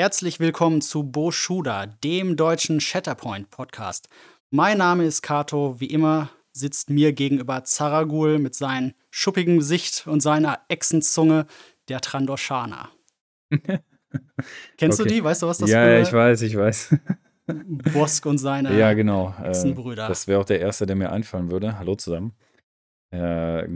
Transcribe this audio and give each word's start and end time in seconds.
Herzlich 0.00 0.40
willkommen 0.40 0.80
zu 0.80 1.02
Bo 1.02 1.30
Schuda, 1.30 1.84
dem 1.84 2.34
deutschen 2.34 2.80
Shatterpoint 2.80 3.50
Podcast. 3.50 4.08
Mein 4.48 4.78
Name 4.78 5.04
ist 5.04 5.20
Kato. 5.20 5.78
Wie 5.78 5.90
immer 5.90 6.30
sitzt 6.52 6.88
mir 6.88 7.12
gegenüber 7.12 7.64
Zaragul 7.64 8.38
mit 8.38 8.54
seinem 8.54 8.94
schuppigen 9.10 9.58
Gesicht 9.58 10.06
und 10.06 10.20
seiner 10.20 10.60
Echsenzunge, 10.68 11.44
der 11.90 12.00
Trandoshana. 12.00 12.88
Kennst 14.78 15.00
okay. 15.00 15.08
du 15.10 15.14
die? 15.16 15.22
Weißt 15.22 15.42
du, 15.42 15.48
was 15.48 15.58
das 15.58 15.68
ist? 15.68 15.74
Ja, 15.74 15.86
ja, 15.86 16.00
ich 16.00 16.10
weiß, 16.14 16.40
ich 16.40 16.56
weiß. 16.56 16.96
Bosk 17.92 18.24
und 18.24 18.38
seine 18.38 18.78
ja, 18.78 18.94
genau. 18.94 19.34
Äh, 19.42 19.48
Echsenbrüder. 19.48 20.08
das 20.08 20.26
wäre 20.26 20.40
auch 20.40 20.46
der 20.46 20.60
erste, 20.60 20.86
der 20.86 20.96
mir 20.96 21.12
einfallen 21.12 21.50
würde. 21.50 21.78
Hallo 21.78 21.94
zusammen. 21.94 22.32
Äh, 23.10 23.68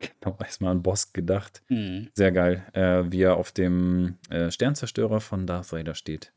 genau, 0.20 0.36
erstmal 0.40 0.72
an 0.72 0.82
Bosk 0.82 1.14
gedacht. 1.14 1.62
Mhm. 1.68 2.08
Sehr 2.14 2.32
geil, 2.32 2.64
äh, 2.72 3.04
wie 3.10 3.22
er 3.22 3.36
auf 3.36 3.52
dem 3.52 4.18
äh, 4.30 4.50
Sternzerstörer 4.50 5.20
von 5.20 5.46
Darth 5.46 5.72
Vader 5.72 5.94
steht. 5.94 6.32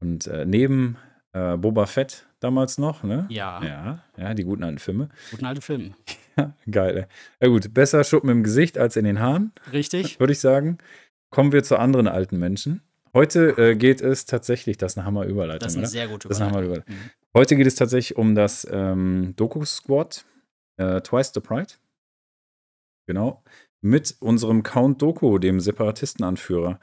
Und 0.00 0.26
äh, 0.26 0.44
neben 0.44 0.96
äh, 1.32 1.56
Boba 1.56 1.86
Fett 1.86 2.26
damals 2.40 2.78
noch, 2.78 3.02
ne? 3.02 3.26
Ja. 3.30 3.62
Ja, 3.64 4.04
ja, 4.16 4.34
die 4.34 4.44
guten 4.44 4.64
alten 4.64 4.78
Filme. 4.78 5.08
Guten 5.30 5.44
alten 5.44 5.62
Filme. 5.62 5.94
Ja, 6.34 6.54
geil. 6.70 7.08
Ja 7.42 7.48
gut, 7.48 7.74
besser 7.74 8.02
Schuppen 8.04 8.30
im 8.30 8.42
Gesicht 8.42 8.78
als 8.78 8.96
in 8.96 9.04
den 9.04 9.20
Haaren. 9.20 9.52
Richtig. 9.70 10.18
Würde 10.18 10.32
ich 10.32 10.40
sagen. 10.40 10.78
Kommen 11.28 11.52
wir 11.52 11.62
zu 11.62 11.76
anderen 11.76 12.08
alten 12.08 12.38
Menschen. 12.38 12.80
Heute 13.12 13.50
äh, 13.58 13.76
geht 13.76 14.00
es 14.00 14.24
tatsächlich, 14.24 14.78
das 14.78 14.92
ist 14.92 14.98
eine 14.98 15.06
Hammer-Überleitung. 15.06 15.58
Das 15.58 15.72
ist 15.72 15.76
eine 15.76 15.82
oder? 15.82 15.90
sehr 15.90 16.08
gute 16.08 16.28
Überleitung. 16.28 16.46
Eine 16.46 16.56
Hammer-Überleitung. 16.56 16.94
Mhm. 16.94 17.10
Heute 17.36 17.56
geht 17.56 17.66
es 17.66 17.74
tatsächlich 17.74 18.16
um 18.16 18.34
das 18.34 18.66
ähm, 18.70 19.34
Doku-Squad, 19.36 20.24
äh, 20.78 21.02
Twice 21.02 21.32
the 21.34 21.40
Pride. 21.40 21.74
Genau. 23.06 23.42
Mit 23.80 24.16
unserem 24.20 24.62
Count 24.62 25.02
Doku, 25.02 25.38
dem 25.38 25.60
Separatistenanführer. 25.60 26.78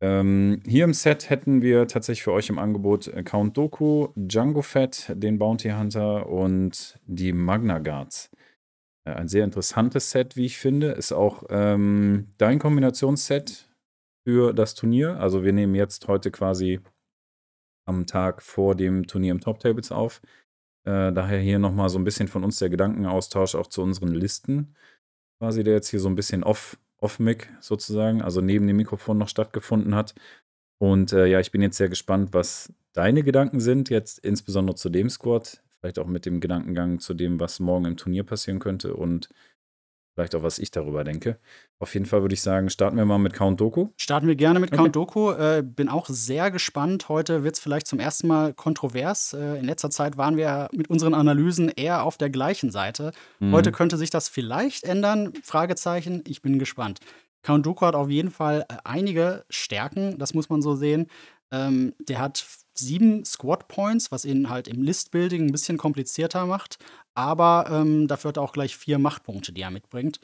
Ähm, 0.00 0.62
hier 0.64 0.84
im 0.84 0.94
Set 0.94 1.28
hätten 1.28 1.60
wir 1.60 1.88
tatsächlich 1.88 2.22
für 2.22 2.32
euch 2.32 2.48
im 2.48 2.58
Angebot 2.58 3.08
äh, 3.08 3.24
Count 3.24 3.56
Doku, 3.56 4.08
Django 4.14 4.62
Fett, 4.62 5.12
den 5.14 5.38
Bounty 5.38 5.70
Hunter 5.70 6.28
und 6.28 7.00
die 7.06 7.32
Magna 7.32 7.80
Guards. 7.80 8.30
Äh, 9.04 9.14
ein 9.14 9.28
sehr 9.28 9.44
interessantes 9.44 10.10
Set, 10.10 10.36
wie 10.36 10.46
ich 10.46 10.58
finde. 10.58 10.92
Ist 10.92 11.12
auch 11.12 11.44
ähm, 11.50 12.28
dein 12.38 12.60
Kombinationsset 12.60 13.68
für 14.24 14.52
das 14.52 14.74
Turnier. 14.74 15.18
Also 15.18 15.42
wir 15.42 15.52
nehmen 15.52 15.74
jetzt 15.74 16.06
heute 16.06 16.30
quasi 16.30 16.80
am 17.86 18.06
Tag 18.06 18.42
vor 18.42 18.76
dem 18.76 19.06
Turnier 19.06 19.32
im 19.32 19.40
Top 19.40 19.58
Tables 19.58 19.90
auf. 19.90 20.20
Äh, 20.86 21.12
daher 21.12 21.40
hier 21.40 21.58
nochmal 21.58 21.88
so 21.88 21.98
ein 21.98 22.04
bisschen 22.04 22.28
von 22.28 22.44
uns 22.44 22.58
der 22.58 22.70
Gedankenaustausch 22.70 23.56
auch 23.56 23.66
zu 23.66 23.82
unseren 23.82 24.14
Listen. 24.14 24.76
Quasi, 25.38 25.62
der 25.62 25.74
jetzt 25.74 25.88
hier 25.88 26.00
so 26.00 26.08
ein 26.08 26.16
bisschen 26.16 26.42
off 26.42 26.78
Off-Mic 27.00 27.48
sozusagen, 27.60 28.22
also 28.22 28.40
neben 28.40 28.66
dem 28.66 28.76
Mikrofon 28.76 29.18
noch 29.18 29.28
stattgefunden 29.28 29.94
hat. 29.94 30.14
Und 30.78 31.12
äh, 31.12 31.26
ja, 31.26 31.40
ich 31.40 31.52
bin 31.52 31.62
jetzt 31.62 31.76
sehr 31.76 31.88
gespannt, 31.88 32.30
was 32.32 32.72
deine 32.92 33.22
Gedanken 33.22 33.60
sind, 33.60 33.88
jetzt 33.88 34.18
insbesondere 34.18 34.76
zu 34.76 34.88
dem 34.88 35.08
Squad, 35.08 35.62
vielleicht 35.78 35.98
auch 35.98 36.06
mit 36.06 36.26
dem 36.26 36.40
Gedankengang 36.40 36.98
zu 36.98 37.14
dem, 37.14 37.38
was 37.38 37.60
morgen 37.60 37.84
im 37.84 37.96
Turnier 37.96 38.24
passieren 38.24 38.58
könnte 38.58 38.94
und 38.94 39.28
vielleicht 40.18 40.34
auch, 40.34 40.42
was 40.42 40.58
ich 40.58 40.72
darüber 40.72 41.04
denke. 41.04 41.38
Auf 41.78 41.94
jeden 41.94 42.04
Fall 42.04 42.22
würde 42.22 42.34
ich 42.34 42.42
sagen, 42.42 42.70
starten 42.70 42.96
wir 42.96 43.04
mal 43.04 43.18
mit 43.18 43.34
Count 43.34 43.60
Doku. 43.60 43.90
Starten 43.96 44.26
wir 44.26 44.34
gerne 44.34 44.58
mit 44.58 44.72
okay. 44.72 44.82
Count 44.82 44.96
Doku. 44.96 45.30
Äh, 45.30 45.62
bin 45.64 45.88
auch 45.88 46.06
sehr 46.08 46.50
gespannt. 46.50 47.08
Heute 47.08 47.44
wird 47.44 47.54
es 47.54 47.60
vielleicht 47.60 47.86
zum 47.86 48.00
ersten 48.00 48.26
Mal 48.26 48.52
kontrovers. 48.52 49.32
Äh, 49.32 49.60
in 49.60 49.64
letzter 49.64 49.90
Zeit 49.90 50.16
waren 50.16 50.36
wir 50.36 50.70
mit 50.72 50.90
unseren 50.90 51.14
Analysen 51.14 51.68
eher 51.68 52.02
auf 52.02 52.18
der 52.18 52.30
gleichen 52.30 52.72
Seite. 52.72 53.12
Mhm. 53.38 53.52
Heute 53.52 53.70
könnte 53.70 53.96
sich 53.96 54.10
das 54.10 54.28
vielleicht 54.28 54.82
ändern. 54.82 55.32
Fragezeichen. 55.44 56.24
Ich 56.26 56.42
bin 56.42 56.58
gespannt. 56.58 56.98
Count 57.42 57.64
Doku 57.64 57.86
hat 57.86 57.94
auf 57.94 58.10
jeden 58.10 58.32
Fall 58.32 58.66
äh, 58.68 58.74
einige 58.82 59.44
Stärken, 59.48 60.18
das 60.18 60.34
muss 60.34 60.48
man 60.48 60.62
so 60.62 60.74
sehen. 60.74 61.06
Ähm, 61.52 61.94
der 61.98 62.18
hat 62.20 62.46
sieben 62.74 63.24
Squad 63.24 63.68
Points, 63.68 64.12
was 64.12 64.24
ihn 64.24 64.48
halt 64.50 64.68
im 64.68 64.82
List-Building 64.82 65.46
ein 65.46 65.52
bisschen 65.52 65.78
komplizierter 65.78 66.46
macht. 66.46 66.78
Aber 67.14 67.68
ähm, 67.70 68.06
dafür 68.08 68.30
hat 68.30 68.36
er 68.36 68.42
auch 68.42 68.52
gleich 68.52 68.76
vier 68.76 68.98
Machtpunkte, 68.98 69.52
die 69.52 69.62
er 69.62 69.70
mitbringt. 69.70 70.20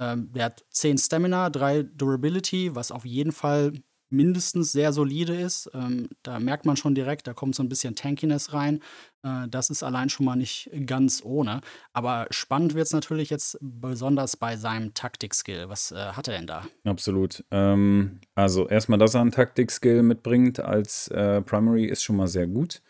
Ähm, 0.00 0.32
der 0.32 0.46
hat 0.46 0.64
zehn 0.70 0.96
Stamina, 0.96 1.50
drei 1.50 1.82
Durability, 1.82 2.74
was 2.74 2.92
auf 2.92 3.04
jeden 3.04 3.32
Fall 3.32 3.72
mindestens 4.10 4.72
sehr 4.72 4.92
solide 4.92 5.34
ist. 5.34 5.70
Ähm, 5.74 6.08
da 6.22 6.40
merkt 6.40 6.66
man 6.66 6.76
schon 6.76 6.94
direkt, 6.94 7.26
da 7.26 7.34
kommt 7.34 7.54
so 7.54 7.62
ein 7.62 7.68
bisschen 7.68 7.94
Tankiness 7.94 8.52
rein. 8.52 8.80
Äh, 9.22 9.48
das 9.48 9.70
ist 9.70 9.82
allein 9.82 10.08
schon 10.08 10.26
mal 10.26 10.36
nicht 10.36 10.70
ganz 10.86 11.22
ohne. 11.24 11.60
Aber 11.92 12.26
spannend 12.30 12.74
wird 12.74 12.86
es 12.86 12.92
natürlich 12.92 13.30
jetzt 13.30 13.58
besonders 13.60 14.36
bei 14.36 14.56
seinem 14.56 14.94
Taktik-Skill. 14.94 15.68
Was 15.68 15.92
äh, 15.92 15.96
hat 15.96 16.28
er 16.28 16.36
denn 16.36 16.46
da? 16.46 16.64
Absolut. 16.84 17.44
Ähm, 17.50 18.20
also 18.34 18.68
erstmal, 18.68 18.98
dass 18.98 19.14
er 19.14 19.20
einen 19.20 19.32
Taktik-Skill 19.32 20.02
mitbringt 20.02 20.60
als 20.60 21.08
äh, 21.08 21.42
Primary 21.42 21.86
ist 21.86 22.02
schon 22.02 22.16
mal 22.16 22.28
sehr 22.28 22.46
gut. 22.46 22.82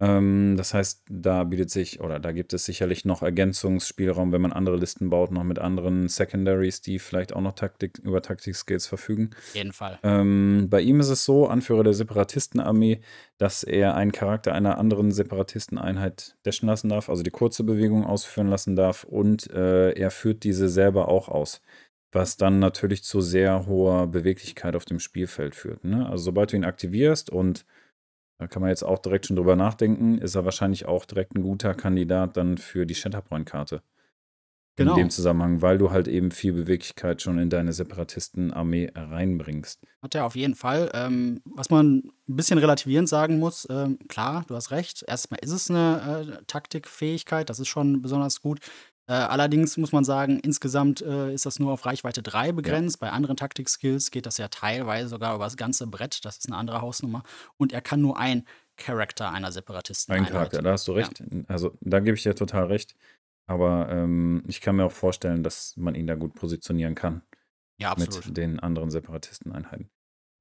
Ähm, 0.00 0.54
das 0.56 0.72
heißt, 0.72 1.04
da 1.10 1.44
bietet 1.44 1.70
sich 1.70 2.00
oder 2.00 2.18
da 2.18 2.32
gibt 2.32 2.54
es 2.54 2.64
sicherlich 2.64 3.04
noch 3.04 3.22
Ergänzungsspielraum, 3.22 4.32
wenn 4.32 4.40
man 4.40 4.52
andere 4.52 4.76
Listen 4.76 5.10
baut, 5.10 5.30
noch 5.30 5.44
mit 5.44 5.58
anderen 5.58 6.08
Secondaries, 6.08 6.80
die 6.80 6.98
vielleicht 6.98 7.34
auch 7.34 7.42
noch 7.42 7.52
Taktik, 7.52 7.98
über 7.98 8.22
Taktik-Skills 8.22 8.86
verfügen. 8.86 9.30
Auf 9.36 9.54
jeden 9.54 9.72
Fall. 9.72 9.98
Ähm, 10.02 10.68
bei 10.70 10.80
ihm 10.80 11.00
ist 11.00 11.10
es 11.10 11.24
so, 11.24 11.46
Anführer 11.46 11.84
der 11.84 11.92
Separatistenarmee, 11.92 13.02
dass 13.36 13.62
er 13.62 13.94
einen 13.94 14.12
Charakter 14.12 14.54
einer 14.54 14.78
anderen 14.78 15.12
Separatisteneinheit 15.12 16.36
dashen 16.44 16.66
lassen 16.66 16.88
darf, 16.88 17.10
also 17.10 17.22
die 17.22 17.30
kurze 17.30 17.62
Bewegung 17.62 18.06
ausführen 18.06 18.48
lassen 18.48 18.76
darf 18.76 19.04
und 19.04 19.50
äh, 19.50 19.92
er 19.92 20.10
führt 20.10 20.44
diese 20.44 20.68
selber 20.68 21.08
auch 21.08 21.28
aus 21.28 21.60
was 22.12 22.36
dann 22.36 22.58
natürlich 22.58 23.04
zu 23.04 23.20
sehr 23.20 23.66
hoher 23.66 24.08
Beweglichkeit 24.08 24.74
auf 24.74 24.84
dem 24.84 24.98
Spielfeld 24.98 25.54
führt. 25.54 25.84
Ne? 25.84 26.08
Also 26.08 26.24
sobald 26.24 26.52
du 26.52 26.56
ihn 26.56 26.64
aktivierst 26.64 27.30
und 27.30 27.64
da 28.40 28.46
kann 28.46 28.62
man 28.62 28.70
jetzt 28.70 28.84
auch 28.84 28.98
direkt 28.98 29.26
schon 29.26 29.36
drüber 29.36 29.54
nachdenken. 29.54 30.16
Ist 30.16 30.34
er 30.34 30.46
wahrscheinlich 30.46 30.86
auch 30.86 31.04
direkt 31.04 31.34
ein 31.34 31.42
guter 31.42 31.74
Kandidat 31.74 32.38
dann 32.38 32.56
für 32.56 32.86
die 32.86 32.94
Shatterpoint-Karte. 32.94 33.82
Genau. 34.76 34.92
In 34.92 34.98
dem 34.98 35.10
Zusammenhang, 35.10 35.60
weil 35.60 35.76
du 35.76 35.90
halt 35.90 36.08
eben 36.08 36.30
viel 36.30 36.54
Beweglichkeit 36.54 37.20
schon 37.20 37.38
in 37.38 37.50
deine 37.50 37.74
Separatistenarmee 37.74 38.92
reinbringst. 38.94 39.82
Hat 40.00 40.14
er 40.14 40.24
auf 40.24 40.36
jeden 40.36 40.54
Fall. 40.54 40.90
Ähm, 40.94 41.42
was 41.44 41.68
man 41.68 41.98
ein 42.26 42.36
bisschen 42.36 42.56
relativierend 42.56 43.10
sagen 43.10 43.38
muss, 43.38 43.68
ähm, 43.68 43.98
klar, 44.08 44.42
du 44.46 44.54
hast 44.54 44.70
recht. 44.70 45.04
Erstmal 45.06 45.40
ist 45.42 45.50
es 45.50 45.68
eine 45.68 46.38
äh, 46.40 46.44
Taktikfähigkeit, 46.46 47.50
das 47.50 47.60
ist 47.60 47.68
schon 47.68 48.00
besonders 48.00 48.40
gut. 48.40 48.60
Äh, 49.10 49.14
allerdings 49.14 49.76
muss 49.76 49.90
man 49.90 50.04
sagen, 50.04 50.38
insgesamt 50.38 51.02
äh, 51.02 51.34
ist 51.34 51.44
das 51.44 51.58
nur 51.58 51.72
auf 51.72 51.84
Reichweite 51.84 52.22
3 52.22 52.52
begrenzt. 52.52 53.00
Ja. 53.00 53.08
Bei 53.08 53.12
anderen 53.12 53.36
Taktik-Skills 53.36 54.12
geht 54.12 54.24
das 54.24 54.38
ja 54.38 54.46
teilweise 54.46 55.08
sogar 55.08 55.34
über 55.34 55.42
das 55.42 55.56
ganze 55.56 55.88
Brett. 55.88 56.24
Das 56.24 56.36
ist 56.36 56.46
eine 56.46 56.56
andere 56.56 56.80
Hausnummer. 56.80 57.24
Und 57.56 57.72
er 57.72 57.80
kann 57.80 58.00
nur 58.00 58.20
ein 58.20 58.44
Charakter 58.76 59.32
einer 59.32 59.50
Separatisten 59.50 60.14
Ein 60.14 60.26
Charakter, 60.26 60.62
da 60.62 60.70
hast 60.70 60.86
du 60.86 60.92
recht. 60.92 61.18
Ja. 61.18 61.26
Also 61.48 61.76
da 61.80 61.98
gebe 61.98 62.16
ich 62.16 62.22
dir 62.22 62.36
total 62.36 62.66
recht. 62.66 62.94
Aber 63.48 63.88
ähm, 63.90 64.44
ich 64.46 64.60
kann 64.60 64.76
mir 64.76 64.84
auch 64.84 64.92
vorstellen, 64.92 65.42
dass 65.42 65.76
man 65.76 65.96
ihn 65.96 66.06
da 66.06 66.14
gut 66.14 66.34
positionieren 66.34 66.94
kann. 66.94 67.22
Ja, 67.80 67.90
absolut. 67.90 68.26
Mit 68.26 68.36
den 68.36 68.60
anderen 68.60 68.92
Separatisteneinheiten. 68.92 69.90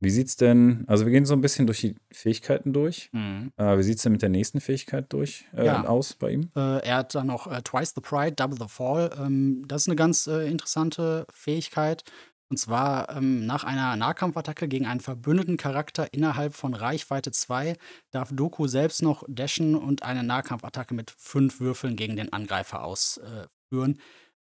Wie 0.02 0.10
sieht's 0.10 0.38
denn, 0.38 0.86
also 0.88 1.06
wir 1.06 1.12
gehen 1.12 1.26
so 1.26 1.34
ein 1.34 1.42
bisschen 1.42 1.68
durch 1.68 1.82
die 1.82 1.96
Fähigkeiten 2.12 2.72
durch. 2.72 3.10
Mhm. 3.12 3.52
Äh, 3.58 3.78
wie 3.78 3.84
sieht's 3.84 4.04
denn 4.04 4.14
mit 4.14 4.22
der 4.22 4.30
nächsten 4.30 4.62
Fähigkeit 4.62 5.12
durch 5.12 5.46
äh, 5.54 5.66
ja. 5.66 5.84
aus 5.86 6.14
bei 6.14 6.32
ihm? 6.32 6.52
Äh, 6.56 6.86
er 6.86 6.98
hat 6.98 7.16
dann 7.16 7.28
noch 7.28 7.48
äh, 7.48 7.62
Twice 7.62 7.94
the 7.96 8.02
Pride, 8.02 8.32
Double 8.32 8.58
the 8.58 8.70
Fall. 8.70 9.12
Ähm, 9.20 9.66
das 9.68 9.84
ist 9.84 9.88
eine 9.90 9.98
ganz 9.98 10.28
äh, 10.28 10.50
interessante 10.50 11.28
Fähigkeit. 11.34 12.04
Und 12.50 12.58
zwar 12.58 13.16
ähm, 13.16 13.46
nach 13.46 13.64
einer 13.66 13.96
Nahkampfattacke 13.98 14.68
gegen 14.70 14.86
einen 14.88 15.02
verbündeten 15.02 15.58
Charakter 15.58 16.14
innerhalb 16.14 16.56
von 16.56 16.74
Reichweite 16.74 17.32
2 17.32 17.76
darf 18.12 18.32
Doku 18.32 18.68
selbst 18.68 19.04
noch 19.04 19.24
dashen 19.28 19.76
und 19.76 20.04
eine 20.04 20.24
Nahkampfattacke 20.24 20.96
mit 20.96 21.12
fünf 21.12 21.60
Würfeln 21.60 21.96
gegen 21.96 22.16
den 22.16 22.34
Angreifer 22.34 22.84
ausführen 22.84 24.00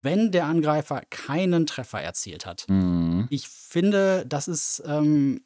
wenn 0.07 0.31
der 0.31 0.45
Angreifer 0.45 1.01
keinen 1.09 1.65
Treffer 1.65 2.01
erzielt 2.01 2.45
hat. 2.45 2.65
Mhm. 2.69 3.27
Ich 3.29 3.49
finde, 3.49 4.25
das 4.25 4.47
ist 4.47 4.81
ähm, 4.85 5.41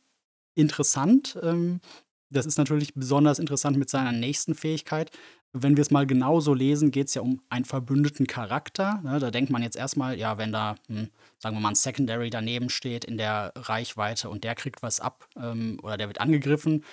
interessant. 0.54 1.36
Ähm, 1.42 1.81
das 2.30 2.46
ist 2.46 2.60
natürlich 2.60 2.94
besonders 2.94 3.40
interessant 3.40 3.75
mit 3.78 3.90
seiner 3.90 4.12
nächsten 4.12 4.54
Fähigkeit. 4.54 5.10
Wenn 5.52 5.78
wir 5.78 5.81
es 5.81 5.90
mal 5.90 6.06
genauso 6.06 6.54
lesen, 6.54 6.92
geht 6.92 7.08
es 7.08 7.16
ja 7.16 7.24
um 7.24 7.42
einen 7.50 7.66
verbündeten 7.66 8.28
Charakter. 8.28 9.02
Ne? 9.04 9.18
Da 9.18 9.31
denkt 9.31 9.50
man 9.50 9.63
jetzt 9.63 9.75
erstmal, 9.75 10.18
ja, 10.19 10.38
wenn 10.38 10.52
da, 10.52 10.75
hm, 10.88 11.10
sagen 11.40 11.56
wir 11.56 11.60
mal, 11.60 11.69
ein 11.69 11.75
Secondary 11.75 12.30
daneben 12.30 12.69
steht 12.69 13.04
in 13.04 13.18
der 13.18 13.54
Reichweite 13.56 14.30
und 14.30 14.44
der 14.44 14.54
kriegt 14.54 14.84
was 14.84 15.00
ab 15.00 15.28
ähm, 15.36 15.80
oder 15.81 15.98
der 15.98 16.07
wird 16.07 16.22
angegriffen 16.22 16.86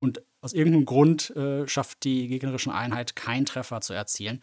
und 0.00 0.22
aus 0.40 0.54
irgendeinem 0.54 0.86
Grund 0.86 1.28
äh, 1.36 1.68
schafft 1.68 2.04
die 2.04 2.26
gegnerische 2.26 2.72
Einheit 2.72 3.14
keinen 3.16 3.44
Treffer 3.44 3.82
zu 3.82 3.92
erzielen, 3.92 4.40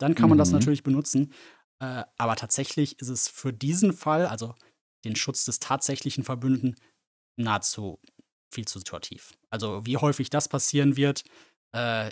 dann 0.00 0.14
kann 0.14 0.28
man 0.28 0.38
das 0.38 0.50
mhm. 0.50 0.58
natürlich 0.58 0.82
benutzen. 0.82 1.32
Äh, 1.80 2.04
aber 2.18 2.36
tatsächlich 2.36 2.98
ist 3.00 3.08
es 3.08 3.28
für 3.28 3.52
diesen 3.52 3.92
Fall, 3.92 4.26
also 4.26 4.54
den 5.04 5.16
Schutz 5.16 5.44
des 5.44 5.58
tatsächlichen 5.58 6.24
Verbündeten, 6.24 6.76
nahezu 7.36 7.98
viel 8.52 8.66
zu 8.66 8.78
situativ. 8.78 9.32
Also 9.48 9.86
wie 9.86 9.96
häufig 9.96 10.30
das 10.30 10.48
passieren 10.48 10.96
wird, 10.96 11.24
äh, 11.72 12.10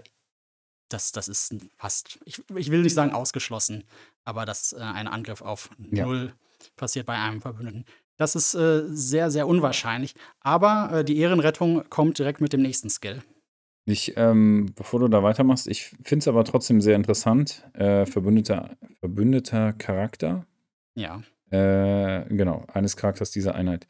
das, 0.89 1.13
das 1.13 1.29
ist 1.29 1.55
fast, 1.77 2.19
ich, 2.25 2.43
ich 2.57 2.71
will 2.71 2.83
nicht 2.83 2.95
sagen 2.95 3.13
ausgeschlossen, 3.13 3.85
aber 4.25 4.47
dass 4.47 4.73
äh, 4.73 4.79
ein 4.79 5.07
Angriff 5.07 5.43
auf 5.43 5.71
Null 5.77 6.33
ja. 6.35 6.67
passiert 6.77 7.07
bei 7.07 7.19
einem 7.19 7.43
Verbündeten, 7.43 7.85
Das 8.17 8.35
ist 8.35 8.55
äh, 8.55 8.85
sehr, 8.89 9.31
sehr 9.31 9.47
unwahrscheinlich. 9.47 10.15
Aber 10.41 10.91
äh, 10.93 11.05
die 11.05 11.19
Ehrenrettung 11.19 11.89
kommt 11.91 12.19
direkt 12.19 12.41
mit 12.41 12.53
dem 12.53 12.63
nächsten 12.63 12.89
Skill. 12.89 13.23
Ich, 13.89 14.13
ähm, 14.17 14.67
bevor 14.77 15.01
du 15.01 15.09
da 15.09 15.23
weitermachst, 15.23 15.67
ich 15.67 15.85
finde 16.03 16.19
es 16.19 16.29
aber 16.29 16.45
trotzdem 16.45 16.83
sehr 16.83 16.95
interessant. 16.95 17.67
Äh, 17.73 18.05
verbündeter, 18.05 18.77
verbündeter 19.01 19.73
Charakter. 19.73 20.45
Ja. 20.95 21.23
Äh, 21.51 22.27
genau, 22.29 22.67
eines 22.71 22.99
Charakters 22.99 23.31
dieser 23.31 23.55
Einheit. 23.55 23.89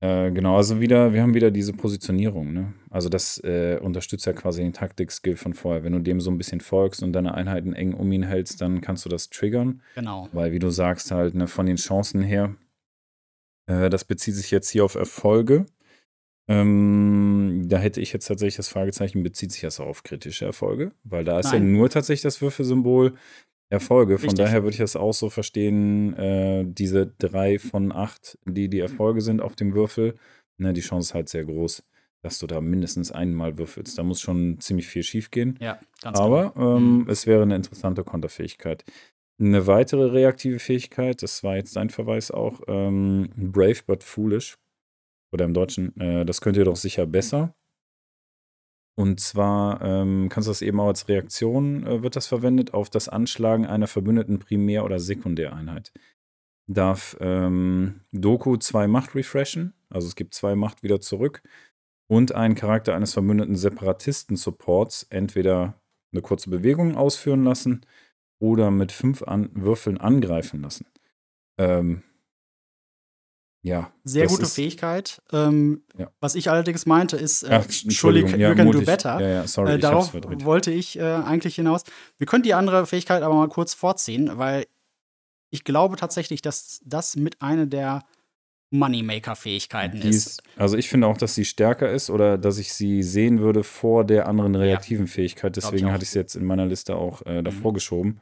Äh, 0.00 0.30
genau, 0.32 0.56
also 0.56 0.80
wieder, 0.80 1.12
wir 1.12 1.20
haben 1.20 1.34
wieder 1.34 1.50
diese 1.50 1.74
Positionierung, 1.74 2.54
ne? 2.54 2.72
Also 2.88 3.10
das 3.10 3.36
äh, 3.44 3.78
unterstützt 3.82 4.24
ja 4.24 4.32
quasi 4.32 4.62
den 4.62 4.72
Taktik-Skill 4.72 5.36
von 5.36 5.52
vorher. 5.52 5.84
Wenn 5.84 5.92
du 5.92 6.00
dem 6.00 6.22
so 6.22 6.30
ein 6.30 6.38
bisschen 6.38 6.62
folgst 6.62 7.02
und 7.02 7.12
deine 7.12 7.34
Einheiten 7.34 7.74
eng 7.74 7.92
um 7.92 8.10
ihn 8.12 8.22
hältst, 8.22 8.62
dann 8.62 8.80
kannst 8.80 9.04
du 9.04 9.10
das 9.10 9.28
triggern. 9.28 9.82
Genau. 9.94 10.30
Weil, 10.32 10.52
wie 10.52 10.58
du 10.58 10.70
sagst, 10.70 11.10
halt, 11.10 11.34
ne, 11.34 11.48
von 11.48 11.66
den 11.66 11.76
Chancen 11.76 12.22
her, 12.22 12.56
äh, 13.66 13.90
das 13.90 14.06
bezieht 14.06 14.36
sich 14.36 14.50
jetzt 14.50 14.70
hier 14.70 14.86
auf 14.86 14.94
Erfolge. 14.94 15.66
Ähm, 16.48 17.62
da 17.66 17.78
hätte 17.78 18.00
ich 18.00 18.12
jetzt 18.12 18.26
tatsächlich 18.26 18.56
das 18.56 18.68
Fragezeichen, 18.68 19.22
bezieht 19.22 19.52
sich 19.52 19.62
das 19.62 19.80
auf 19.80 20.02
kritische 20.02 20.44
Erfolge? 20.44 20.92
Weil 21.04 21.24
da 21.24 21.38
ist 21.38 21.52
ja 21.52 21.58
Nein. 21.58 21.72
nur 21.72 21.88
tatsächlich 21.88 22.22
das 22.22 22.42
Würfelsymbol 22.42 23.14
Erfolge. 23.70 24.18
Von 24.18 24.28
Richtig. 24.30 24.44
daher 24.44 24.62
würde 24.64 24.72
ich 24.74 24.78
das 24.80 24.96
auch 24.96 25.14
so 25.14 25.30
verstehen, 25.30 26.14
äh, 26.18 26.64
diese 26.66 27.06
drei 27.18 27.58
von 27.58 27.90
acht, 27.90 28.38
die 28.44 28.68
die 28.68 28.80
Erfolge 28.80 29.22
sind 29.22 29.40
auf 29.40 29.56
dem 29.56 29.74
Würfel, 29.74 30.14
ne, 30.58 30.74
die 30.74 30.82
Chance 30.82 31.10
ist 31.10 31.14
halt 31.14 31.28
sehr 31.30 31.44
groß, 31.46 31.82
dass 32.22 32.38
du 32.38 32.46
da 32.46 32.60
mindestens 32.60 33.12
einmal 33.12 33.56
würfelst. 33.56 33.96
Da 33.96 34.02
muss 34.02 34.20
schon 34.20 34.60
ziemlich 34.60 34.88
viel 34.88 35.02
schief 35.02 35.30
gehen. 35.30 35.58
Ja, 35.58 35.80
ganz 36.02 36.18
Aber 36.18 36.50
genau. 36.50 36.76
ähm, 36.76 36.98
Mhm. 36.98 37.08
es 37.08 37.26
wäre 37.26 37.42
eine 37.42 37.56
interessante 37.56 38.04
Konterfähigkeit. 38.04 38.84
Eine 39.40 39.66
weitere 39.66 40.04
reaktive 40.04 40.58
Fähigkeit, 40.58 41.22
das 41.22 41.42
war 41.42 41.56
jetzt 41.56 41.74
dein 41.76 41.88
Verweis 41.88 42.30
auch, 42.30 42.60
ähm, 42.68 43.30
Brave 43.36 43.80
but 43.86 44.04
Foolish. 44.04 44.58
Oder 45.32 45.44
im 45.44 45.54
Deutschen, 45.54 45.98
äh, 45.98 46.24
das 46.24 46.40
könnt 46.40 46.56
ihr 46.56 46.64
doch 46.64 46.76
sicher 46.76 47.06
besser. 47.06 47.54
Und 48.94 49.20
zwar 49.20 49.80
ähm, 49.80 50.28
kannst 50.28 50.48
du 50.48 50.50
das 50.50 50.60
eben 50.60 50.78
auch 50.78 50.88
als 50.88 51.08
Reaktion, 51.08 51.86
äh, 51.86 52.02
wird 52.02 52.14
das 52.14 52.26
verwendet, 52.26 52.74
auf 52.74 52.90
das 52.90 53.08
Anschlagen 53.08 53.66
einer 53.66 53.86
verbündeten 53.86 54.38
Primär- 54.38 54.84
oder 54.84 55.00
Sekundäreinheit. 55.00 55.92
Darf 56.66 57.16
ähm, 57.20 58.02
Doku 58.12 58.58
zwei 58.58 58.86
Macht 58.86 59.14
refreshen, 59.14 59.72
also 59.88 60.06
es 60.06 60.14
gibt 60.14 60.34
zwei 60.34 60.54
Macht 60.54 60.82
wieder 60.82 61.00
zurück, 61.00 61.42
und 62.06 62.34
einen 62.34 62.54
Charakter 62.54 62.94
eines 62.94 63.14
verbündeten 63.14 63.56
Separatisten-Supports 63.56 65.06
entweder 65.08 65.80
eine 66.12 66.20
kurze 66.20 66.50
Bewegung 66.50 66.94
ausführen 66.94 67.44
lassen 67.44 67.86
oder 68.38 68.70
mit 68.70 68.92
fünf 68.92 69.22
an 69.22 69.48
Würfeln 69.54 69.96
angreifen 69.96 70.60
lassen. 70.60 70.84
Ähm, 71.58 72.02
ja. 73.62 73.92
Sehr 74.04 74.26
gute 74.26 74.46
Fähigkeit. 74.46 75.22
Ähm, 75.32 75.82
Ja. 75.96 76.10
Was 76.20 76.34
ich 76.34 76.50
allerdings 76.50 76.84
meinte, 76.86 77.16
ist, 77.16 77.42
äh, 77.44 77.48
Ach, 77.52 77.64
Entschuldigung, 77.64 78.30
ja, 78.38 78.50
you 78.50 78.56
can 78.56 78.66
do 78.66 78.72
mutig. 78.72 78.86
better. 78.86 79.20
Ja, 79.20 79.28
ja, 79.28 79.46
sorry, 79.46 79.70
Äh, 79.72 79.74
ich 79.76 79.80
darauf 79.82 80.12
wollte 80.44 80.70
ich 80.70 80.98
äh, 80.98 81.02
eigentlich 81.02 81.54
hinaus. 81.54 81.82
Wir 82.18 82.26
können 82.26 82.42
die 82.42 82.54
andere 82.54 82.86
Fähigkeit 82.86 83.22
aber 83.22 83.34
mal 83.34 83.48
kurz 83.48 83.74
vorziehen, 83.74 84.30
weil 84.34 84.66
ich 85.50 85.64
glaube 85.64 85.96
tatsächlich, 85.96 86.42
dass 86.42 86.80
das 86.84 87.14
mit 87.16 87.40
einer 87.42 87.66
der 87.66 88.02
Moneymaker-Fähigkeiten 88.74 89.98
ist. 89.98 90.26
ist, 90.26 90.42
also 90.56 90.76
ich 90.76 90.88
finde 90.88 91.06
auch, 91.06 91.18
dass 91.18 91.34
sie 91.34 91.44
stärker 91.44 91.90
ist 91.90 92.10
oder 92.10 92.38
dass 92.38 92.58
ich 92.58 92.72
sie 92.72 93.02
sehen 93.02 93.40
würde 93.40 93.62
vor 93.64 94.04
der 94.04 94.26
anderen 94.28 94.54
reaktiven 94.54 95.06
Fähigkeit. 95.06 95.56
Ich 95.56 95.62
Deswegen 95.64 95.88
auch. 95.88 95.92
hatte 95.92 96.04
ich 96.04 96.08
es 96.08 96.14
jetzt 96.14 96.34
in 96.36 96.44
meiner 96.44 96.66
Liste 96.66 96.96
auch 96.96 97.24
äh, 97.26 97.42
davor 97.42 97.72
Mhm. 97.72 97.74
geschoben. 97.74 98.20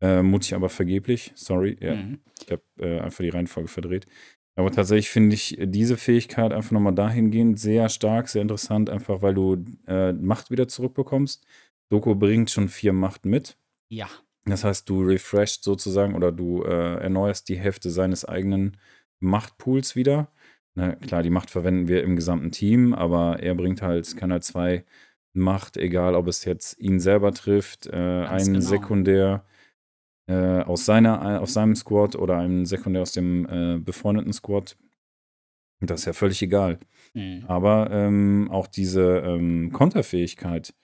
Äh, 0.00 0.22
mutig, 0.22 0.54
aber 0.54 0.68
vergeblich. 0.68 1.32
Sorry, 1.34 1.76
ja, 1.80 1.94
Mhm. 1.96 2.20
ich 2.46 2.52
habe 2.52 2.62
äh, 2.78 3.00
einfach 3.00 3.24
die 3.24 3.30
Reihenfolge 3.30 3.68
verdreht. 3.68 4.06
Aber 4.58 4.72
tatsächlich 4.72 5.08
finde 5.08 5.36
ich 5.36 5.56
diese 5.62 5.96
Fähigkeit 5.96 6.52
einfach 6.52 6.72
nochmal 6.72 6.92
dahingehend 6.92 7.60
sehr 7.60 7.88
stark, 7.88 8.28
sehr 8.28 8.42
interessant, 8.42 8.90
einfach 8.90 9.22
weil 9.22 9.32
du 9.32 9.64
äh, 9.86 10.12
Macht 10.12 10.50
wieder 10.50 10.66
zurückbekommst. 10.66 11.46
Doku 11.90 12.16
bringt 12.16 12.50
schon 12.50 12.68
vier 12.68 12.92
Macht 12.92 13.24
mit. 13.24 13.56
Ja, 13.88 14.08
Das 14.46 14.64
heißt, 14.64 14.88
du 14.88 15.02
refreshst 15.02 15.62
sozusagen 15.62 16.16
oder 16.16 16.32
du 16.32 16.64
äh, 16.64 16.96
erneuerst 16.96 17.48
die 17.48 17.56
Hälfte 17.56 17.88
seines 17.90 18.24
eigenen 18.24 18.76
Machtpools 19.20 19.94
wieder. 19.94 20.32
Na, 20.74 20.96
klar, 20.96 21.22
die 21.22 21.30
Macht 21.30 21.50
verwenden 21.50 21.86
wir 21.86 22.02
im 22.02 22.16
gesamten 22.16 22.50
Team, 22.50 22.94
aber 22.94 23.40
er 23.40 23.54
bringt 23.54 23.80
halt, 23.80 24.16
kann 24.16 24.32
halt 24.32 24.42
zwei 24.42 24.84
Macht, 25.34 25.76
egal 25.76 26.16
ob 26.16 26.26
es 26.26 26.44
jetzt 26.44 26.80
ihn 26.80 26.98
selber 26.98 27.32
trifft, 27.32 27.86
äh, 27.86 27.92
einen 27.92 28.54
genau. 28.54 28.60
Sekundär 28.60 29.44
äh, 30.28 30.60
aus, 30.62 30.84
seiner, 30.84 31.40
aus 31.40 31.54
seinem 31.54 31.74
Squad 31.74 32.14
oder 32.14 32.36
einen 32.36 32.66
Sekundär 32.66 33.02
aus 33.02 33.12
dem 33.12 33.46
äh, 33.48 33.78
befreundeten 33.78 34.32
Squad. 34.32 34.76
Das 35.80 36.00
ist 36.00 36.06
ja 36.06 36.12
völlig 36.12 36.42
egal. 36.42 36.78
Mhm. 37.14 37.44
Aber 37.46 37.90
ähm, 37.90 38.48
auch 38.50 38.66
diese 38.66 39.18
ähm, 39.18 39.72
Konterfähigkeit 39.72 40.74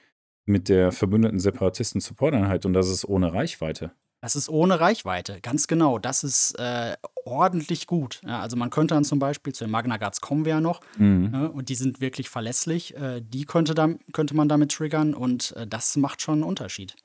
mit 0.47 0.69
der 0.69 0.93
verbündeten 0.93 1.39
Separatisten-Support-Einheit 1.39 2.67
und 2.67 2.75
das 2.75 2.89
ist 2.89 3.05
ohne 3.05 3.33
Reichweite. 3.33 3.93
Das 4.21 4.37
ist 4.37 4.49
ohne 4.49 4.81
Reichweite, 4.81 5.41
ganz 5.43 5.67
genau. 5.67 5.99
Das 5.99 6.25
ist 6.25 6.59
äh, 6.59 6.97
ordentlich 7.27 7.87
gut. 7.87 8.23
Ja, 8.25 8.41
also 8.41 8.57
man 8.57 8.71
könnte 8.71 8.95
dann 8.95 9.05
zum 9.05 9.19
Beispiel 9.19 9.53
zu 9.53 9.65
den 9.65 9.71
Magna 9.71 9.99
Guards 9.99 10.23
kommen 10.23 10.47
wir 10.47 10.55
ja 10.55 10.61
noch 10.63 10.81
Mhm. 10.97 11.31
ne, 11.31 11.51
und 11.51 11.69
die 11.69 11.75
sind 11.75 12.01
wirklich 12.01 12.31
verlässlich. 12.31 12.97
Äh, 12.97 13.21
die 13.21 13.45
könnte, 13.45 13.75
dann, 13.75 13.99
könnte 14.15 14.35
man 14.35 14.49
damit 14.49 14.73
triggern 14.73 15.13
und 15.13 15.53
äh, 15.57 15.67
das 15.67 15.97
macht 15.97 16.23
schon 16.23 16.35
einen 16.35 16.45
Unterschied. 16.45 16.97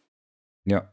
Ja. 0.64 0.90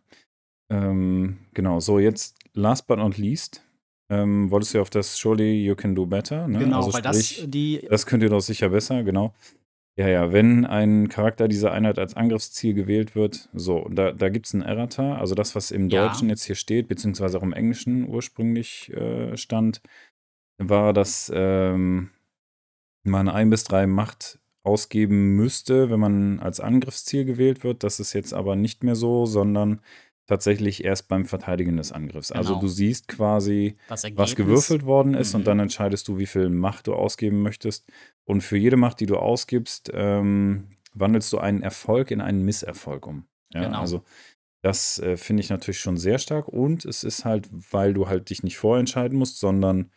Ähm, 0.71 1.39
genau, 1.55 1.81
so 1.81 1.99
jetzt 1.99 2.37
last 2.55 2.87
but 2.87 2.99
not 2.99 3.19
least, 3.19 3.63
ähm, 4.09 4.51
wolltest 4.51 4.75
du 4.75 4.79
ja 4.79 4.83
auf 4.83 4.91
das 4.91 5.17
Surely 5.17 5.65
You 5.65 5.75
Can 5.75 5.95
Do 5.95 6.07
Better, 6.07 6.49
ne? 6.49 6.59
Genau, 6.59 6.79
also 6.79 6.93
weil 6.93 7.03
das 7.03 7.29
sprich, 7.29 7.51
die 7.51 7.87
das 7.89 8.07
könnt 8.07 8.23
ihr 8.23 8.31
doch 8.31 8.41
sicher 8.41 8.69
besser, 8.71 9.03
genau. 9.03 9.35
Ja, 9.99 10.09
ja, 10.09 10.31
wenn 10.31 10.67
ein 10.67 11.09
Charakter 11.09 11.49
dieser 11.49 11.73
Einheit 11.73 11.99
als 11.99 12.15
Angriffsziel 12.15 12.75
gewählt 12.75 13.15
wird, 13.15 13.49
so, 13.55 13.89
da, 13.91 14.13
da 14.13 14.29
gibt 14.29 14.47
es 14.47 14.53
ein 14.53 14.61
Errata, 14.61 15.17
also 15.17 15.35
das, 15.35 15.55
was 15.55 15.71
im 15.71 15.89
Ja. 15.89 16.07
Deutschen 16.07 16.29
jetzt 16.29 16.45
hier 16.45 16.55
steht, 16.55 16.89
beziehungsweise 16.89 17.39
auch 17.39 17.43
im 17.43 17.55
Englischen 17.55 18.07
ursprünglich 18.07 18.93
äh, 18.93 19.37
stand, 19.39 19.81
war, 20.59 20.93
dass 20.93 21.33
ähm, 21.35 22.11
man 23.05 23.29
ein 23.29 23.49
bis 23.49 23.65
drei 23.65 23.87
Macht 23.87 24.39
ausgeben 24.65 25.35
müsste, 25.37 25.91
wenn 25.91 26.01
man 26.01 26.41
als 26.41 26.61
Angriffsziel 26.61 27.25
gewählt 27.25 27.65
wird. 27.65 27.83
Das 27.83 28.01
ist 28.01 28.13
jetzt 28.13 28.35
aber 28.35 28.55
nicht 28.57 28.85
mehr 28.85 28.97
so, 28.97 29.25
sondern 29.25 29.81
tatsächlich 30.27 30.85
erst 30.85 31.09
beim 31.09 31.25
Verteidigen 31.25 31.77
des 31.77 31.93
Angriffs. 31.93 32.33
Also 32.33 32.51
Genau. 32.55 32.61
du 32.63 32.69
siehst 32.69 33.09
quasi, 33.09 33.77
Ergebnis. 33.89 34.17
was 34.17 34.37
gewürfelt 34.37 34.85
worden 34.85 35.15
ist 35.15 35.33
Mhm. 35.33 35.41
und 35.41 35.47
dann 35.47 35.61
entscheidest 35.61 36.09
du, 36.09 36.19
wie 36.19 36.27
viel 36.27 36.49
Macht 36.49 36.87
du 36.89 36.95
ausgeben 36.95 37.43
möchtest. 37.43 37.87
Und 38.25 38.41
für 38.43 38.57
jede 38.57 38.77
Macht, 38.77 38.99
die 39.01 39.07
du 39.07 39.17
ausgibst, 39.19 39.91
ähm, 39.95 40.69
wandelst 40.95 41.33
du 41.33 41.39
einen 41.39 41.63
Erfolg 41.63 42.11
in 42.11 42.21
einen 42.21 42.45
Misserfolg 42.45 43.07
um. 43.07 43.27
Ja, 43.55 43.65
Genau. 43.65 43.79
Also 43.81 44.03
das 44.63 44.99
äh, 44.99 45.17
finde 45.17 45.43
ich 45.43 45.51
natürlich 45.51 45.79
schon 45.79 45.97
sehr 45.97 46.19
stark 46.19 46.49
und 46.49 46.85
es 46.85 47.05
ist 47.05 47.25
halt, 47.25 47.49
weil 47.71 47.95
du 47.95 48.09
halt 48.09 48.31
dich 48.31 48.43
nicht 48.43 48.57
vorentscheiden 48.59 49.17
musst, 49.17 49.39
sondern 49.39 49.93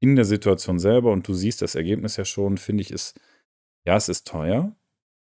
in 0.00 0.14
der 0.14 0.24
Situation 0.24 0.78
selber 0.78 1.10
und 1.10 1.26
du 1.26 1.34
siehst 1.34 1.62
das 1.62 1.74
Ergebnis 1.74 2.16
ja 2.16 2.24
schon, 2.24 2.58
finde 2.58 2.82
ich, 2.82 2.90
ist, 2.92 3.18
ja, 3.86 3.96
es 3.96 4.08
ist 4.08 4.28
teuer. 4.28 4.76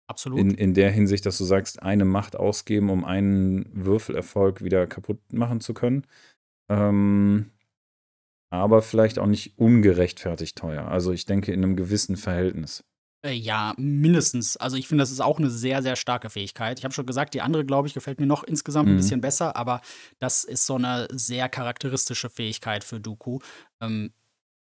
Absolut. 0.09 0.41
In, 0.41 0.51
in 0.53 0.75
der 0.75 0.91
Hinsicht, 0.91 1.25
dass 1.27 1.39
du 1.39 1.45
sagst, 1.45 1.83
eine 1.83 2.05
Macht 2.05 2.35
ausgeben, 2.35 2.91
um 2.91 3.05
einen 3.05 3.69
Würfelerfolg 3.73 4.63
wieder 4.65 4.87
kaputt 4.87 5.21
machen 5.33 5.61
zu 5.61 5.75
können. 5.75 6.07
Ähm, 6.71 7.51
aber 8.51 8.83
vielleicht 8.83 9.19
auch 9.19 9.27
nicht 9.27 9.59
ungerechtfertigt 9.59 10.57
teuer. 10.57 10.89
Also 10.89 11.13
ich 11.13 11.27
denke 11.27 11.53
in 11.53 11.63
einem 11.63 11.77
gewissen 11.77 12.17
Verhältnis. 12.17 12.85
Äh, 13.25 13.33
ja, 13.33 13.75
mindestens. 13.77 14.57
Also 14.57 14.77
ich 14.77 14.89
finde, 14.89 15.03
das 15.03 15.11
ist 15.11 15.21
auch 15.21 15.39
eine 15.39 15.51
sehr, 15.51 15.83
sehr 15.83 15.97
starke 15.97 16.31
Fähigkeit. 16.31 16.79
Ich 16.79 16.85
habe 16.85 16.95
schon 16.95 17.05
gesagt, 17.07 17.35
die 17.35 17.43
andere, 17.43 17.65
glaube 17.65 17.89
ich, 17.89 17.95
gefällt 17.95 18.21
mir 18.21 18.27
noch 18.27 18.45
insgesamt 18.45 18.89
ein 18.89 18.93
Mhm. 18.93 18.99
bisschen 18.99 19.21
besser, 19.21 19.57
aber 19.57 19.81
das 20.21 20.45
ist 20.45 20.65
so 20.67 20.77
eine 20.77 21.09
sehr 21.11 21.49
charakteristische 21.49 22.31
Fähigkeit 22.31 22.85
für 22.85 23.01
Dooku. 23.01 23.41
Ähm, 23.83 24.13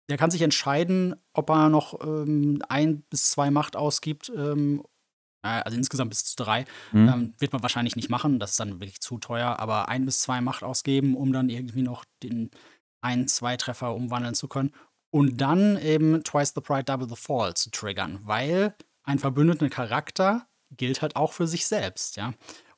der 0.08 0.18
kann 0.18 0.30
sich 0.30 0.42
entscheiden, 0.42 1.16
ob 1.32 1.50
er 1.50 1.68
noch 1.68 2.00
ähm, 2.06 2.62
ein 2.68 3.02
bis 3.10 3.30
zwei 3.30 3.50
Macht 3.50 3.74
ausgibt. 3.74 4.30
Ähm, 4.36 4.82
äh, 4.82 4.93
also 5.44 5.76
insgesamt 5.76 6.10
bis 6.10 6.24
zu 6.24 6.36
drei. 6.36 6.64
Mhm. 6.92 7.08
Ähm, 7.08 7.34
wird 7.38 7.52
man 7.52 7.62
wahrscheinlich 7.62 7.96
nicht 7.96 8.10
machen, 8.10 8.38
das 8.38 8.52
ist 8.52 8.60
dann 8.60 8.80
wirklich 8.80 9.00
zu 9.00 9.18
teuer, 9.18 9.58
aber 9.58 9.88
ein 9.88 10.04
bis 10.04 10.20
zwei 10.20 10.40
Macht 10.40 10.62
ausgeben, 10.62 11.16
um 11.16 11.32
dann 11.32 11.48
irgendwie 11.48 11.82
noch 11.82 12.04
den 12.22 12.50
ein, 13.00 13.28
zwei 13.28 13.56
Treffer 13.56 13.94
umwandeln 13.94 14.34
zu 14.34 14.48
können. 14.48 14.72
Und 15.10 15.40
dann 15.40 15.78
eben 15.78 16.24
Twice 16.24 16.52
the 16.54 16.60
Pride, 16.60 16.84
Double 16.84 17.08
the 17.08 17.16
Fall 17.16 17.54
zu 17.54 17.70
triggern, 17.70 18.18
weil 18.24 18.74
ein 19.04 19.18
verbündeter 19.18 19.68
Charakter 19.68 20.46
gilt 20.76 21.02
halt 21.02 21.14
auch 21.14 21.32
für 21.32 21.46
sich 21.46 21.66
selbst, 21.66 22.16
ja. 22.16 22.32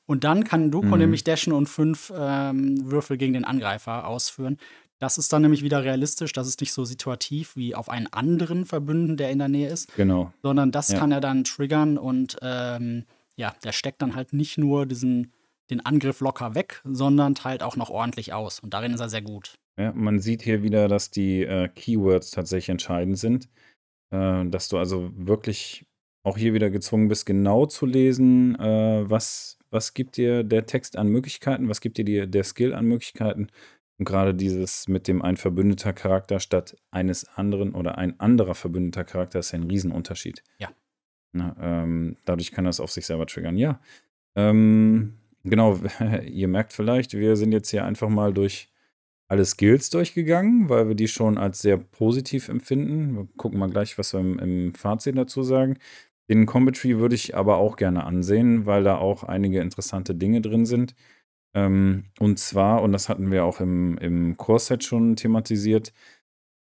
Und 0.05 0.23
dann 0.23 0.43
kann 0.45 0.71
Duko 0.71 0.87
Mhm. 0.87 0.99
nämlich 0.99 1.23
dashen 1.23 1.51
und 1.51 1.67
fünf 1.67 2.13
ähm, 2.15 2.89
Würfel 2.89 3.17
gegen 3.17 3.33
den 3.33 3.43
Angreifer 3.43 4.07
ausführen. 4.07 4.57
Das 4.99 5.17
ist 5.17 5.31
dann 5.31 5.43
nämlich 5.43 5.63
wieder 5.63 5.83
realistisch, 5.83 6.33
das 6.33 6.47
ist 6.47 6.59
nicht 6.61 6.73
so 6.73 6.83
situativ 6.85 7.55
wie 7.55 7.75
auf 7.75 7.89
einen 7.89 8.07
anderen 8.07 8.65
Verbündeten, 8.65 9.17
der 9.17 9.29
in 9.31 9.39
der 9.39 9.47
Nähe 9.49 9.69
ist, 9.69 9.95
Genau. 9.95 10.33
sondern 10.41 10.71
das 10.71 10.89
Ja. 10.89 10.97
kann 10.99 11.11
er 11.11 11.21
dann 11.21 11.43
triggern 11.43 11.97
und 11.97 12.37
ähm, 12.41 13.05
ja, 13.35 13.53
der 13.63 13.71
steckt 13.71 14.01
dann 14.01 14.15
halt 14.15 14.33
nicht 14.33 14.57
nur 14.57 14.85
diesen 14.85 15.31
den 15.69 15.85
Angriff 15.85 16.21
locker 16.21 16.55
weg, 16.55 16.81
sondern 16.85 17.35
teilt 17.35 17.61
auch 17.61 17.75
noch 17.75 17.89
ordentlich 17.89 18.31
aus. 18.33 18.61
Und 18.61 18.73
darin 18.73 18.93
ist 18.93 19.01
er 19.01 19.09
sehr 19.09 19.21
gut. 19.21 19.55
Ja, 19.77 19.91
man 19.91 20.19
sieht 20.19 20.41
hier 20.41 20.63
wieder, 20.63 20.87
dass 20.87 21.11
die 21.11 21.41
äh, 21.43 21.67
Keywords 21.67 22.31
tatsächlich 22.31 22.69
entscheidend 22.69 23.17
sind. 23.19 23.49
Äh, 24.11 24.45
dass 24.45 24.69
du 24.69 24.77
also 24.77 25.11
wirklich 25.13 25.85
auch 26.23 26.37
hier 26.37 26.53
wieder 26.53 26.69
gezwungen 26.69 27.09
bist, 27.09 27.25
genau 27.25 27.65
zu 27.65 27.85
lesen, 27.85 28.55
äh, 28.59 29.09
was, 29.09 29.59
was 29.69 29.93
gibt 29.93 30.15
dir 30.15 30.43
der 30.45 30.65
Text 30.65 30.97
an 30.97 31.09
Möglichkeiten, 31.09 31.67
was 31.67 31.81
gibt 31.81 31.97
dir 31.97 32.05
die, 32.05 32.25
der 32.31 32.43
Skill 32.45 32.73
an 32.73 32.85
Möglichkeiten. 32.85 33.47
Und 33.99 34.05
gerade 34.05 34.35
dieses 34.35 34.87
mit 34.87 35.07
dem 35.07 35.21
ein 35.21 35.37
verbündeter 35.37 35.93
Charakter 35.93 36.39
statt 36.39 36.77
eines 36.91 37.27
anderen 37.35 37.73
oder 37.73 37.97
ein 37.97 38.19
anderer 38.19 38.53
verbündeter 38.53 39.03
Charakter 39.03 39.39
ist 39.39 39.53
ein 39.53 39.63
Riesenunterschied. 39.63 40.43
Ja. 40.59 40.69
Na, 41.33 41.55
ähm, 41.59 42.17
dadurch 42.25 42.51
kann 42.51 42.65
das 42.65 42.79
auf 42.79 42.91
sich 42.91 43.05
selber 43.05 43.25
triggern. 43.25 43.57
Ja. 43.57 43.79
Ähm, 44.35 45.13
genau, 45.43 45.79
ihr 46.25 46.47
merkt 46.47 46.73
vielleicht, 46.73 47.13
wir 47.13 47.35
sind 47.35 47.51
jetzt 47.51 47.69
hier 47.71 47.85
einfach 47.85 48.09
mal 48.09 48.33
durch 48.33 48.69
alle 49.27 49.43
Skills 49.43 49.89
durchgegangen, 49.89 50.69
weil 50.69 50.87
wir 50.87 50.95
die 50.95 51.07
schon 51.07 51.37
als 51.37 51.59
sehr 51.59 51.77
positiv 51.77 52.47
empfinden. 52.49 53.15
Wir 53.15 53.27
gucken 53.35 53.59
mal 53.59 53.69
gleich, 53.69 53.97
was 53.97 54.13
wir 54.13 54.19
im, 54.21 54.39
im 54.39 54.73
Fazit 54.73 55.17
dazu 55.17 55.43
sagen. 55.43 55.77
Den 56.29 56.45
Combat 56.45 56.75
Tree 56.75 56.97
würde 56.97 57.15
ich 57.15 57.35
aber 57.35 57.57
auch 57.57 57.77
gerne 57.77 58.03
ansehen, 58.03 58.65
weil 58.65 58.83
da 58.83 58.97
auch 58.97 59.23
einige 59.23 59.59
interessante 59.59 60.13
Dinge 60.13 60.41
drin 60.41 60.65
sind. 60.65 60.93
Ähm, 61.57 62.03
und 62.19 62.37
zwar, 62.37 62.83
und 62.83 62.91
das 62.91 63.09
hatten 63.09 63.31
wir 63.31 63.43
auch 63.43 63.59
im, 63.59 63.97
im 63.97 64.37
Core-Set 64.37 64.83
schon 64.83 65.15
thematisiert, 65.15 65.91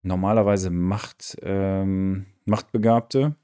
normalerweise 0.03 0.69
Macht, 0.69 1.37
ähm, 1.41 2.27
Machtbegabte 2.45 3.35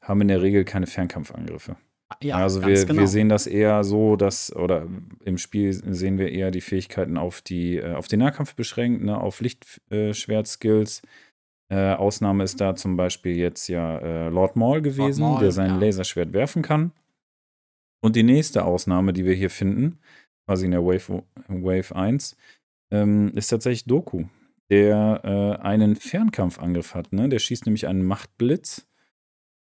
haben 0.00 0.20
in 0.22 0.28
der 0.28 0.42
Regel 0.42 0.64
keine 0.64 0.86
Fernkampfangriffe. 0.86 1.76
Ja, 2.22 2.36
also 2.36 2.66
wir, 2.66 2.86
genau. 2.86 3.00
wir 3.00 3.06
sehen 3.06 3.28
das 3.28 3.46
eher 3.46 3.84
so, 3.84 4.16
dass, 4.16 4.54
oder 4.56 4.88
im 5.24 5.38
Spiel 5.38 5.72
sehen 5.72 6.18
wir 6.18 6.30
eher 6.32 6.50
die 6.50 6.62
Fähigkeiten 6.62 7.18
auf, 7.18 7.40
die, 7.40 7.76
äh, 7.76 7.94
auf 7.94 8.08
den 8.08 8.18
Nahkampf 8.18 8.54
beschränkt, 8.56 9.04
ne, 9.04 9.20
auf 9.20 9.40
Lichtschwert-Skills. 9.40 11.02
Äh, 11.70 11.92
Ausnahme 11.92 12.42
ist 12.44 12.60
da 12.60 12.74
zum 12.74 12.96
Beispiel 12.96 13.36
jetzt 13.36 13.68
ja 13.68 13.98
äh, 13.98 14.28
Lord 14.30 14.56
Maul 14.56 14.80
gewesen, 14.80 15.20
Maul, 15.20 15.40
der 15.40 15.52
sein 15.52 15.72
ja. 15.72 15.76
Laserschwert 15.76 16.32
werfen 16.32 16.62
kann. 16.62 16.92
Und 18.00 18.16
die 18.16 18.22
nächste 18.22 18.64
Ausnahme, 18.64 19.12
die 19.12 19.24
wir 19.24 19.34
hier 19.34 19.50
finden, 19.50 19.98
quasi 20.48 20.64
in 20.64 20.70
der 20.70 20.82
Wave, 20.82 21.24
Wave 21.48 21.94
1, 21.94 22.34
ähm, 22.90 23.32
ist 23.34 23.48
tatsächlich 23.48 23.84
Doku, 23.84 24.24
der 24.70 25.20
äh, 25.60 25.62
einen 25.62 25.94
Fernkampfangriff 25.94 26.94
hat. 26.94 27.12
Ne? 27.12 27.28
Der 27.28 27.38
schießt 27.38 27.66
nämlich 27.66 27.86
einen 27.86 28.02
Machtblitz. 28.02 28.86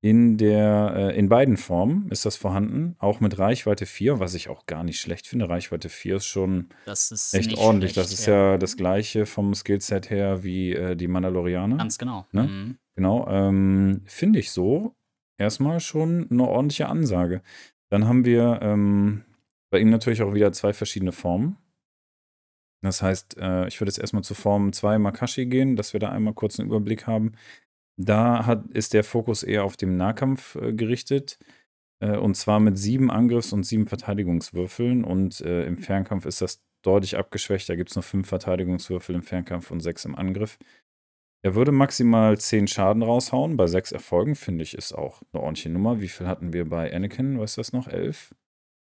In, 0.02 0.36
der, 0.36 0.94
äh, 0.98 1.18
in 1.18 1.30
beiden 1.30 1.56
Formen 1.56 2.10
ist 2.10 2.26
das 2.26 2.36
vorhanden, 2.36 2.98
auch 3.00 3.22
mit 3.22 3.40
Reichweite 3.40 3.86
4, 3.86 4.20
was 4.20 4.34
ich 4.34 4.50
auch 4.50 4.66
gar 4.66 4.84
nicht 4.84 5.00
schlecht 5.00 5.26
finde. 5.26 5.48
Reichweite 5.48 5.88
4 5.88 6.18
ist 6.18 6.26
schon 6.26 6.68
ist 7.12 7.34
echt 7.34 7.58
ordentlich. 7.58 7.94
schlecht, 7.94 8.06
Das 8.10 8.14
ist 8.14 8.26
ja 8.26 8.58
das 8.58 8.76
gleiche 8.76 9.26
vom 9.26 9.56
Skillset 9.56 10.10
her 10.10 10.44
wie 10.44 10.74
äh, 10.74 10.98
die 10.98 11.08
Mandalorianer. 11.08 11.78
Ganz 11.78 11.98
genau. 11.98 12.26
Ne? 12.34 12.44
Mhm. 12.44 12.78
Genau, 12.96 13.26
ähm, 13.30 14.02
finde 14.04 14.40
ich 14.40 14.52
so 14.52 14.94
erstmal 15.38 15.80
schon 15.80 16.28
eine 16.30 16.50
ordentliche 16.50 16.90
Ansage. 16.90 17.42
Dann 17.90 18.06
haben 18.06 18.26
wir 18.26 18.60
ähm, 18.62 19.24
bei 19.74 19.80
ihm 19.80 19.90
natürlich 19.90 20.22
auch 20.22 20.36
wieder 20.36 20.52
zwei 20.54 20.72
verschiedene 20.72 21.12
Formen. 21.12 21.58
Das 22.84 23.02
heißt, 23.02 23.38
äh, 23.40 23.68
ich 23.68 23.82
würde 23.82 23.90
jetzt 23.90 23.98
erstmal 23.98 24.24
zu 24.24 24.36
Form 24.36 24.72
2 24.72 25.00
Makashi 25.00 25.48
gehen, 25.48 25.76
dass 25.76 25.94
wir 25.94 26.00
da 26.00 26.10
einmal 26.10 26.36
kurz 26.36 26.60
einen 26.60 26.70
Überblick 26.70 27.08
haben. 27.08 27.32
Da 27.98 28.46
hat, 28.46 28.68
ist 28.68 28.94
der 28.94 29.04
Fokus 29.04 29.42
eher 29.42 29.64
auf 29.64 29.76
dem 29.76 29.98
Nahkampf 29.98 30.56
äh, 30.58 30.74
gerichtet. 30.74 31.40
Äh, 32.02 32.18
und 32.18 32.36
zwar 32.36 32.60
mit 32.60 32.78
sieben 32.78 33.10
Angriffs- 33.10 33.52
und 33.52 33.64
sieben 33.64 33.88
Verteidigungswürfeln. 33.88 35.04
Und 35.04 35.42
im 35.42 35.80
Fernkampf 35.80 36.28
ist 36.28 36.42
das 36.42 36.62
deutlich 36.84 37.18
abgeschwächt. 37.18 37.68
Da 37.68 37.76
gibt 37.76 37.90
es 37.90 37.96
nur 37.96 38.04
fünf 38.04 38.28
Verteidigungswürfel 38.28 39.16
im 39.16 39.24
Fernkampf 39.24 39.72
und 39.72 39.80
sechs 39.80 40.06
im 40.06 40.16
Angriff. 40.16 40.60
Er 41.42 41.56
würde 41.56 41.72
maximal 41.72 42.38
10 42.38 42.68
Schaden 42.68 43.02
raushauen. 43.02 43.58
Bei 43.58 43.66
6 43.66 43.92
Erfolgen, 43.92 44.36
finde 44.36 44.64
ich, 44.64 44.76
ist 44.76 44.94
auch 44.94 45.24
eine 45.34 45.42
ordentliche 45.42 45.70
Nummer. 45.70 46.00
Wie 46.00 46.10
viel 46.10 46.28
hatten 46.28 46.54
wir 46.54 46.70
bei 46.70 46.94
Anakin? 46.94 47.40
Weißt 47.40 47.58
du 47.58 47.62
das 47.62 47.74
noch? 47.74 47.88
11? 47.88 48.36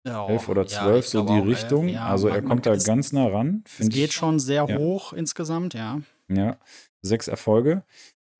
Ja, 0.05 0.27
11 0.27 0.49
oder 0.49 0.63
ja, 0.63 0.83
12, 0.83 1.05
ich 1.05 1.11
so 1.11 1.25
die 1.25 1.33
elf. 1.33 1.45
Richtung. 1.45 1.87
Ja, 1.87 2.07
also 2.07 2.27
er 2.27 2.41
kommt 2.41 2.65
da 2.65 2.75
ganz 2.75 3.11
nah 3.13 3.27
ran. 3.27 3.63
Es 3.79 3.89
geht 3.89 4.09
ich. 4.09 4.13
schon 4.13 4.39
sehr 4.39 4.65
ja. 4.67 4.77
hoch 4.77 5.13
insgesamt, 5.13 5.73
ja. 5.73 6.01
Ja, 6.27 6.57
sechs 7.01 7.27
Erfolge. 7.27 7.83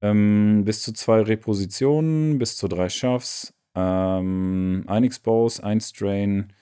Ähm, 0.02 0.64
bis 0.66 0.82
zu 0.82 0.94
zwei 0.94 1.22
Repositionen, 1.22 2.40
bis 2.40 2.58
zu 2.58 2.68
drei 2.68 2.90
Schaffs, 2.90 3.54
ähm, 3.76 4.84
ein 4.88 5.04
Expose, 5.04 5.64
ein 5.64 5.80
Strain. 5.80 6.54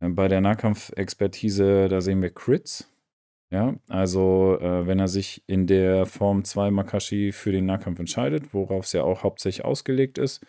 Äh, 0.00 0.10
Bei 0.10 0.28
der 0.28 0.42
Nahkampfexpertise, 0.42 1.88
da 1.88 2.00
sehen 2.00 2.20
wir 2.20 2.30
Crits. 2.30 2.88
Ja, 3.50 3.74
also 3.88 4.58
äh, 4.60 4.86
wenn 4.86 4.98
er 4.98 5.08
sich 5.08 5.42
in 5.46 5.66
der 5.66 6.06
Form 6.06 6.42
2 6.42 6.70
Makashi 6.70 7.32
für 7.32 7.52
den 7.52 7.66
Nahkampf 7.66 7.98
entscheidet, 7.98 8.54
worauf 8.54 8.86
es 8.86 8.92
ja 8.92 9.02
auch 9.02 9.22
hauptsächlich 9.22 9.64
ausgelegt 9.64 10.16
ist, 10.16 10.44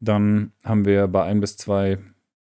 dann 0.00 0.52
haben 0.62 0.84
wir 0.84 1.08
bei 1.08 1.24
ein 1.24 1.40
bis 1.40 1.56
zwei 1.56 1.98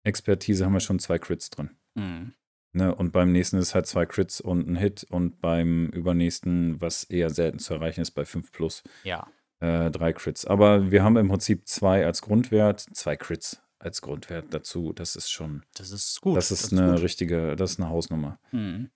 Expertise 0.06 0.64
haben 0.64 0.72
wir 0.72 0.80
schon 0.80 0.98
zwei 0.98 1.18
Crits 1.18 1.50
drin. 1.50 1.70
Mhm. 1.94 2.32
Ne, 2.72 2.94
und 2.94 3.12
beim 3.12 3.32
nächsten 3.32 3.56
ist 3.56 3.74
halt 3.74 3.86
zwei 3.86 4.04
Crits 4.04 4.40
und 4.40 4.68
ein 4.68 4.76
Hit 4.76 5.04
und 5.08 5.40
beim 5.40 5.88
übernächsten, 5.88 6.78
was 6.80 7.04
eher 7.04 7.30
selten 7.30 7.58
zu 7.58 7.72
erreichen 7.74 8.02
ist, 8.02 8.10
bei 8.10 8.24
5 8.26 8.52
plus, 8.52 8.82
Ja. 9.02 9.26
äh, 9.60 9.90
drei 9.90 10.12
Crits. 10.12 10.44
Aber 10.44 10.90
wir 10.90 11.02
haben 11.02 11.16
im 11.16 11.28
Prinzip 11.28 11.66
zwei 11.66 12.04
als 12.04 12.20
Grundwert, 12.20 12.80
zwei 12.92 13.16
Crits 13.16 13.62
als 13.78 14.02
Grundwert 14.02 14.52
dazu. 14.52 14.92
Das 14.92 15.16
ist 15.16 15.30
schon, 15.30 15.62
Das 15.74 15.90
ist 15.90 16.20
gut. 16.20 16.36
das 16.36 16.50
ist 16.50 16.70
eine 16.72 17.00
richtige, 17.02 17.56
das 17.56 17.72
ist 17.72 17.80
eine 17.80 17.88
Hausnummer. 17.88 18.38
Mhm. 18.52 18.90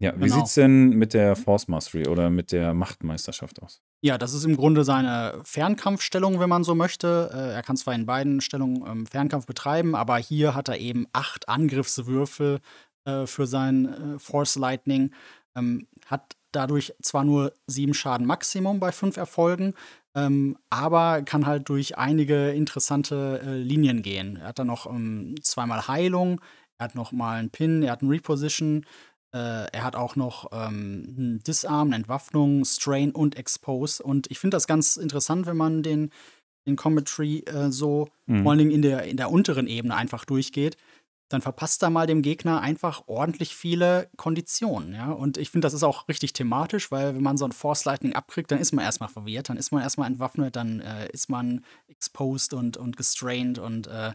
Ja, 0.00 0.14
wie 0.16 0.24
Genau. 0.24 0.36
sieht's 0.36 0.54
denn 0.54 0.90
mit 0.90 1.12
der 1.12 1.34
Force 1.34 1.66
Mastery 1.66 2.06
oder 2.06 2.30
mit 2.30 2.52
der 2.52 2.72
Machtmeisterschaft 2.72 3.60
aus? 3.62 3.82
Ja, 4.00 4.16
das 4.16 4.32
ist 4.32 4.44
im 4.44 4.56
Grunde 4.56 4.84
seine 4.84 5.40
Fernkampfstellung, 5.42 6.38
wenn 6.38 6.48
man 6.48 6.62
so 6.62 6.76
möchte. 6.76 7.30
Äh, 7.32 7.54
er 7.54 7.62
kann 7.62 7.76
zwar 7.76 7.94
in 7.94 8.06
beiden 8.06 8.40
Stellungen 8.40 8.84
ähm, 8.86 9.06
Fernkampf 9.06 9.46
betreiben, 9.46 9.96
aber 9.96 10.18
hier 10.18 10.54
hat 10.54 10.68
er 10.68 10.78
eben 10.78 11.06
acht 11.12 11.48
Angriffswürfel 11.48 12.60
äh, 13.06 13.26
für 13.26 13.46
sein 13.48 13.86
äh, 14.14 14.18
Force 14.20 14.54
Lightning. 14.54 15.12
Ähm, 15.56 15.88
hat 16.06 16.36
dadurch 16.52 16.94
zwar 17.02 17.24
nur 17.24 17.52
sieben 17.66 17.92
Schaden 17.92 18.24
Maximum 18.26 18.78
bei 18.78 18.92
fünf 18.92 19.16
Erfolgen, 19.16 19.74
ähm, 20.14 20.56
aber 20.70 21.22
kann 21.22 21.44
halt 21.46 21.68
durch 21.68 21.98
einige 21.98 22.50
interessante 22.50 23.40
äh, 23.44 23.56
Linien 23.56 24.02
gehen. 24.02 24.36
Er 24.36 24.48
hat 24.48 24.60
dann 24.60 24.68
noch 24.68 24.86
ähm, 24.86 25.34
zweimal 25.42 25.88
Heilung, 25.88 26.40
er 26.78 26.84
hat 26.84 26.94
noch 26.94 27.10
mal 27.10 27.38
einen 27.38 27.50
Pin, 27.50 27.82
er 27.82 27.92
hat 27.92 28.02
einen 28.02 28.12
Reposition, 28.12 28.86
äh, 29.32 29.66
er 29.70 29.84
hat 29.84 29.96
auch 29.96 30.16
noch 30.16 30.50
ähm, 30.52 31.40
Disarm, 31.46 31.92
Entwaffnung, 31.92 32.64
Strain 32.64 33.12
und 33.12 33.36
Expose. 33.36 34.02
Und 34.02 34.30
ich 34.30 34.38
finde 34.38 34.56
das 34.56 34.66
ganz 34.66 34.96
interessant, 34.96 35.46
wenn 35.46 35.56
man 35.56 35.82
den, 35.82 36.10
den 36.66 36.76
Tree 36.76 37.40
äh, 37.40 37.70
so 37.70 38.08
Mhm. 38.26 38.42
vor 38.42 38.50
allen 38.52 38.58
Dingen 38.58 38.70
in 38.70 38.82
der, 38.82 39.04
in 39.04 39.16
der 39.16 39.30
unteren 39.30 39.66
Ebene 39.66 39.94
einfach 39.96 40.24
durchgeht. 40.24 40.76
Dann 41.30 41.42
verpasst 41.42 41.82
er 41.82 41.90
mal 41.90 42.06
dem 42.06 42.22
Gegner 42.22 42.62
einfach 42.62 43.02
ordentlich 43.06 43.54
viele 43.54 44.08
Konditionen. 44.16 44.94
Ja? 44.94 45.10
Und 45.12 45.36
ich 45.36 45.50
finde, 45.50 45.66
das 45.66 45.74
ist 45.74 45.82
auch 45.82 46.08
richtig 46.08 46.32
thematisch, 46.32 46.90
weil 46.90 47.14
wenn 47.14 47.22
man 47.22 47.36
so 47.36 47.44
ein 47.44 47.52
Force 47.52 47.84
Lightning 47.84 48.14
abkriegt, 48.14 48.50
dann 48.50 48.58
ist 48.58 48.72
man 48.72 48.82
erstmal 48.84 49.10
verwirrt, 49.10 49.50
dann 49.50 49.58
ist 49.58 49.70
man 49.70 49.82
erstmal 49.82 50.10
entwaffnet, 50.10 50.56
dann 50.56 50.80
äh, 50.80 51.10
ist 51.12 51.28
man 51.28 51.64
exposed 51.88 52.54
und, 52.54 52.78
und 52.78 52.96
gestrained 52.96 53.58
und 53.58 53.88
äh, 53.88 54.12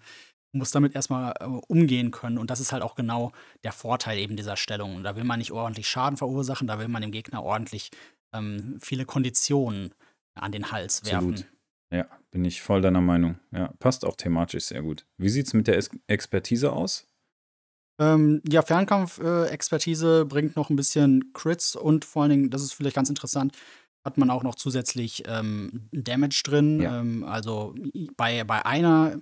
muss 0.53 0.71
damit 0.71 0.95
erstmal 0.95 1.33
äh, 1.39 1.45
umgehen 1.45 2.11
können. 2.11 2.37
Und 2.37 2.49
das 2.49 2.59
ist 2.59 2.71
halt 2.71 2.83
auch 2.83 2.95
genau 2.95 3.31
der 3.63 3.71
Vorteil 3.71 4.17
eben 4.17 4.35
dieser 4.35 4.55
Stellung. 4.55 4.95
Und 4.95 5.03
da 5.03 5.15
will 5.15 5.23
man 5.23 5.39
nicht 5.39 5.51
ordentlich 5.51 5.87
Schaden 5.87 6.17
verursachen, 6.17 6.67
da 6.67 6.79
will 6.79 6.87
man 6.87 7.01
dem 7.01 7.11
Gegner 7.11 7.43
ordentlich 7.43 7.91
ähm, 8.33 8.77
viele 8.81 9.05
Konditionen 9.05 9.93
an 10.35 10.51
den 10.51 10.71
Hals 10.71 11.01
Absolut. 11.01 11.39
werfen. 11.39 11.47
Ja, 11.91 12.07
bin 12.31 12.45
ich 12.45 12.61
voll 12.61 12.81
deiner 12.81 13.01
Meinung. 13.01 13.37
Ja, 13.51 13.71
passt 13.79 14.05
auch 14.05 14.15
thematisch 14.15 14.65
sehr 14.65 14.81
gut. 14.81 15.05
Wie 15.17 15.29
sieht's 15.29 15.53
mit 15.53 15.67
der 15.67 15.77
es 15.77 15.91
Expertise 16.07 16.71
aus? 16.71 17.07
Ähm, 17.99 18.41
ja, 18.47 18.63
Fernkampf-Expertise 18.63 20.25
bringt 20.25 20.55
noch 20.55 20.71
ein 20.71 20.75
bisschen 20.75 21.31
Crits 21.33 21.75
und 21.75 22.05
vor 22.05 22.23
allen 22.23 22.31
Dingen, 22.31 22.49
das 22.49 22.63
ist 22.63 22.73
vielleicht 22.73 22.95
ganz 22.95 23.09
interessant, 23.09 23.55
hat 24.03 24.17
man 24.17 24.31
auch 24.31 24.43
noch 24.43 24.55
zusätzlich 24.55 25.23
ähm, 25.27 25.87
Damage 25.91 26.41
drin. 26.43 26.81
Ja. 26.81 26.99
Ähm, 26.99 27.23
also 27.23 27.75
bei, 28.17 28.43
bei 28.43 28.65
einer, 28.65 29.21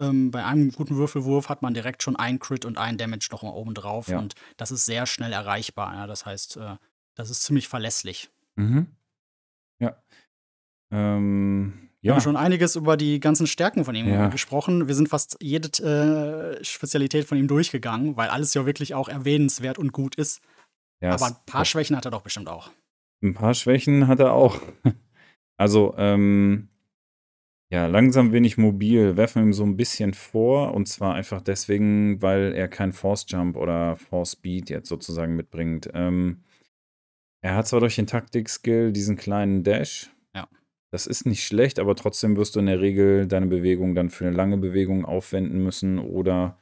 ähm, 0.00 0.30
bei 0.30 0.44
einem 0.44 0.70
guten 0.72 0.96
Würfelwurf 0.96 1.48
hat 1.48 1.62
man 1.62 1.74
direkt 1.74 2.02
schon 2.02 2.16
ein 2.16 2.38
Crit 2.38 2.64
und 2.64 2.78
ein 2.78 2.98
Damage 2.98 3.28
noch 3.32 3.42
oben 3.42 3.74
drauf. 3.74 4.08
Ja. 4.08 4.18
Und 4.18 4.34
das 4.56 4.70
ist 4.70 4.84
sehr 4.86 5.06
schnell 5.06 5.32
erreichbar. 5.32 5.94
Ja? 5.94 6.06
Das 6.06 6.26
heißt, 6.26 6.56
äh, 6.58 6.76
das 7.14 7.30
ist 7.30 7.42
ziemlich 7.44 7.68
verlässlich. 7.68 8.30
Mhm. 8.56 8.86
Ja. 9.78 9.96
Ähm, 10.90 11.90
Wir 12.00 12.08
ja. 12.10 12.14
haben 12.14 12.20
schon 12.22 12.36
einiges 12.36 12.76
über 12.76 12.96
die 12.96 13.20
ganzen 13.20 13.46
Stärken 13.46 13.84
von 13.84 13.94
ihm 13.94 14.08
Ja. 14.08 14.28
gesprochen. 14.28 14.86
Wir 14.88 14.94
sind 14.94 15.08
fast 15.08 15.36
jede 15.40 15.68
äh, 16.58 16.64
Spezialität 16.64 17.26
von 17.26 17.38
ihm 17.38 17.48
durchgegangen, 17.48 18.16
weil 18.16 18.28
alles 18.28 18.54
ja 18.54 18.66
wirklich 18.66 18.94
auch 18.94 19.08
erwähnenswert 19.08 19.78
und 19.78 19.92
gut 19.92 20.14
ist. 20.14 20.40
ja, 21.00 21.12
Aber 21.12 21.26
ein 21.26 21.36
paar 21.46 21.64
Schwächen 21.64 21.96
hat 21.96 22.04
er 22.04 22.10
doch 22.10 22.22
bestimmt 22.22 22.48
auch. 22.48 22.70
Ein 23.22 23.34
paar 23.34 23.54
Schwächen 23.54 24.06
hat 24.08 24.20
er 24.20 24.32
auch. 24.32 24.60
Also, 25.58 25.94
ähm, 25.96 26.68
Ja, 27.72 27.86
langsam 27.86 28.32
wenig 28.32 28.58
mobil, 28.58 29.16
werfen 29.16 29.42
wir 29.42 29.48
ihm 29.48 29.52
so 29.52 29.64
ein 29.64 29.76
bisschen 29.76 30.14
vor 30.14 30.72
und 30.72 30.86
zwar 30.86 31.14
einfach 31.14 31.42
deswegen, 31.42 32.22
weil 32.22 32.52
er 32.54 32.68
kein 32.68 32.92
Force 32.92 33.26
Jump 33.28 33.56
oder 33.56 33.96
Force 33.96 34.32
Speed 34.32 34.70
jetzt 34.70 34.88
sozusagen 34.88 35.34
mitbringt. 35.34 35.90
Ähm, 35.92 36.44
er 37.42 37.56
hat 37.56 37.66
zwar 37.66 37.80
durch 37.80 37.96
den 37.96 38.06
Taktik-Skill 38.06 38.92
diesen 38.92 39.16
kleinen 39.16 39.64
Dash. 39.64 40.10
Ja. 40.34 40.48
Das 40.92 41.08
ist 41.08 41.26
nicht 41.26 41.44
schlecht, 41.44 41.80
aber 41.80 41.96
trotzdem 41.96 42.36
wirst 42.36 42.54
du 42.54 42.60
in 42.60 42.66
der 42.66 42.80
Regel 42.80 43.26
deine 43.26 43.46
Bewegung 43.46 43.96
dann 43.96 44.10
für 44.10 44.26
eine 44.26 44.36
lange 44.36 44.58
Bewegung 44.58 45.04
aufwenden 45.04 45.62
müssen 45.62 45.98
oder 45.98 46.58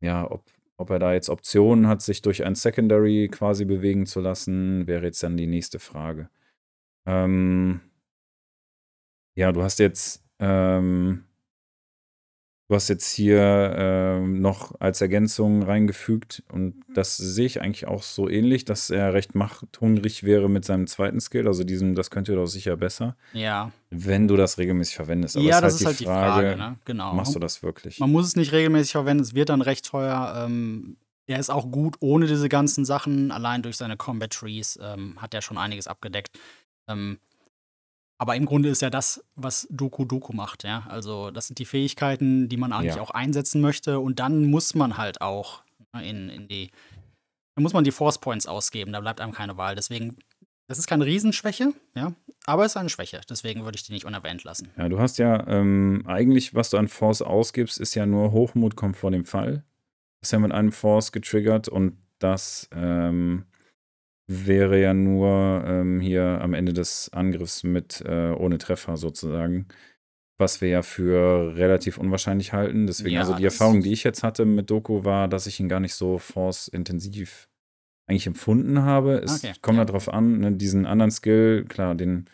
ja, 0.00 0.28
ob 0.28 0.44
ob 0.80 0.88
er 0.88 0.98
da 0.98 1.12
jetzt 1.12 1.28
Optionen 1.28 1.88
hat, 1.88 2.00
sich 2.00 2.22
durch 2.22 2.42
ein 2.42 2.54
Secondary 2.54 3.28
quasi 3.30 3.66
bewegen 3.66 4.06
zu 4.06 4.18
lassen, 4.20 4.86
wäre 4.86 5.04
jetzt 5.04 5.22
dann 5.22 5.36
die 5.36 5.46
nächste 5.46 5.78
Frage. 5.78 6.30
Ähm 7.06 7.82
ja, 9.36 9.52
du 9.52 9.62
hast 9.62 9.78
jetzt 9.78 10.24
ähm, 10.40 11.24
du 12.68 12.76
hast 12.76 12.88
jetzt 12.88 13.10
hier 13.12 13.74
ähm, 13.76 14.40
noch 14.40 14.80
als 14.80 15.00
Ergänzung 15.00 15.62
reingefügt 15.64 16.44
und 16.52 16.84
das 16.94 17.16
sehe 17.16 17.46
ich 17.46 17.60
eigentlich 17.60 17.88
auch 17.88 18.02
so 18.04 18.28
ähnlich, 18.28 18.64
dass 18.64 18.90
er 18.90 19.12
recht 19.12 19.34
machthungrig 19.34 20.22
wäre 20.22 20.48
mit 20.48 20.64
seinem 20.64 20.86
zweiten 20.86 21.20
Skill, 21.20 21.48
also 21.48 21.64
diesem, 21.64 21.96
das 21.96 22.10
könnte 22.10 22.34
doch 22.36 22.46
sicher 22.46 22.76
besser, 22.76 23.16
Ja. 23.32 23.72
wenn 23.90 24.28
du 24.28 24.36
das 24.36 24.58
regelmäßig 24.58 24.94
verwendest. 24.96 25.36
Aber 25.36 25.44
Ja, 25.44 25.60
das 25.60 25.74
ist 25.74 25.80
ist 25.80 25.86
halt 25.86 25.94
halt 25.94 26.00
die 26.00 26.04
die 26.04 26.08
Frage, 26.10 26.46
Frage, 26.56 26.56
ne? 26.58 26.78
Genau. 26.84 27.12
machst 27.14 27.34
du 27.34 27.40
das 27.40 27.62
wirklich? 27.64 27.98
Man 27.98 28.12
muss 28.12 28.26
es 28.26 28.36
nicht 28.36 28.52
regelmäßig 28.52 28.92
verwenden, 28.92 29.22
es 29.24 29.34
wird 29.34 29.48
dann 29.48 29.62
recht 29.62 29.84
teuer. 29.86 30.44
Ähm, 30.46 30.96
er 31.26 31.38
ist 31.40 31.50
auch 31.50 31.70
gut 31.70 31.96
ohne 32.00 32.26
diese 32.26 32.48
ganzen 32.48 32.84
Sachen. 32.84 33.30
Allein 33.30 33.62
durch 33.62 33.76
seine 33.76 33.96
Combat 33.96 34.30
Trees 34.32 34.78
ähm, 34.82 35.20
hat 35.20 35.32
er 35.34 35.42
schon 35.42 35.58
einiges 35.58 35.86
abgedeckt. 35.86 36.38
Ähm, 36.88 37.18
aber 38.20 38.36
im 38.36 38.44
Grunde 38.44 38.68
ist 38.68 38.82
ja 38.82 38.90
das, 38.90 39.24
was 39.34 39.66
Doku 39.70 40.04
Doku 40.04 40.34
macht, 40.34 40.62
ja. 40.64 40.84
Also, 40.90 41.30
das 41.30 41.46
sind 41.46 41.58
die 41.58 41.64
Fähigkeiten, 41.64 42.50
die 42.50 42.58
man 42.58 42.70
eigentlich 42.70 42.96
Ja. 42.96 43.00
auch 43.00 43.12
einsetzen 43.12 43.62
möchte. 43.62 43.98
Und 43.98 44.20
dann 44.20 44.44
muss 44.44 44.74
man 44.74 44.98
halt 44.98 45.22
auch 45.22 45.62
ne, 45.94 46.06
in, 46.06 46.28
in 46.28 46.46
die, 46.46 46.70
dann 47.54 47.62
muss 47.62 47.72
man 47.72 47.82
die 47.82 47.92
Force 47.92 48.18
Points 48.18 48.46
ausgeben. 48.46 48.92
Da 48.92 49.00
bleibt 49.00 49.22
einem 49.22 49.32
keine 49.32 49.56
Wahl. 49.56 49.74
Deswegen, 49.74 50.18
das 50.68 50.78
ist 50.78 50.86
keine 50.86 51.06
Riesenschwäche, 51.06 51.72
ja. 51.94 52.12
Aber 52.44 52.66
es 52.66 52.72
ist 52.72 52.76
eine 52.76 52.90
Schwäche. 52.90 53.22
Deswegen 53.30 53.64
würde 53.64 53.76
ich 53.76 53.84
die 53.84 53.92
nicht 53.94 54.04
unerwähnt 54.04 54.44
lassen. 54.44 54.68
Ja, 54.76 54.90
du 54.90 54.98
hast 55.00 55.16
ja 55.16 55.46
ähm, 55.46 56.02
eigentlich, 56.06 56.54
was 56.54 56.68
du 56.68 56.76
an 56.76 56.88
Force 56.88 57.22
ausgibst, 57.22 57.78
ist 57.80 57.94
ja 57.94 58.04
nur 58.04 58.32
Hochmut 58.32 58.76
kommt 58.76 58.98
vor 58.98 59.10
dem 59.10 59.24
Fall. 59.24 59.64
Das 60.20 60.28
ist 60.28 60.32
ja 60.32 60.40
mit 60.40 60.52
einem 60.52 60.72
Force 60.72 61.10
getriggert 61.12 61.68
und 61.68 61.96
das 62.18 62.68
ähm, 62.74 63.46
wäre 64.30 64.80
ja 64.80 64.94
nur 64.94 65.64
ähm, 65.66 66.00
hier 66.00 66.40
am 66.40 66.54
Ende 66.54 66.72
des 66.72 67.10
Angriffs 67.12 67.64
mit 67.64 68.02
äh, 68.06 68.30
ohne 68.30 68.58
Treffer 68.58 68.96
sozusagen. 68.96 69.66
Was 70.38 70.60
wir 70.60 70.68
ja 70.68 70.82
für 70.82 71.54
relativ 71.56 71.98
unwahrscheinlich 71.98 72.52
halten. 72.54 72.86
Deswegen, 72.86 73.14
Ja, 73.14 73.20
also 73.20 73.34
die 73.34 73.44
Erfahrung, 73.44 73.82
die 73.82 73.92
ich 73.92 74.04
jetzt 74.04 74.22
hatte 74.22 74.46
mit 74.46 74.70
Doku, 74.70 75.04
war, 75.04 75.28
dass 75.28 75.46
ich 75.46 75.60
ihn 75.60 75.68
gar 75.68 75.80
nicht 75.80 75.94
so 75.94 76.16
Force-intensiv 76.18 77.48
eigentlich 78.06 78.26
empfunden 78.26 78.82
habe. 78.82 79.20
Es 79.22 79.44
Okay, 79.44 79.52
kommt 79.60 79.78
ja. 79.78 79.84
darauf 79.84 80.08
an, 80.08 80.38
ne, 80.38 80.52
diesen 80.52 80.86
anderen 80.86 81.10
Skill, 81.10 81.64
klar, 81.68 81.94
den 81.94 82.24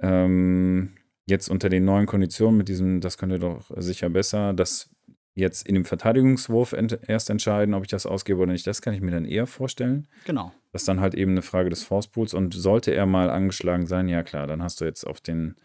ähm, 0.00 0.96
jetzt 1.26 1.48
unter 1.48 1.68
den 1.68 1.84
neuen 1.84 2.06
Konditionen 2.06 2.58
mit 2.58 2.68
diesem, 2.68 3.00
das 3.00 3.16
könnte 3.16 3.38
doch 3.38 3.70
sicher 3.76 4.10
besser, 4.10 4.52
das 4.52 4.90
jetzt 5.34 5.66
in 5.66 5.74
dem 5.74 5.84
Verteidigungswurf 5.84 6.72
ent 6.72 6.98
erst 7.06 7.30
entscheiden, 7.30 7.74
ob 7.74 7.84
ich 7.84 7.90
das 7.90 8.06
ausgebe 8.06 8.40
oder 8.40 8.52
nicht, 8.52 8.66
das 8.66 8.82
kann 8.82 8.94
ich 8.94 9.00
mir 9.00 9.10
dann 9.10 9.24
eher 9.24 9.46
vorstellen. 9.46 10.08
Genau. 10.24 10.52
Das 10.72 10.82
ist 10.82 10.88
dann 10.88 11.00
halt 11.00 11.14
eben 11.14 11.32
eine 11.32 11.42
Frage 11.42 11.70
des 11.70 11.84
Force 11.84 12.08
Pools 12.08 12.34
und 12.34 12.54
sollte 12.54 12.92
er 12.92 13.06
mal 13.06 13.30
angeschlagen 13.30 13.86
sein, 13.86 14.08
ja 14.08 14.22
klar, 14.22 14.46
dann 14.46 14.62
hast 14.62 14.80
du 14.80 14.84
jetzt 14.84 15.06
auf 15.06 15.20
den, 15.20 15.56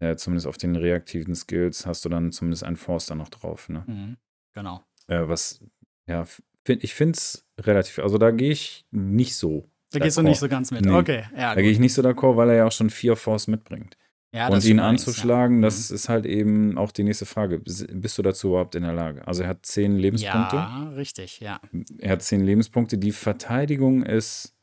äh, 0.00 0.16
zumindest 0.16 0.46
auf 0.46 0.58
den 0.58 0.76
reaktiven 0.76 1.34
Skills, 1.34 1.86
hast 1.86 2.04
du 2.04 2.08
dann 2.08 2.32
zumindest 2.32 2.64
einen 2.64 2.76
Force 2.76 3.06
da 3.06 3.14
noch 3.14 3.28
drauf. 3.28 3.68
Ne? 3.68 3.84
Mhm. 3.86 4.16
Genau. 4.54 4.84
Äh, 5.08 5.28
was, 5.28 5.60
ja, 6.06 6.24
find, 6.64 6.84
ich 6.84 6.94
finde 6.94 7.16
es 7.16 7.46
relativ, 7.58 7.98
also 7.98 8.18
da 8.18 8.30
gehe 8.30 8.52
ich 8.52 8.86
nicht 8.90 9.36
so. 9.36 9.68
Da 9.92 9.98
gehst 9.98 10.18
du 10.18 10.22
nicht 10.22 10.38
so 10.38 10.48
ganz 10.48 10.70
mit. 10.70 10.84
Nee. 10.84 10.92
Okay, 10.92 11.24
ja. 11.36 11.54
Da 11.54 11.62
gehe 11.62 11.70
ich 11.70 11.80
nicht 11.80 11.94
so 11.94 12.02
d'accord, 12.02 12.36
weil 12.36 12.50
er 12.50 12.56
ja 12.56 12.66
auch 12.66 12.72
schon 12.72 12.90
vier 12.90 13.16
Force 13.16 13.48
mitbringt. 13.48 13.96
Ja, 14.32 14.48
und 14.48 14.64
ihn 14.64 14.78
anzuschlagen, 14.78 15.56
ja. 15.56 15.62
das 15.62 15.90
ist 15.90 16.08
halt 16.08 16.24
eben 16.24 16.78
auch 16.78 16.92
die 16.92 17.02
nächste 17.02 17.26
Frage. 17.26 17.58
Bist 17.58 18.16
du 18.16 18.22
dazu 18.22 18.48
überhaupt 18.48 18.76
in 18.76 18.84
der 18.84 18.92
Lage? 18.92 19.26
Also 19.26 19.42
er 19.42 19.48
hat 19.48 19.66
zehn 19.66 19.96
Lebenspunkte. 19.96 20.56
Ja, 20.56 20.88
richtig, 20.90 21.40
ja. 21.40 21.60
Er 21.98 22.12
hat 22.12 22.22
zehn 22.22 22.40
Lebenspunkte. 22.40 22.96
Die 22.96 23.10
Verteidigung 23.10 24.04
ist, 24.04 24.54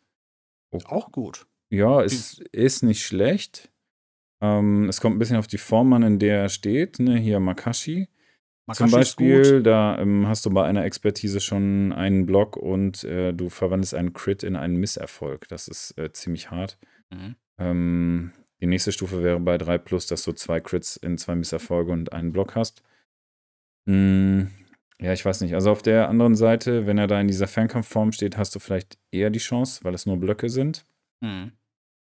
Auch 0.86 1.12
gut. 1.12 1.48
ja, 1.70 2.02
ist, 2.02 2.40
ist 2.54 2.84
nicht 2.84 3.06
schlecht. 3.06 3.70
Ähm, 4.42 4.88
es 4.88 5.02
kommt 5.02 5.18
ein 5.18 5.20
bisschen 5.20 5.38
auf 5.38 5.48
die 5.48 5.58
Form 5.58 5.92
an, 5.92 6.04
in 6.04 6.20
der 6.20 6.44
er 6.44 6.50
steht. 6.50 7.00
Ne? 7.00 7.18
Hier 7.18 7.40
Makashi. 7.42 8.08
Zum 8.74 8.86
Makashi 8.86 8.86
ist 8.86 8.92
Beispiel, 8.92 9.58
gut. 9.58 9.66
da 9.66 9.98
ähm, 10.00 10.28
hast 10.28 10.46
du 10.46 10.50
bei 10.50 10.66
einer 10.66 10.86
Expertise 10.86 11.42
schon 11.42 11.92
einen 11.92 12.26
Block 12.26 12.56
und 12.56 13.04
äh, 13.04 13.34
du 13.34 13.50
verwandelst 13.50 13.96
einen 13.96 14.14
Crit 14.14 14.44
in 14.44 14.56
einen 14.56 14.78
Misserfolg. 14.78 15.48
Das 15.50 15.68
ist 15.68 15.98
äh, 15.98 16.12
ziemlich 16.14 16.52
hart. 16.52 16.78
Mhm. 17.10 17.36
Ähm, 17.60 18.32
die 18.62 18.68
nächste 18.68 18.92
Stufe 18.92 19.24
wäre 19.24 19.40
bei 19.40 19.58
3 19.58 19.78
plus, 19.78 20.08
dass 20.08 20.24
du 20.24 20.34
zwei 20.34 20.60
Crits 20.60 20.96
in 20.98 21.18
zwei 21.18 21.36
Misserfolge 21.36 21.92
und 21.92 22.12
einen 22.12 22.32
Block 22.32 22.56
hast. 22.56 22.82
Mm, 23.86 24.44
ja, 25.00 25.14
ich 25.14 25.24
weiß 25.24 25.42
nicht. 25.42 25.54
Also 25.54 25.72
auf 25.72 25.84
der 25.84 26.10
anderen 26.10 26.36
Seite, 26.36 26.88
wenn 26.88 26.98
er 26.98 27.08
da 27.08 27.22
in 27.22 27.28
dieser 27.28 27.48
Fernkampfform 27.48 28.12
steht, 28.12 28.38
hast 28.38 28.56
du 28.56 28.60
vielleicht 28.60 28.98
eher 29.12 29.30
die 29.30 29.40
Chance, 29.40 29.84
weil 29.84 29.94
es 29.94 30.06
nur 30.06 30.18
Blöcke 30.18 30.50
sind. 30.50 30.86
Mhm. 31.22 31.52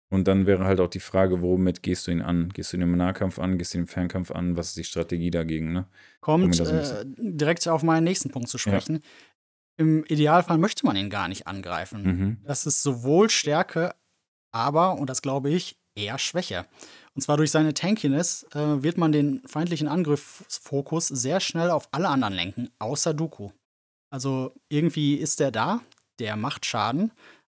Und 0.09 0.29
dann 0.29 0.47
wäre 0.47 0.65
halt 0.65 0.81
auch 0.81 0.89
die 0.89 1.01
Frage, 1.01 1.43
womit 1.43 1.83
gehst 1.83 2.07
du 2.07 2.13
ihn 2.13 2.23
an? 2.23 2.49
Gehst 2.51 2.73
du 2.73 2.77
ihn 2.77 2.83
im 2.83 2.97
Nahkampf 2.97 3.39
an? 3.39 3.59
Gehst 3.59 3.75
du 3.75 3.79
ihn 3.79 3.83
im 3.83 3.89
Fernkampf 3.89 4.31
an? 4.31 4.57
Was 4.57 4.69
ist 4.69 4.77
die 4.77 4.85
Strategie 4.85 5.31
dagegen? 5.31 5.73
Ne? 5.73 5.87
Kommt 6.21 6.61
Um 6.61 6.67
äh, 6.67 7.05
direkt 7.19 7.67
auf 7.67 7.83
meinen 7.83 8.05
nächsten 8.05 8.31
Punkt 8.31 8.49
zu 8.49 8.57
sprechen. 8.57 9.01
Im 9.79 10.05
Idealfall 10.05 10.59
möchte 10.59 10.87
man 10.87 10.97
ihn 10.97 11.11
gar 11.11 11.29
nicht 11.29 11.47
angreifen. 11.47 12.03
Mhm. 12.03 12.37
Das 12.45 12.67
ist 12.67 12.83
sowohl 12.83 13.29
Stärke, 13.29 13.95
aber, 14.53 14.97
und 14.97 15.11
das 15.11 15.23
glaube 15.23 15.51
ich, 15.51 15.77
eher 15.97 16.19
Schwäche. 16.19 16.67
Und 17.15 17.23
zwar 17.23 17.37
durch 17.37 17.51
seine 17.51 17.75
Tankiness 17.75 18.45
äh, 18.55 18.83
wird 18.83 18.99
man 18.99 19.11
den 19.11 19.43
feindlichen 19.47 19.89
Angriffsfokus 19.89 21.09
sehr 21.09 21.41
schnell 21.41 21.71
auf 21.71 21.89
alle 21.93 22.09
anderen 22.09 22.35
lenken, 22.35 22.71
außer 22.79 23.15
Dooku. 23.15 23.51
Also 24.11 24.55
irgendwie 24.69 25.15
ist 25.15 25.41
der 25.41 25.51
da, 25.51 25.81
der 26.19 26.37
macht 26.37 26.67
Schaden, 26.67 27.13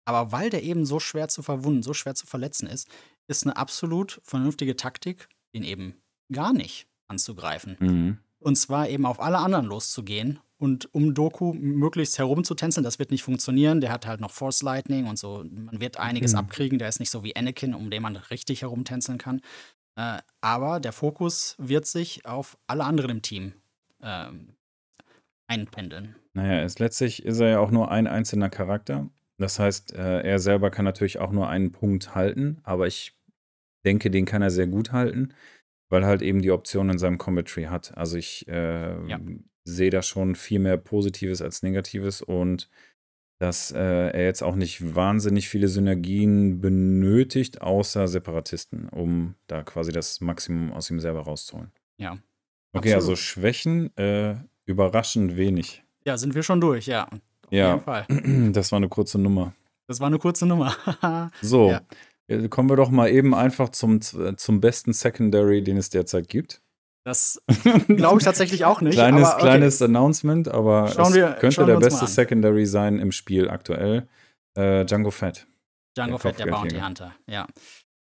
aber 0.06 0.32
weil 0.32 0.50
der 0.50 0.64
eben 0.64 0.86
so 0.86 1.00
schwer 1.00 1.28
zu 1.28 1.44
verwunden, 1.44 1.84
so 1.84 1.94
schwer 1.94 2.16
zu 2.16 2.26
verletzen 2.26 2.68
ist, 2.68 2.88
ist 3.28 3.44
eine 3.44 3.58
absolut 3.58 4.22
vernünftige 4.24 4.76
Taktik, 4.76 5.28
ihn 5.52 5.64
eben 5.64 6.02
gar 6.32 6.54
nicht 6.54 6.88
anzugreifen. 7.08 7.78
Mhm. 7.80 8.18
Und 8.40 8.56
zwar 8.56 8.90
eben 8.90 9.06
auf 9.06 9.20
alle 9.20 9.38
anderen 9.38 9.66
loszugehen 9.66 10.40
und 10.60 10.94
um 10.94 11.14
Doku 11.14 11.54
möglichst 11.54 12.18
herumzutänzeln. 12.20 12.84
Das 12.84 13.00
wird 13.00 13.12
nicht 13.12 13.24
funktionieren. 13.24 13.80
Der 13.82 13.92
hat 13.92 14.06
halt 14.06 14.20
noch 14.20 14.32
Force 14.32 14.62
Lightning 14.62 15.08
und 15.08 15.18
so. 15.18 15.44
Man 15.50 15.80
wird 15.80 15.98
einiges 15.98 16.34
Mhm. 16.34 16.40
abkriegen. 16.40 16.80
Der 16.80 16.90
ist 16.90 17.00
nicht 17.00 17.10
so 17.10 17.24
wie 17.24 17.36
Anakin, 17.36 17.74
um 17.74 17.90
den 17.90 18.02
man 18.04 18.16
richtig 18.18 18.62
herumtänzeln 18.62 19.18
kann. 19.18 19.42
Äh, 19.96 20.20
aber 20.42 20.80
der 20.80 20.92
Fokus 20.92 21.56
wird 21.58 21.86
sich 21.88 22.26
auf 22.26 22.58
alle 22.68 22.84
anderen 22.84 23.12
im 23.12 23.22
Team 23.22 23.54
ähm, 24.02 24.56
einpendeln. 25.48 26.16
Naja, 26.34 26.64
ist, 26.64 26.80
letztlich 26.80 27.26
ist 27.26 27.40
er 27.40 27.50
ja 27.50 27.60
auch 27.60 27.72
nur 27.72 27.90
ein 27.92 28.08
einzelner 28.08 28.50
Charakter. 28.50 29.10
Das 29.38 29.60
heißt, 29.60 29.94
äh, 29.94 30.22
er 30.22 30.40
selber 30.40 30.70
kann 30.70 30.86
natürlich 30.86 31.20
auch 31.20 31.32
nur 31.32 31.48
einen 31.50 31.72
Punkt 31.72 32.14
halten, 32.16 32.60
aber 32.64 32.88
ich 32.88 33.18
denke, 33.86 34.12
den 34.12 34.26
kann 34.26 34.42
er 34.42 34.52
sehr 34.52 34.68
gut 34.68 34.92
halten, 34.92 35.34
weil 35.90 36.04
er 36.04 36.08
halt 36.10 36.22
eben 36.22 36.42
die 36.42 36.52
Option 36.52 36.90
in 36.90 36.98
seinem 37.00 37.18
Tree 37.18 37.68
hat. 37.68 37.98
Also 37.98 38.18
ich 38.18 38.48
äh, 38.48 39.08
Ja. 39.08 39.20
Sehe 39.70 39.90
da 39.90 40.02
schon 40.02 40.36
viel 40.36 40.60
mehr 40.60 40.78
Positives 40.78 41.42
als 41.42 41.64
Negatives 41.64 42.22
und 42.22 42.70
dass 43.40 43.72
äh, 43.72 43.78
er 43.80 44.26
jetzt 44.26 44.42
auch 44.44 44.56
nicht 44.56 44.96
wahnsinnig 44.96 45.48
viele 45.48 45.70
Synergien 45.70 46.60
benötigt, 46.60 47.62
außer 47.62 48.08
Separatisten, 48.08 48.90
um 48.90 49.36
da 49.48 49.64
quasi 49.64 49.92
das 49.94 50.20
Maximum 50.20 50.74
aus 50.74 50.90
ihm 50.90 51.00
selber 51.00 51.22
rauszuholen. 51.22 51.72
Ja. 51.98 52.18
Okay, 52.74 52.94
also 52.94 53.14
Absolut. 53.14 53.20
Schwächen 53.20 53.98
äh, 53.98 54.36
überraschend 54.66 55.38
wenig. 55.38 55.84
Ja, 56.06 56.18
sind 56.18 56.36
wir 56.36 56.44
schon 56.44 56.60
durch, 56.60 56.88
ja. 56.88 57.06
Auf 57.08 57.52
Ja. 57.52 57.72
jeden 57.76 57.84
Fall. 57.84 58.06
Das 58.54 58.72
war 58.72 58.78
eine 58.78 58.90
kurze 58.90 59.18
Nummer. 59.20 59.54
Das 59.88 60.00
war 60.02 60.08
eine 60.08 60.20
kurze 60.20 60.46
Nummer. 60.46 60.76
So, 61.42 61.70
Ja. 61.72 61.82
äh, 62.28 62.48
kommen 62.50 62.70
wir 62.70 62.76
doch 62.76 62.90
mal 62.90 63.10
eben 63.10 63.34
einfach 63.34 63.70
zum, 63.70 64.02
zum 64.02 64.60
besten 64.62 64.92
Secondary, 64.94 65.64
den 65.64 65.78
es 65.78 65.90
derzeit 65.90 66.28
gibt. 66.28 66.62
Das 67.06 67.42
glaube 67.88 68.20
ich 68.20 68.26
tatsächlich 68.26 68.66
auch 68.66 68.82
nicht. 68.82 68.94
kleines, 68.96 69.26
aber 69.28 69.34
okay. 69.36 69.44
kleines 69.44 69.82
Announcement, 69.82 70.48
aber 70.50 70.88
Schauen 70.90 71.08
es 71.08 71.14
wir- 71.16 71.32
könnte 71.34 71.66
der 71.66 71.78
beste. 71.78 72.08
Secondary 72.08 72.66
sein 72.66 73.00
im 73.00 73.12
Spiel 73.12 73.50
aktuell. 73.50 74.08
Äh, 74.56 74.86
Django 74.86 75.12
Fett. 75.12 75.48
Django 75.96 76.12
Der 76.14 76.20
Fett, 76.20 76.40
der 76.40 76.46
Bounty. 76.48 76.80
Hunter, 76.80 77.16
ja. 77.28 77.48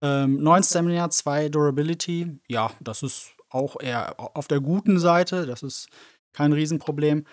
Ähm, 0.01 0.41
9 0.41 0.63
Stamina, 0.63 1.09
2 1.09 1.49
Durability. 1.49 2.39
Ja, 2.47 2.71
das 2.79 3.03
ist 3.03 3.31
auch 3.49 3.79
eher 3.81 4.15
auf 4.19 4.47
der 4.47 4.59
guten 4.61 4.99
Seite. 4.99 5.45
Das 5.45 5.63
ist 5.63 5.89
kein 6.33 6.53
Riesenproblem. 6.53 7.25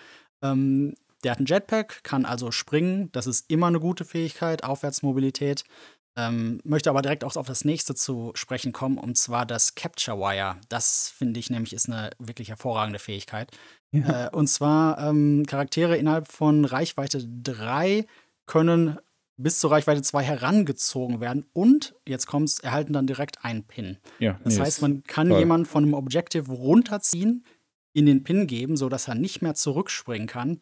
Ähm, 0.43 0.95
der 1.23 1.31
hat 1.31 1.37
einen 1.39 1.47
Jetpack, 1.47 2.03
kann 2.03 2.25
also 2.25 2.51
springen. 2.51 3.11
Das 3.11 3.27
ist 3.27 3.49
immer 3.49 3.67
eine 3.67 3.79
gute 3.79 4.05
Fähigkeit. 4.05 4.63
Aufwärtsmobilität. 4.63 5.63
Ähm, 6.17 6.61
möchte 6.63 6.89
aber 6.89 7.01
direkt 7.01 7.23
auch 7.25 7.35
auf 7.35 7.47
das 7.47 7.65
nächste 7.65 7.93
zu 7.93 8.31
sprechen 8.35 8.71
kommen, 8.71 8.97
und 8.97 9.17
zwar 9.17 9.45
das 9.45 9.75
Capture 9.75 10.17
Wire. 10.17 10.55
Das 10.69 11.09
finde 11.09 11.39
ich 11.39 11.49
nämlich 11.49 11.73
ist 11.73 11.89
eine 11.89 12.11
wirklich 12.19 12.49
hervorragende 12.49 12.99
Fähigkeit. 12.99 13.51
Ja. 13.91 14.27
Äh, 14.27 14.29
und 14.35 14.47
zwar 14.47 14.97
ähm, 14.99 15.43
Charaktere 15.45 15.97
innerhalb 15.97 16.31
von 16.31 16.63
Reichweite 16.65 17.25
3 17.43 18.05
können 18.45 18.97
bis 19.37 19.59
zur 19.59 19.71
Reichweite 19.71 20.01
2 20.01 20.23
herangezogen 20.23 21.19
werden 21.19 21.45
und, 21.51 21.95
jetzt 22.07 22.27
kommt's, 22.27 22.59
erhalten 22.59 22.93
dann 22.93 23.07
direkt 23.07 23.43
einen 23.43 23.65
Pin. 23.65 23.97
Ja, 24.19 24.39
Das 24.45 24.55
nee, 24.55 24.61
heißt, 24.61 24.81
man 24.81 25.03
kann 25.03 25.27
toll. 25.29 25.39
jemanden 25.39 25.65
von 25.65 25.83
einem 25.83 25.93
Objective 25.93 26.49
runterziehen, 26.51 27.45
in 27.93 28.05
den 28.05 28.23
Pin 28.23 28.47
geben, 28.47 28.77
sodass 28.77 29.07
er 29.07 29.15
nicht 29.15 29.41
mehr 29.41 29.55
zurückspringen 29.55 30.27
kann. 30.27 30.61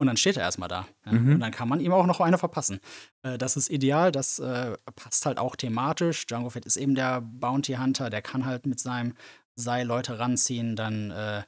Und 0.00 0.06
dann 0.06 0.16
steht 0.16 0.38
er 0.38 0.44
erstmal 0.44 0.70
da. 0.70 0.88
Ja? 1.04 1.12
Mhm. 1.12 1.34
Und 1.34 1.40
dann 1.40 1.50
kann 1.50 1.68
man 1.68 1.78
ihm 1.78 1.92
auch 1.92 2.06
noch 2.06 2.20
eine 2.20 2.38
verpassen. 2.38 2.80
Äh, 3.22 3.36
das 3.36 3.58
ist 3.58 3.68
ideal, 3.70 4.10
das 4.10 4.38
äh, 4.38 4.78
passt 4.96 5.26
halt 5.26 5.38
auch 5.38 5.56
thematisch. 5.56 6.26
Django 6.26 6.48
Fett 6.48 6.64
ist 6.64 6.78
eben 6.78 6.94
der 6.94 7.20
Bounty 7.20 7.74
Hunter, 7.74 8.08
der 8.08 8.22
kann 8.22 8.46
halt 8.46 8.66
mit 8.66 8.80
seinem 8.80 9.14
Seil 9.56 9.86
Leute 9.86 10.18
ranziehen. 10.18 10.74
Dann 10.74 11.10
äh, 11.10 11.42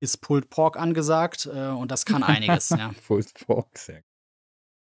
ist 0.00 0.22
Pulled 0.22 0.48
Pork 0.48 0.78
angesagt 0.78 1.46
äh, 1.52 1.68
und 1.68 1.90
das 1.90 2.06
kann 2.06 2.22
einiges. 2.22 2.70
ja. 2.70 2.92
Full 3.02 3.22
Fork, 3.34 3.76
sehr. 3.76 4.02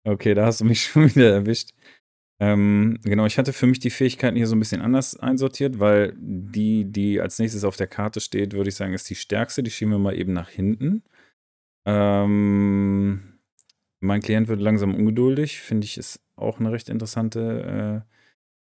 Okay, 0.06 0.32
da 0.32 0.46
hast 0.46 0.62
du 0.62 0.64
mich 0.64 0.84
schon 0.86 1.14
wieder 1.14 1.30
erwischt. 1.30 1.72
Ähm, 2.40 2.98
genau, 3.04 3.26
ich 3.26 3.36
hatte 3.36 3.52
für 3.52 3.66
mich 3.66 3.80
die 3.80 3.90
Fähigkeiten 3.90 4.36
hier 4.36 4.46
so 4.46 4.56
ein 4.56 4.60
bisschen 4.60 4.80
anders 4.80 5.14
einsortiert, 5.16 5.78
weil 5.78 6.14
die, 6.16 6.90
die 6.90 7.20
als 7.20 7.38
nächstes 7.38 7.64
auf 7.64 7.76
der 7.76 7.86
Karte 7.86 8.20
steht, 8.20 8.54
würde 8.54 8.70
ich 8.70 8.76
sagen, 8.76 8.94
ist 8.94 9.10
die 9.10 9.14
stärkste. 9.14 9.62
Die 9.62 9.70
schieben 9.70 9.92
wir 9.92 9.98
mal 9.98 10.18
eben 10.18 10.32
nach 10.32 10.48
hinten. 10.48 11.04
Ähm, 11.87 13.38
mein 14.01 14.20
Klient 14.20 14.49
wird 14.49 14.61
langsam 14.61 14.94
ungeduldig, 14.94 15.61
finde 15.61 15.85
ich, 15.85 15.99
ist 15.99 16.20
auch 16.37 16.61
eine 16.61 16.73
recht 16.73 16.88
interessante 16.88 18.05
äh, 18.07 18.14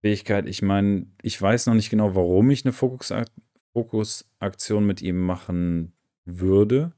Fähigkeit. 0.01 0.47
Ich 0.47 0.61
meine, 0.61 1.07
ich 1.21 1.41
weiß 1.41 1.67
noch 1.67 1.73
nicht 1.73 1.89
genau, 1.89 2.15
warum 2.15 2.49
ich 2.49 2.65
eine 2.65 2.73
Fokusakt 2.73 3.31
Fokusaktion 3.73 4.85
mit 4.85 5.01
ihm 5.01 5.17
machen 5.19 5.93
würde, 6.25 6.93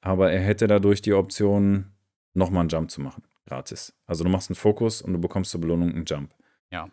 aber 0.00 0.32
er 0.32 0.40
hätte 0.40 0.66
dadurch 0.66 1.02
die 1.02 1.12
Option, 1.12 1.92
nochmal 2.34 2.60
einen 2.60 2.70
Jump 2.70 2.90
zu 2.90 3.00
machen, 3.00 3.24
gratis. 3.46 3.94
Also 4.06 4.24
du 4.24 4.30
machst 4.30 4.50
einen 4.50 4.56
Fokus 4.56 5.02
und 5.02 5.12
du 5.12 5.20
bekommst 5.20 5.50
zur 5.50 5.60
Belohnung 5.60 5.90
einen 5.90 6.04
Jump. 6.06 6.34
Ja. 6.72 6.88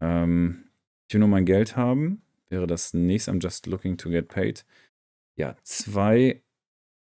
Ähm, 0.00 0.64
ich 1.08 1.14
will 1.14 1.20
nur 1.20 1.28
mein 1.28 1.44
Geld 1.44 1.76
haben, 1.76 2.22
wäre 2.48 2.66
das 2.66 2.94
nächste, 2.94 3.32
I'm 3.32 3.42
just 3.42 3.66
looking 3.66 3.96
to 3.98 4.08
get 4.08 4.28
paid. 4.28 4.64
Ja, 5.36 5.56
zwei 5.62 6.42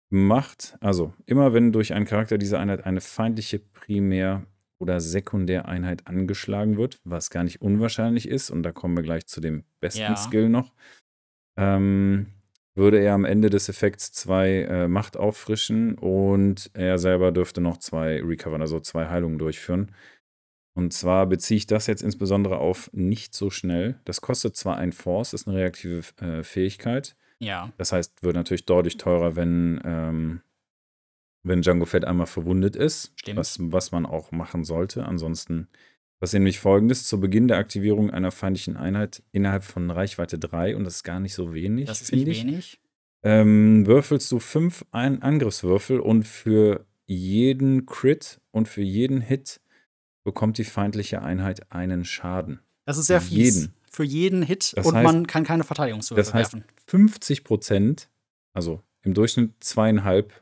Macht, 0.10 0.78
also 0.80 1.14
immer 1.26 1.54
wenn 1.54 1.72
durch 1.72 1.94
einen 1.94 2.06
Charakter 2.06 2.38
dieser 2.38 2.60
Einheit 2.60 2.86
eine 2.86 3.02
feindliche 3.02 3.60
Primär- 3.60 4.46
oder 4.80 5.00
Sekundäreinheit 5.02 6.08
angeschlagen 6.08 6.78
wird, 6.78 7.00
was 7.04 7.30
gar 7.30 7.44
nicht 7.44 7.62
unwahrscheinlich 7.62 8.28
ist, 8.28 8.50
und 8.50 8.64
da 8.64 8.72
kommen 8.72 8.96
wir 8.96 9.04
gleich 9.04 9.26
zu 9.26 9.42
dem 9.42 9.64
besten 9.80 10.02
Ja. 10.02 10.16
Skill 10.16 10.50
noch, 10.50 10.74
ähm, 11.58 12.28
würde 12.76 13.00
er 13.00 13.16
am 13.16 13.26
Ende 13.26 13.50
des 13.50 13.70
Effekts 13.70 14.12
zwei 14.14 14.62
äh, 14.62 14.88
Macht 14.88 15.18
auffrischen 15.18 15.96
und 15.96 16.70
er 16.74 17.00
selber 17.00 17.32
dürfte 17.32 17.60
noch 17.60 17.78
zwei 17.78 18.22
recovern, 18.22 18.62
also 18.62 18.80
zwei 18.80 19.08
Heilungen 19.08 19.40
durchführen. 19.40 19.92
Und 20.76 20.94
zwar 20.94 21.26
beziehe 21.26 21.58
ich 21.58 21.66
das 21.66 21.88
jetzt 21.88 22.04
insbesondere 22.04 22.60
auf 22.60 22.92
nicht 22.94 23.34
so 23.34 23.50
schnell. 23.50 24.00
Das 24.06 24.22
kostet 24.22 24.56
zwar 24.56 24.78
ein 24.78 24.92
Force, 24.94 25.34
ist 25.34 25.48
eine 25.48 25.58
reaktive 25.58 26.02
äh, 26.22 26.44
Fähigkeit. 26.44 27.16
Ja. 27.40 27.72
Das 27.78 27.92
heißt, 27.92 28.24
wird 28.24 28.36
natürlich 28.36 28.66
deutlich 28.66 28.98
teurer, 28.98 29.36
wenn, 29.36 29.80
ähm, 29.84 30.42
wenn 31.44 31.62
Django 31.62 31.86
Fett 31.86 32.04
einmal 32.06 32.28
verwundet 32.28 32.76
ist, 32.76 33.14
Stimmt. 33.16 33.38
was, 33.38 33.58
was 33.62 33.92
man 33.92 34.06
auch 34.06 34.32
machen 34.32 34.64
sollte. 34.64 35.06
Ansonsten 35.06 35.68
passiert 36.20 36.40
nämlich 36.42 36.60
folgendes: 36.60 37.06
Zu 37.06 37.20
Beginn 37.20 37.48
der 37.48 37.58
Aktivierung 37.58 38.10
einer 38.10 38.32
feindlichen 38.32 38.76
Einheit 38.76 39.24
innerhalb 39.32 39.64
von 39.64 39.90
Reichweite 39.92 40.40
3, 40.40 40.76
und 40.76 40.84
das 40.84 40.96
ist 40.98 41.04
gar 41.04 41.20
nicht 41.20 41.34
so 41.36 41.54
wenig, 41.54 41.86
Das 41.86 42.02
ist 42.02 42.12
nicht 42.12 42.28
ich, 42.28 42.44
wenig. 42.44 42.80
ähm, 43.24 43.86
würfelst 43.86 44.32
du 44.32 44.40
fünf 44.40 44.84
Ein 44.92 45.22
Angriffswürfel 45.22 46.00
und 46.00 46.24
für 46.24 46.86
jeden 47.06 47.86
Crit 47.86 48.42
und 48.52 48.68
für 48.68 48.82
jeden 48.82 49.22
Hit 49.22 49.62
bekommt 50.26 50.58
die 50.58 50.66
feindliche 50.66 51.22
Einheit 51.22 51.72
einen 51.72 52.04
Schaden. 52.04 52.60
Das 52.86 52.98
ist 52.98 53.08
sehr 53.08 53.22
Für 53.22 53.28
fies. 53.30 53.56
jeden. 53.56 53.74
Für 53.90 54.04
jeden 54.04 54.42
Hit 54.44 54.74
Das 54.76 54.86
und 54.86 54.96
heißt- 54.96 55.04
man 55.04 55.28
kann 55.28 55.44
keine 55.46 55.64
Verteidigungswürfel 55.64 56.22
Das 56.24 56.34
heißt, 56.34 56.54
werfen. 56.54 56.68
50 56.88 57.44
Prozent, 57.44 58.10
also 58.54 58.82
im 59.04 59.14
Durchschnitt 59.14 59.52
zweieinhalb 59.60 60.34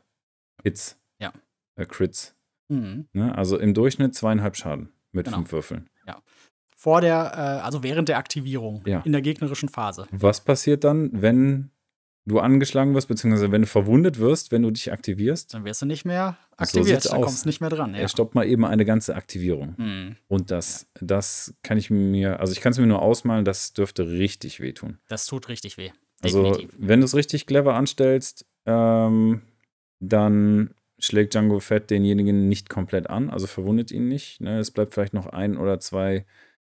Hits, 0.62 0.98
Ja. 1.20 1.32
äh, 1.76 1.86
Crits. 1.86 2.34
Mhm. 2.68 3.06
Ne? 3.12 3.36
Also 3.36 3.58
im 3.58 3.74
Durchschnitt 3.74 4.14
zweieinhalb 4.14 4.56
Schaden 4.56 4.92
mit 5.12 5.26
Genau. 5.26 5.38
fünf 5.38 5.52
Würfeln. 5.52 5.90
Vor 6.78 7.00
der, 7.00 7.32
äh, 7.34 7.64
also 7.64 7.82
während 7.82 8.08
der 8.08 8.18
Aktivierung, 8.18 8.82
Ja. 8.86 9.00
in 9.00 9.10
der 9.12 9.22
gegnerischen 9.22 9.68
Phase. 9.68 10.06
Was 10.12 10.44
passiert 10.44 10.84
dann, 10.84 11.10
wenn 11.20 11.70
du 12.26 12.38
angeschlagen 12.38 12.94
wirst, 12.94 13.08
beziehungsweise 13.08 13.50
wenn 13.50 13.62
du 13.62 13.66
verwundet 13.66 14.18
wirst, 14.18 14.52
wenn 14.52 14.62
du 14.62 14.70
dich 14.70 14.92
aktivierst? 14.92 15.54
Dann 15.54 15.64
wirst 15.64 15.80
du 15.82 15.86
nicht 15.86 16.04
mehr 16.04 16.36
So 16.50 16.56
aktiviert. 16.58 16.86
sieht's 17.02 17.10
dann 17.10 17.20
aus. 17.20 17.24
kommst 17.26 17.44
du 17.44 17.48
nicht 17.48 17.60
mehr 17.60 17.70
dran. 17.70 17.94
Ja. 17.94 18.00
Er 18.00 18.08
stoppt 18.08 18.34
mal 18.34 18.46
eben 18.46 18.64
eine 18.64 18.84
ganze 18.84 19.16
Aktivierung. 19.16 19.74
Mhm. 19.78 20.16
Und 20.28 20.50
das, 20.50 20.86
das 21.00 21.54
kann 21.62 21.78
ich 21.78 21.90
mir, 21.90 22.38
also 22.40 22.52
ich 22.52 22.60
kann 22.60 22.72
es 22.72 22.78
mir 22.78 22.86
nur 22.86 23.00
ausmalen, 23.02 23.44
das 23.44 23.72
dürfte 23.72 24.06
richtig 24.08 24.60
wehtun. 24.60 24.98
Das 25.08 25.26
tut 25.26 25.48
richtig 25.48 25.78
weh. 25.78 25.90
Also, 26.26 26.42
Definitiv. 26.52 26.76
wenn 26.78 27.00
du 27.00 27.04
es 27.06 27.14
richtig 27.14 27.46
clever 27.46 27.74
anstellst, 27.74 28.46
ähm, 28.66 29.42
dann 30.00 30.70
schlägt 30.98 31.34
Django 31.34 31.60
Fett 31.60 31.90
denjenigen 31.90 32.48
nicht 32.48 32.68
komplett 32.68 33.08
an, 33.10 33.30
also 33.30 33.46
verwundet 33.46 33.90
ihn 33.90 34.08
nicht. 34.08 34.40
Ne? 34.40 34.58
Es 34.58 34.70
bleibt 34.70 34.94
vielleicht 34.94 35.14
noch 35.14 35.26
ein 35.26 35.56
oder 35.56 35.78
zwei 35.78 36.24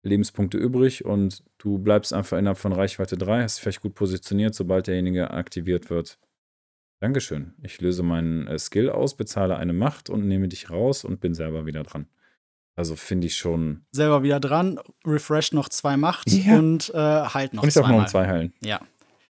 Lebenspunkte 0.04 0.58
übrig 0.58 1.06
und 1.06 1.44
du 1.58 1.78
bleibst 1.78 2.14
einfach 2.14 2.38
innerhalb 2.38 2.58
von 2.58 2.74
Reichweite 2.74 3.18
3, 3.18 3.44
hast 3.44 3.58
dich 3.58 3.64
vielleicht 3.64 3.82
gut 3.82 3.96
positioniert, 3.96 4.54
sobald 4.56 4.88
derjenige 4.88 5.32
aktiviert 5.32 5.90
wird. 5.90 6.20
Dankeschön. 7.02 7.54
Ich 7.62 7.82
löse 7.82 8.02
meinen 8.04 8.48
äh, 8.48 8.58
Skill 8.58 8.90
aus, 8.90 9.16
bezahle 9.18 9.58
eine 9.58 9.74
Macht 9.74 10.10
und 10.10 10.26
nehme 10.28 10.48
dich 10.48 10.70
raus 10.70 11.04
und 11.04 11.20
bin 11.20 11.34
selber 11.34 11.66
wieder 11.66 11.84
dran. 11.84 12.08
Also 12.76 12.96
finde 12.96 13.28
ich 13.28 13.36
schon. 13.36 13.86
Selber 13.92 14.24
wieder 14.24 14.40
dran, 14.40 14.80
refresh 15.06 15.52
noch 15.52 15.70
zwei 15.70 15.96
Macht 15.98 16.32
Ja. 16.32 16.58
und 16.58 16.90
äh, 16.94 16.98
halt 16.98 17.54
noch 17.54 17.64
Und 17.64 17.70
ich 17.70 17.76
darf 17.76 17.88
noch 17.88 17.98
um 17.98 18.08
zwei 18.08 18.26
heilen. 18.28 18.54
Ja. 18.62 18.82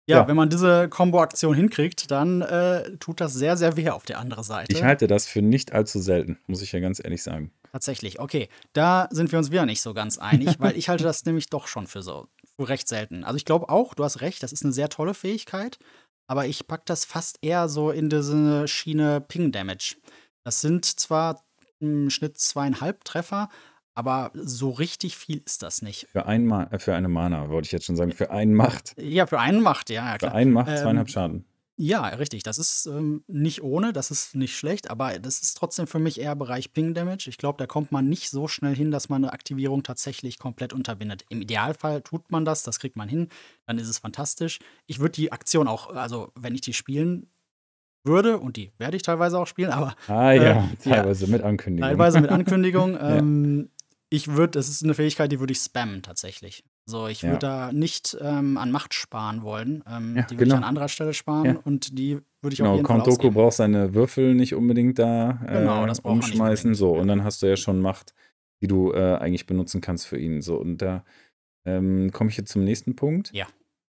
Ja, 0.08 0.18
Ja. 0.18 0.28
wenn 0.28 0.36
man 0.36 0.48
diese 0.48 0.88
Combo-Aktion 0.88 1.54
hinkriegt, 1.54 2.10
dann 2.10 2.40
äh, 2.42 2.96
tut 2.98 3.20
das 3.20 3.34
sehr, 3.34 3.56
sehr 3.56 3.76
weh 3.76 3.90
auf 3.90 4.04
der 4.04 4.18
anderen 4.20 4.44
Seite. 4.44 4.72
Ich 4.72 4.82
halte 4.82 5.06
das 5.06 5.26
für 5.26 5.42
nicht 5.42 5.72
allzu 5.72 5.98
selten, 6.00 6.38
muss 6.46 6.62
ich 6.62 6.72
ja 6.72 6.80
ganz 6.80 7.00
ehrlich 7.02 7.22
sagen. 7.22 7.50
Tatsächlich, 7.72 8.20
okay. 8.20 8.48
Da 8.72 9.08
sind 9.10 9.32
wir 9.32 9.38
uns 9.38 9.50
wieder 9.50 9.66
nicht 9.66 9.82
so 9.82 9.92
ganz 9.94 10.18
einig, 10.18 10.56
weil 10.60 10.76
ich 10.76 10.88
halte 10.88 11.04
das 11.04 11.24
nämlich 11.24 11.48
doch 11.50 11.66
schon 11.66 11.86
für 11.86 12.02
so 12.02 12.28
für 12.56 12.68
recht 12.68 12.88
selten. 12.88 13.24
Also 13.24 13.36
ich 13.36 13.44
glaube 13.44 13.68
auch, 13.68 13.94
du 13.94 14.04
hast 14.04 14.20
recht, 14.20 14.42
das 14.42 14.52
ist 14.52 14.64
eine 14.64 14.72
sehr 14.72 14.88
tolle 14.88 15.12
Fähigkeit, 15.12 15.78
aber 16.28 16.46
ich 16.46 16.66
packe 16.66 16.84
das 16.86 17.04
fast 17.04 17.38
eher 17.42 17.68
so 17.68 17.90
in 17.90 18.08
diese 18.08 18.66
Schiene 18.68 19.20
Ping 19.20 19.52
Damage. 19.52 19.96
Das 20.44 20.60
sind 20.60 20.84
zwar 20.84 21.42
im 21.80 22.08
Schnitt 22.10 22.38
zweieinhalb 22.38 23.04
Treffer, 23.04 23.48
aber 23.96 24.30
so 24.34 24.70
richtig 24.70 25.16
viel 25.16 25.42
ist 25.44 25.62
das 25.64 25.82
nicht. 25.82 26.06
Für, 26.12 26.26
ein 26.26 26.46
Ma 26.46 26.64
äh, 26.70 26.78
für 26.78 26.94
eine 26.94 27.08
Mana, 27.08 27.48
wollte 27.48 27.66
ich 27.66 27.72
jetzt 27.72 27.86
schon 27.86 27.96
sagen. 27.96 28.12
Für 28.12 28.30
einen 28.30 28.54
Macht. 28.54 28.94
Ja, 29.00 29.26
für 29.26 29.40
einen 29.40 29.60
macht, 29.62 29.90
ja, 29.90 30.04
ja 30.06 30.12
Für 30.12 30.18
klar. 30.18 30.34
einen 30.34 30.52
Macht 30.52 30.68
Ähm, 30.70 30.76
zweieinhalb 30.76 31.10
Schaden. 31.10 31.44
Ja, 31.78 32.06
richtig. 32.06 32.42
Das 32.42 32.56
ist 32.56 32.86
ähm, 32.86 33.22
nicht 33.26 33.62
ohne, 33.62 33.92
das 33.92 34.10
ist 34.10 34.34
nicht 34.34 34.56
schlecht, 34.56 34.88
aber 34.90 35.18
das 35.18 35.40
ist 35.40 35.58
trotzdem 35.58 35.86
für 35.86 35.98
mich 35.98 36.18
eher 36.18 36.34
Bereich 36.34 36.72
Ping 36.72 36.94
Damage. 36.94 37.28
Ich 37.28 37.36
glaube, 37.36 37.58
da 37.58 37.66
kommt 37.66 37.92
man 37.92 38.08
nicht 38.08 38.30
so 38.30 38.48
schnell 38.48 38.74
hin, 38.74 38.90
dass 38.90 39.10
man 39.10 39.22
eine 39.24 39.32
Aktivierung 39.34 39.82
tatsächlich 39.82 40.38
komplett 40.38 40.72
unterbindet. 40.72 41.26
Im 41.28 41.42
Idealfall 41.42 42.00
tut 42.00 42.30
man 42.30 42.46
das, 42.46 42.62
das 42.62 42.78
kriegt 42.78 42.96
man 42.96 43.10
hin, 43.10 43.28
dann 43.66 43.76
ist 43.76 43.88
es 43.88 43.98
fantastisch. 43.98 44.58
Ich 44.86 45.00
würde 45.00 45.12
die 45.12 45.32
Aktion 45.32 45.68
auch, 45.68 45.90
also 45.94 46.32
wenn 46.34 46.54
ich 46.54 46.62
die 46.62 46.72
spielen 46.72 47.28
würde, 48.04 48.38
und 48.38 48.56
die 48.56 48.70
werde 48.78 48.96
ich 48.96 49.02
teilweise 49.02 49.38
auch 49.38 49.46
spielen, 49.46 49.70
aber 49.70 49.96
Ah 50.08 50.32
äh, 50.32 50.36
ja, 50.36 50.42
ja. 50.44 50.68
teilweise 50.82 51.26
mit 51.26 51.42
Ankündigung. 51.42 51.88
teilweise 51.90 52.20
mit 52.22 52.30
Ankündigung. 52.38 52.96
ähm, 53.00 53.68
Ich 54.16 54.28
würde, 54.28 54.52
das 54.52 54.68
ist 54.70 54.82
eine 54.82 54.94
Fähigkeit, 54.94 55.30
die 55.30 55.40
würde 55.40 55.52
ich 55.52 55.58
spammen 55.58 56.02
tatsächlich. 56.02 56.64
So, 56.88 57.06
ich 57.06 57.20
Ja. 57.22 57.28
würde 57.30 57.38
da 57.40 57.72
nicht 57.72 58.16
ähm, 58.20 58.56
an 58.56 58.70
Macht 58.70 58.94
sparen 58.94 59.42
wollen. 59.42 59.84
Ähm, 59.86 60.16
Ja, 60.16 60.22
die 60.22 60.34
würde 60.36 60.44
genau. 60.44 60.54
ich 60.54 60.58
an 60.58 60.64
anderer 60.64 60.88
Stelle 60.88 61.12
sparen 61.12 61.44
Ja. 61.44 61.60
und 61.64 61.98
die 61.98 62.14
würde 62.40 62.54
ich 62.54 62.62
auf 62.62 62.66
Genau, 62.66 62.74
jeden 62.76 62.86
Fall 62.86 62.96
Count 62.96 63.06
Doku 63.06 63.12
ausgeben. 63.16 63.34
braucht 63.34 63.56
seine 63.56 63.94
Würfel 63.94 64.34
nicht 64.34 64.54
unbedingt 64.54 64.98
da 64.98 65.40
äh, 65.46 65.58
Genau, 65.58 65.84
das 65.86 66.00
umschmeißen. 66.00 66.74
So, 66.74 66.92
und 66.96 67.08
dann 67.08 67.24
hast 67.24 67.42
du 67.42 67.46
ja 67.46 67.56
schon 67.56 67.80
Macht, 67.80 68.14
die 68.62 68.68
du 68.68 68.92
äh, 68.92 69.16
eigentlich 69.16 69.46
benutzen 69.46 69.80
kannst 69.82 70.06
für 70.06 70.18
ihn. 70.18 70.40
So, 70.40 70.56
und 70.56 70.78
da 70.78 71.04
ähm, 71.66 72.10
komme 72.12 72.30
ich 72.30 72.36
jetzt 72.38 72.52
zum 72.52 72.64
nächsten 72.64 72.96
Punkt. 72.96 73.32
Ja. 73.34 73.46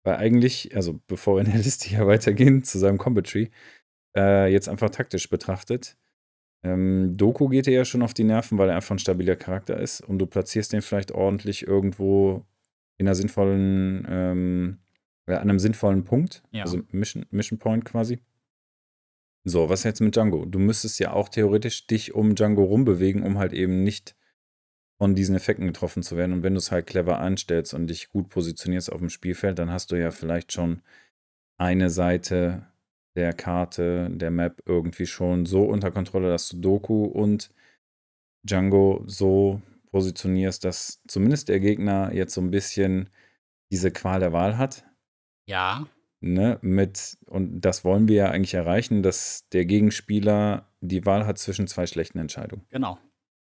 Weil 0.04 0.16
eigentlich, 0.16 0.74
also 0.76 1.00
bevor 1.06 1.36
wir 1.36 1.44
in 1.44 1.50
der 1.52 1.60
Liste 1.60 1.88
hier 1.88 2.06
weitergehen 2.06 2.62
zu 2.64 2.78
seinem 2.78 2.96
Combat 2.98 3.26
Tree, 3.28 3.48
äh, 4.16 4.50
jetzt 4.52 4.68
einfach 4.68 4.88
taktisch 4.90 5.28
betrachtet, 5.28 5.96
ähm, 6.64 7.16
Doku 7.16 7.48
geht 7.48 7.66
dir 7.66 7.74
ja 7.74 7.84
schon 7.84 8.02
auf 8.02 8.14
die 8.14 8.24
Nerven, 8.24 8.58
weil 8.58 8.70
er 8.70 8.76
einfach 8.76 8.94
ein 8.94 8.98
stabiler 8.98 9.36
Charakter 9.36 9.78
ist 9.78 10.00
und 10.00 10.18
du 10.18 10.26
platzierst 10.26 10.72
den 10.72 10.82
vielleicht 10.82 11.12
ordentlich 11.12 11.66
irgendwo 11.66 12.44
in 12.96 13.06
einer 13.06 13.14
sinnvollen, 13.14 14.06
ähm, 14.08 14.78
ja, 15.28 15.36
an 15.38 15.50
einem 15.50 15.58
sinnvollen 15.58 16.04
Punkt, 16.04 16.42
Ja. 16.52 16.62
also 16.64 16.80
Mission, 16.90 17.26
Mission 17.30 17.58
Point 17.58 17.84
quasi. 17.84 18.20
So, 19.44 19.68
was 19.68 19.84
jetzt 19.84 20.00
mit 20.00 20.16
Django? 20.16 20.46
Du 20.46 20.58
müsstest 20.58 20.98
ja 21.00 21.12
auch 21.12 21.28
theoretisch 21.28 21.86
dich 21.86 22.14
um 22.14 22.34
Django 22.34 22.64
rumbewegen, 22.64 23.22
um 23.22 23.38
halt 23.38 23.52
eben 23.52 23.82
nicht 23.82 24.16
von 24.96 25.14
diesen 25.14 25.34
Effekten 25.34 25.66
getroffen 25.66 26.02
zu 26.02 26.16
werden. 26.16 26.32
Und 26.32 26.42
wenn 26.42 26.54
du 26.54 26.58
es 26.58 26.70
halt 26.70 26.86
clever 26.86 27.18
einstellst 27.20 27.74
und 27.74 27.88
dich 27.88 28.08
gut 28.08 28.30
positionierst 28.30 28.90
auf 28.90 29.00
dem 29.00 29.10
Spielfeld, 29.10 29.58
dann 29.58 29.70
hast 29.70 29.90
du 29.92 29.96
ja 29.96 30.10
vielleicht 30.12 30.52
schon 30.52 30.80
eine 31.58 31.90
Seite 31.90 32.66
der 33.16 33.32
Karte, 33.32 34.10
der 34.10 34.30
Map 34.30 34.62
irgendwie 34.66 35.06
schon 35.06 35.46
so 35.46 35.64
unter 35.64 35.90
Kontrolle, 35.90 36.28
dass 36.28 36.48
du 36.48 36.60
Doku 36.60 37.04
und 37.04 37.50
Django 38.44 39.02
so 39.06 39.60
positionierst, 39.90 40.64
dass 40.64 41.02
zumindest 41.06 41.48
der 41.48 41.60
Gegner 41.60 42.12
jetzt 42.12 42.34
so 42.34 42.40
ein 42.40 42.50
bisschen 42.50 43.10
diese 43.70 43.90
Qual 43.90 44.20
der 44.20 44.32
Wahl 44.32 44.58
hat. 44.58 44.84
Ja. 45.46 45.86
Ne, 46.20 46.58
mit, 46.62 47.18
und 47.26 47.60
das 47.60 47.84
wollen 47.84 48.08
wir 48.08 48.16
ja 48.16 48.30
eigentlich 48.30 48.54
erreichen, 48.54 49.02
dass 49.02 49.46
der 49.50 49.66
Gegenspieler 49.66 50.72
die 50.80 51.04
Wahl 51.04 51.26
hat 51.26 51.38
zwischen 51.38 51.66
zwei 51.66 51.86
schlechten 51.86 52.18
Entscheidungen. 52.18 52.64
Genau. 52.70 52.98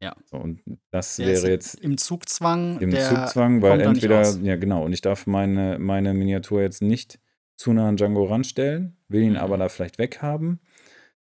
Ja. 0.02 0.16
So, 0.26 0.38
und 0.38 0.62
das 0.92 1.16
Der 1.16 1.28
wäre 1.28 1.50
jetzt 1.50 1.76
im 1.76 1.98
Zugzwang, 1.98 2.80
im 2.80 2.92
Zugzwang, 2.92 3.62
weil 3.62 3.82
entweder, 3.82 4.30
ja 4.44 4.58
genau, 4.58 4.86
und 4.86 4.94
ich 4.94 5.02
darf 5.02 5.26
meine, 5.26 5.80
meine 5.80 6.14
Miniatur 6.14 6.62
jetzt 6.62 6.82
nicht 6.82 7.20
zu 7.58 7.74
nah 7.74 7.90
an 7.90 7.98
Django 7.98 8.26
ranstellen, 8.26 8.98
will 9.10 9.24
ihn 9.24 9.38
aber 9.38 9.58
Mhm. 9.58 9.62
da 9.62 9.70
vielleicht 9.70 9.98
weghaben. 10.00 10.60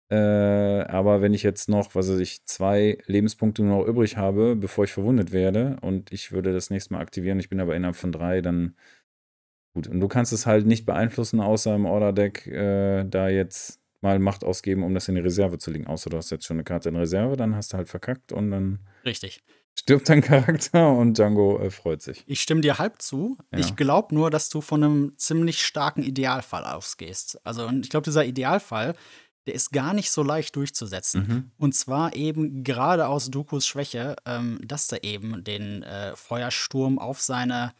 Äh, 0.10 0.16
aber 0.16 1.22
wenn 1.22 1.34
ich 1.34 1.44
jetzt 1.44 1.70
noch, 1.70 1.96
was 1.96 2.10
weiß 2.10 2.20
ich, 2.20 2.46
zwei 2.46 2.98
Lebenspunkte 3.08 3.64
nur 3.64 3.80
noch 3.80 3.88
übrig 3.88 4.18
habe, 4.18 4.56
bevor 4.58 4.84
ich 4.86 4.92
verwundet 4.94 5.32
werde 5.32 5.78
und 5.82 6.12
ich 6.12 6.32
würde 6.34 6.54
das 6.54 6.70
nächste 6.70 6.94
Mal 6.94 7.02
aktivieren, 7.02 7.40
ich 7.40 7.50
bin 7.50 7.62
aber 7.62 7.76
innerhalb 7.76 7.96
von 7.96 8.12
drei, 8.12 8.42
dann 8.42 8.76
gut. 9.74 9.88
Und 9.88 10.00
du 10.00 10.08
kannst 10.08 10.34
es 10.34 10.46
halt 10.46 10.66
nicht 10.66 10.86
beeinflussen, 10.86 11.40
außer 11.42 11.76
im 11.76 11.86
Order-Deck 11.86 12.48
äh, 12.48 13.06
da 13.06 13.30
jetzt 13.30 13.81
mal 14.02 14.20
Macht 14.20 14.44
ausgeben, 14.44 14.84
um 14.84 14.94
das 14.94 15.08
in 15.08 15.16
die 15.16 15.22
Reserve 15.22 15.58
zu 15.58 15.72
legen. 15.72 15.88
Außer 15.88 16.10
du 16.10 16.18
hast 16.18 16.32
jetzt 16.32 16.46
schon 16.46 16.56
eine 16.56 16.64
Karte 16.64 16.90
in 16.90 16.96
Reserve, 16.96 17.38
dann 17.38 17.56
hast 17.56 17.74
du 17.74 17.78
halt 17.78 17.88
verkackt 17.88 18.32
und 18.32 18.52
dann 18.52 18.80
Richtig. 19.06 19.44
stirbt 19.76 20.10
dein 20.10 20.22
Charakter 20.22 20.92
und 20.92 21.18
Django 21.18 21.60
äh, 21.60 21.70
freut 21.70 22.02
sich. 22.02 22.24
Ich 22.26 22.42
stimme 22.42 22.62
dir 22.62 22.80
halb 22.80 23.02
zu. 23.02 23.38
Ja. 23.52 23.60
Ich 23.60 23.76
glaube 23.76 24.14
nur, 24.14 24.30
dass 24.30 24.50
du 24.50 24.62
von 24.62 24.84
einem 24.84 25.14
ziemlich 25.18 25.64
starken 25.64 26.04
Idealfall 26.04 26.66
ausgehst. 26.66 27.40
Also, 27.46 27.68
und 27.68 27.86
ich 27.86 27.90
glaube, 27.90 28.06
dieser 28.06 28.26
Idealfall, 28.26 28.96
der 29.48 29.56
ist 29.56 29.72
gar 29.72 29.94
nicht 29.94 30.12
so 30.12 30.24
leicht 30.24 30.56
durchzusetzen. 30.56 31.28
Mhm. 31.28 31.52
Und 31.58 31.74
zwar 31.74 32.16
eben 32.16 32.64
gerade 32.64 33.08
aus 33.08 33.32
Dokus 33.32 33.66
Schwäche, 33.66 34.16
ähm, 34.26 34.60
dass 34.64 34.92
er 34.92 35.04
eben 35.04 35.44
den 35.44 35.84
äh, 35.84 36.16
Feuersturm 36.16 37.00
auf 37.00 37.22
seine 37.22 37.74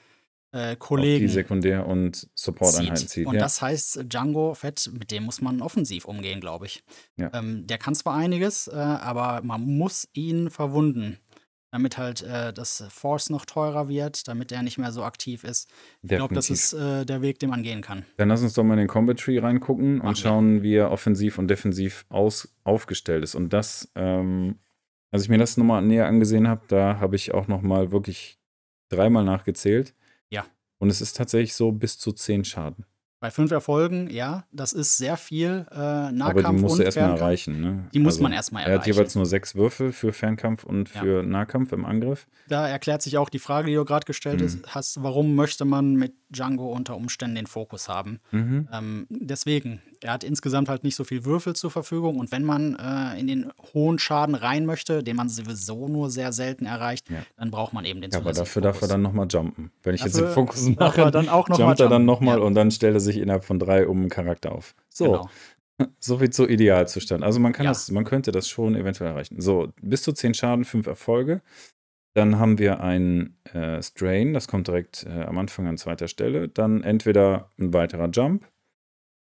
äh, 0.54 0.58
Auch 0.58 0.70
die 0.72 0.76
Kollegen 0.78 1.28
Sekundär- 1.30 1.88
und 1.88 2.30
Support-Einheiten 2.36 2.98
zieht. 2.98 3.10
zieht. 3.10 3.28
Und 3.28 3.36
ja. 3.36 3.42
das 3.42 3.62
heißt, 3.62 4.06
Django 4.10 4.54
Fett, 4.54 4.90
mit 4.94 5.12
dem 5.12 5.24
muss 5.24 5.42
man 5.42 5.62
offensiv 5.62 6.06
umgehen, 6.06 6.42
glaube 6.42 6.66
ich. 6.66 6.84
Ja. 7.18 7.32
Ähm, 7.34 7.68
der 7.68 7.78
kann 7.78 7.96
zwar 7.96 8.16
einiges, 8.16 8.68
äh, 8.68 8.76
aber 8.76 9.42
man 9.44 9.62
muss 9.62 10.08
ihn 10.14 10.50
verwunden, 10.50 11.18
damit 11.72 11.98
halt 11.98 12.22
äh, 12.24 12.52
das 12.52 12.84
Force 12.90 13.30
noch 13.30 13.46
teurer 13.46 13.88
wird, 13.88 14.28
damit 14.28 14.52
er 14.52 14.62
nicht 14.62 14.78
mehr 14.78 14.92
so 14.92 15.04
aktiv 15.04 15.46
ist. 15.46 15.70
Ich 16.02 16.10
glaube, 16.10 16.36
das 16.36 16.50
ist 16.50 16.74
äh, 16.74 17.06
der 17.06 17.22
Weg, 17.22 17.40
den 17.40 17.50
man 17.50 17.64
gehen 17.64 17.82
kann. 17.82 18.06
Dann 18.18 18.28
lass 18.28 18.42
uns 18.42 18.54
doch 18.54 18.64
mal 18.64 18.74
in 18.74 18.80
den 18.80 18.88
Combat 18.88 19.18
Tree 19.18 19.40
reingucken 19.40 19.98
Machen 19.98 20.04
wir. 20.04 20.10
und 20.10 20.18
schauen, 20.18 20.64
wie 20.64 20.76
er 20.76 20.92
offensiv 20.92 21.38
und 21.38 21.48
defensiv 21.48 22.06
aus, 22.10 22.54
aufgestellt 22.66 23.24
ist. 23.24 23.36
Und 23.36 23.54
das, 23.54 23.90
ähm, 23.96 24.60
als 25.12 25.24
ich 25.24 25.30
mir 25.30 25.38
das 25.38 25.56
nochmal 25.56 25.82
näher 25.82 26.08
angesehen 26.08 26.50
habe, 26.50 26.64
da 26.68 27.00
habe 27.00 27.16
ich 27.16 27.34
auch 27.34 27.48
nochmal 27.48 27.94
wirklich 27.94 28.38
dreimal 28.90 29.24
nachgezählt. 29.24 29.94
Und 30.82 30.90
es 30.90 31.00
ist 31.00 31.16
tatsächlich 31.16 31.54
so 31.54 31.72
bis 31.72 32.00
zu 32.00 32.12
zehn 32.12 32.44
Schaden. 32.44 32.86
Bei 33.22 33.30
fünf 33.30 33.52
Erfolgen, 33.52 34.10
ja, 34.10 34.46
das 34.52 34.74
ist 34.74 34.98
sehr 34.98 35.16
viel 35.16 35.68
äh, 35.72 35.76
Aber 35.76 36.12
Nahkampf 36.12 36.56
die 36.58 36.62
musst 36.64 36.80
du 36.80 36.84
erstmal 36.84 37.12
erreichen. 37.12 37.62
Ne? 37.62 37.86
Die 37.94 38.00
muss 38.00 38.14
Also, 38.16 38.24
man 38.24 38.34
erstmal 38.34 38.64
Er 38.66 38.74
hat 38.80 38.88
jeweils 38.88 38.98
erreichen. 39.10 39.20
nur 39.20 39.26
sechs 39.28 39.54
Würfel 39.54 39.92
für 39.92 40.12
Fernkampf 40.12 40.64
und 40.64 40.92
Ja. 40.96 41.02
für 41.02 41.22
Nahkampf 41.24 41.72
im 41.72 41.86
Angriff. 41.86 42.26
Da 42.50 42.68
erklärt 42.68 43.04
sich 43.04 43.20
auch 43.20 43.30
die 43.30 43.38
Frage, 43.38 43.68
die 43.70 43.76
du 43.76 43.86
gerade 43.86 44.06
gestellt 44.08 44.42
Mhm. 44.42 44.64
hast, 44.70 45.04
warum 45.04 45.36
möchte 45.36 45.66
man 45.66 45.94
mit 45.94 46.14
Django 46.32 46.72
unter 46.74 46.96
Umständen 46.96 47.36
den 47.36 47.46
Fokus 47.46 47.88
haben? 47.88 48.20
Mhm. 48.32 48.68
Ähm, 48.74 49.06
deswegen, 49.12 49.84
er 50.02 50.14
hat 50.14 50.24
insgesamt 50.24 50.68
halt 50.68 50.84
nicht 50.84 50.96
so 50.96 51.04
viel 51.04 51.24
Würfel 51.24 51.56
zur 51.56 51.70
Verfügung 51.70 52.18
und 52.18 52.32
wenn 52.32 52.44
man 52.44 52.76
äh, 52.76 53.20
in 53.20 53.28
den 53.28 53.52
hohen 53.76 54.00
Schaden 54.00 54.34
rein 54.34 54.66
möchte, 54.66 55.04
den 55.04 55.16
man 55.16 55.30
sowieso 55.30 55.88
nur 55.88 56.10
sehr 56.10 56.34
selten 56.34 56.66
erreicht, 56.66 57.08
Ja. 57.12 57.18
dann 57.38 57.52
braucht 57.52 57.74
man 57.74 57.86
eben 57.86 58.02
den 58.02 58.10
Ja, 58.10 58.18
aber 58.18 58.34
dafür 58.34 58.64
darf 58.64 58.78
er 58.78 58.80
Fokus. 58.80 58.90
dann 58.90 59.02
nochmal 59.04 59.28
jumpen. 59.30 59.70
Wenn 59.84 59.94
ich 59.94 60.02
jetzt 60.04 60.16
den 60.16 60.22
Dafür 60.24 60.34
Fokus 60.34 60.68
mache, 60.70 61.12
dann 61.12 61.30
auch 61.30 61.48
noch 61.50 61.60
jumpt 61.60 61.80
er 61.80 61.88
dann 61.88 62.06
nochmal 62.06 62.40
ja. 62.40 62.44
und 62.44 62.56
dann 62.56 62.72
stellt 62.72 62.96
er 62.96 63.00
sich 63.00 63.11
innerhalb 63.20 63.44
von 63.44 63.60
drei 63.60 63.88
um 63.88 64.00
einen 64.02 64.10
Charakter 64.10 64.52
auf. 64.52 64.76
So, 64.90 65.06
Genau. 65.06 65.30
so 66.00 66.18
viel 66.20 66.30
zu 66.30 66.48
Idealzustand. 66.48 67.24
Also 67.24 67.40
man 67.40 67.54
kann 67.54 67.66
Ja. 67.66 67.72
das, 67.72 67.90
man 67.92 68.04
könnte 68.06 68.32
das 68.32 68.48
schon 68.48 68.76
eventuell 68.76 69.12
erreichen. 69.12 69.42
So, 69.42 69.72
bis 69.82 70.04
zu 70.04 70.14
10 70.14 70.34
Schaden, 70.34 70.66
5 70.66 70.88
Erfolge. 70.88 71.42
Dann 72.14 72.40
haben 72.40 72.60
wir 72.60 72.82
einen 72.82 73.38
äh, 73.54 73.82
Strain, 73.82 74.34
das 74.34 74.48
kommt 74.50 74.68
direkt 74.68 75.06
äh, 75.06 75.24
am 75.24 75.38
Anfang 75.38 75.68
an 75.68 75.78
zweiter 75.78 76.08
Stelle. 76.10 76.50
Dann 76.50 76.84
entweder 76.84 77.50
ein 77.58 77.74
weiterer 77.74 78.10
Jump 78.10 78.46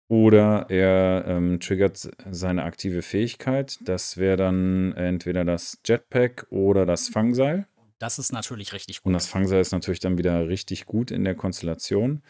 oder 0.08 0.66
er 0.70 1.24
ähm, 1.28 1.60
triggert 1.60 2.10
seine 2.30 2.64
aktive 2.64 3.02
Fähigkeit. 3.02 3.78
Das 3.84 4.16
wäre 4.16 4.36
dann 4.36 4.92
entweder 4.94 5.44
das 5.44 5.78
Jetpack 5.86 6.46
oder 6.50 6.84
das 6.84 7.08
Fangseil. 7.08 7.66
Das 8.00 8.18
ist 8.18 8.32
natürlich 8.32 8.72
richtig 8.72 9.04
Und 9.04 9.12
gut. 9.12 9.14
das 9.14 9.26
Fangseil 9.28 9.60
ist 9.60 9.70
natürlich 9.72 10.00
dann 10.00 10.18
wieder 10.18 10.48
richtig 10.48 10.86
gut 10.86 11.10
in 11.12 11.22
der 11.22 11.36
Konstellation. 11.36 12.22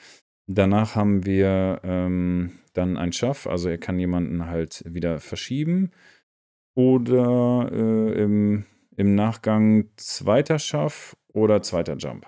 Danach 0.52 0.96
haben 0.96 1.24
wir 1.24 1.80
ähm, 1.84 2.58
dann 2.72 2.96
ein 2.96 3.12
Schaff, 3.12 3.46
also 3.46 3.68
er 3.68 3.78
kann 3.78 3.98
jemanden 3.98 4.46
halt 4.46 4.82
wieder 4.86 5.20
verschieben. 5.20 5.92
Oder 6.74 7.68
äh, 7.72 8.22
im, 8.22 8.64
im 8.96 9.14
Nachgang 9.14 9.88
zweiter 9.96 10.58
Schaff 10.58 11.16
oder 11.32 11.62
zweiter 11.62 11.96
Jump. 11.96 12.26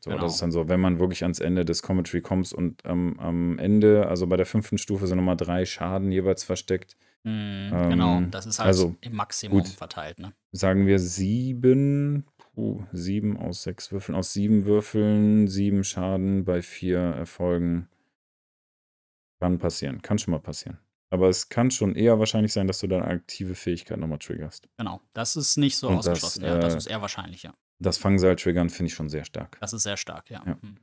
So, 0.00 0.10
Genau. 0.10 0.22
das 0.22 0.34
ist 0.34 0.42
dann 0.42 0.52
so, 0.52 0.68
wenn 0.68 0.80
man 0.80 0.98
wirklich 0.98 1.22
ans 1.22 1.40
Ende 1.40 1.64
des 1.64 1.82
Commentary 1.82 2.20
kommt 2.20 2.52
und 2.52 2.82
ähm, 2.84 3.18
am 3.18 3.58
Ende, 3.58 4.06
also 4.08 4.26
bei 4.26 4.36
der 4.36 4.44
fünften 4.44 4.76
Stufe 4.76 5.06
sind 5.06 5.16
nochmal 5.16 5.36
drei 5.36 5.64
Schaden 5.64 6.12
jeweils 6.12 6.44
versteckt. 6.44 6.96
Mhm, 7.22 7.70
Ähm, 7.72 7.90
genau, 7.90 8.20
das 8.30 8.44
ist 8.44 8.58
halt 8.58 8.66
also, 8.68 8.94
im 9.00 9.14
Maximum 9.14 9.58
gut. 9.58 9.68
verteilt. 9.68 10.18
Ne? 10.18 10.34
sagen 10.52 10.86
wir 10.86 10.98
sieben, 10.98 12.26
puh, 12.54 12.84
sieben 12.92 13.36
aus 13.36 13.62
sechs 13.62 13.90
Würfeln, 13.92 14.16
aus 14.16 14.32
sieben 14.32 14.64
Würfeln, 14.66 15.48
sieben 15.48 15.84
Schaden 15.84 16.44
bei 16.44 16.62
vier 16.62 16.98
Erfolgen. 16.98 17.88
Kann 19.40 19.58
passieren, 19.58 20.00
kann 20.02 20.18
schon 20.18 20.32
mal 20.32 20.40
passieren. 20.40 20.78
Aber 21.10 21.28
es 21.28 21.48
kann 21.48 21.70
schon 21.70 21.94
eher 21.94 22.18
wahrscheinlich 22.18 22.52
sein, 22.52 22.66
dass 22.66 22.78
du 22.80 22.86
deine 22.86 23.04
aktive 23.04 23.54
Fähigkeit 23.54 23.98
nochmal 23.98 24.18
triggerst. 24.18 24.68
Genau, 24.78 25.00
das 25.12 25.36
ist 25.36 25.56
nicht 25.58 25.76
so 25.76 25.88
Und 25.88 25.98
das, 25.98 26.08
ausgeschlossen. 26.08 26.44
ja, 26.44 26.58
das 26.58 26.74
äh, 26.74 26.78
ist 26.78 26.86
eher 26.86 27.02
wahrscheinlich, 27.02 27.42
ja. 27.42 27.54
Das 27.80 27.98
Fangseil 27.98 28.36
triggern 28.36 28.70
finde 28.70 28.88
ich 28.88 28.94
schon 28.94 29.08
sehr 29.08 29.24
stark. 29.24 29.58
Das 29.60 29.72
ist 29.72 29.82
sehr 29.82 29.96
stark, 29.96 30.30
ja. 30.30 30.42
Ja. 30.46 30.56
Mhm. 30.62 30.78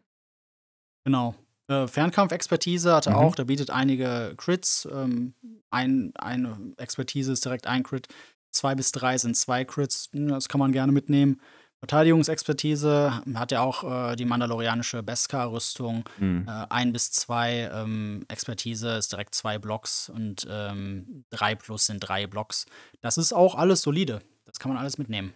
Genau. 1.05 1.35
Äh, 1.67 1.87
Fernkampfexpertise 1.87 2.93
hat 2.93 3.07
er 3.07 3.13
Mhm. 3.13 3.17
auch, 3.19 3.35
der 3.35 3.45
bietet 3.45 3.69
einige 3.71 4.33
Crits. 4.37 4.87
Ähm, 4.91 5.33
ein, 5.69 6.11
eine 6.15 6.73
Expertise 6.77 7.31
ist 7.31 7.43
direkt 7.43 7.65
ein 7.67 7.83
Crit. 7.83 8.07
Zwei 8.51 8.75
bis 8.75 8.91
drei 8.91 9.17
sind 9.17 9.35
zwei 9.35 9.65
Crits. 9.65 10.09
Hm, 10.13 10.27
Das 10.27 10.49
kann 10.49 10.59
man 10.59 10.71
gerne 10.71 10.91
mitnehmen. 10.91 11.39
Verteidigungsexpertise 11.81 13.23
hat 13.33 13.51
er 13.51 13.63
auch 13.63 14.11
äh, 14.11 14.15
die 14.15 14.25
mandalorianische 14.25 15.01
Beskar-Rüstung. 15.01 16.07
Mhm. 16.19 16.45
Äh, 16.47 16.67
ein 16.69 16.93
bis 16.93 17.11
zwei 17.11 17.71
ähm, 17.73 18.23
Expertise 18.27 18.97
ist 18.97 19.11
direkt 19.11 19.33
zwei 19.33 19.57
Blocks 19.57 20.07
und 20.07 20.47
ähm, 20.47 21.25
drei 21.31 21.55
plus 21.55 21.87
sind 21.87 21.99
drei 21.99 22.27
Blocks. 22.27 22.67
Das 23.01 23.17
ist 23.17 23.33
auch 23.33 23.55
alles 23.55 23.81
solide. 23.81 24.21
Das 24.45 24.59
kann 24.59 24.71
man 24.71 24.79
alles 24.79 24.99
mitnehmen. 24.99 25.33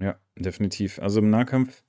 Ja, 0.00 0.18
definitiv. 0.38 1.00
Also 1.00 1.18
im 1.18 1.28
Nahkampf 1.28 1.82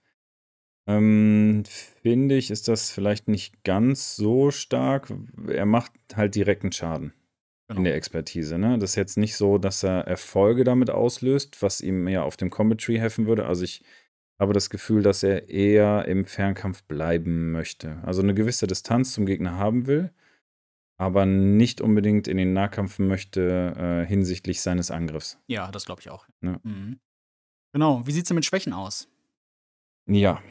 ähm, 0.85 1.63
finde 2.01 2.35
ich, 2.35 2.51
ist 2.51 2.67
das 2.67 2.91
vielleicht 2.91 3.29
nicht 3.29 3.63
ganz 3.63 4.17
so 4.17 4.51
stark. 4.51 5.13
Er 5.47 5.65
macht 5.65 5.93
halt 6.15 6.35
direkten 6.35 6.73
Schaden. 6.73 7.13
In 7.69 7.75
Genau. 7.75 7.83
der 7.85 7.95
Expertise. 7.95 8.57
Ne? 8.57 8.77
Das 8.79 8.91
ist 8.91 8.95
jetzt 8.95 9.17
nicht 9.17 9.35
so, 9.35 9.57
dass 9.57 9.83
er 9.83 10.07
Erfolge 10.07 10.63
damit 10.63 10.89
auslöst, 10.89 11.61
was 11.61 11.81
ihm 11.81 12.07
eher 12.07 12.23
auf 12.23 12.35
dem 12.35 12.49
Combat 12.49 12.79
Tree 12.81 12.99
helfen 12.99 13.27
würde. 13.27 13.45
Also 13.45 13.63
ich 13.63 13.83
habe 14.39 14.53
das 14.53 14.69
Gefühl, 14.69 15.03
dass 15.03 15.21
er 15.21 15.49
eher 15.49 16.05
im 16.07 16.25
Fernkampf 16.25 16.83
bleiben 16.83 17.51
möchte. 17.51 18.01
Also 18.03 18.21
eine 18.21 18.33
gewisse 18.33 18.65
Distanz 18.67 19.13
zum 19.13 19.25
Gegner 19.25 19.53
haben 19.57 19.85
will, 19.85 20.11
aber 20.97 21.25
nicht 21.25 21.79
unbedingt 21.81 22.27
in 22.27 22.37
den 22.37 22.53
Nahkampf 22.53 22.97
möchte 22.99 23.73
äh, 23.77 24.07
hinsichtlich 24.07 24.61
seines 24.61 24.89
Angriffs. 24.91 25.39
Ja, 25.47 25.69
das 25.71 25.85
glaube 25.85 26.01
ich 26.01 26.09
auch. 26.09 26.25
Ja. 26.41 26.59
Mhm. 26.63 26.99
Genau. 27.73 28.05
Wie 28.07 28.11
sieht 28.11 28.23
es 28.23 28.29
denn 28.29 28.35
mit 28.35 28.45
Schwächen 28.45 28.73
aus? 28.73 29.07
Ja. 30.07 30.41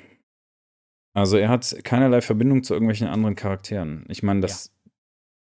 Also 1.15 1.37
er 1.37 1.49
hat 1.49 1.75
keinerlei 1.83 2.21
Verbindung 2.21 2.63
zu 2.63 2.75
irgendwelchen 2.75 3.09
anderen 3.09 3.35
Charakteren. 3.35 4.05
Ich 4.09 4.23
meine, 4.23 4.41
das 4.41 4.71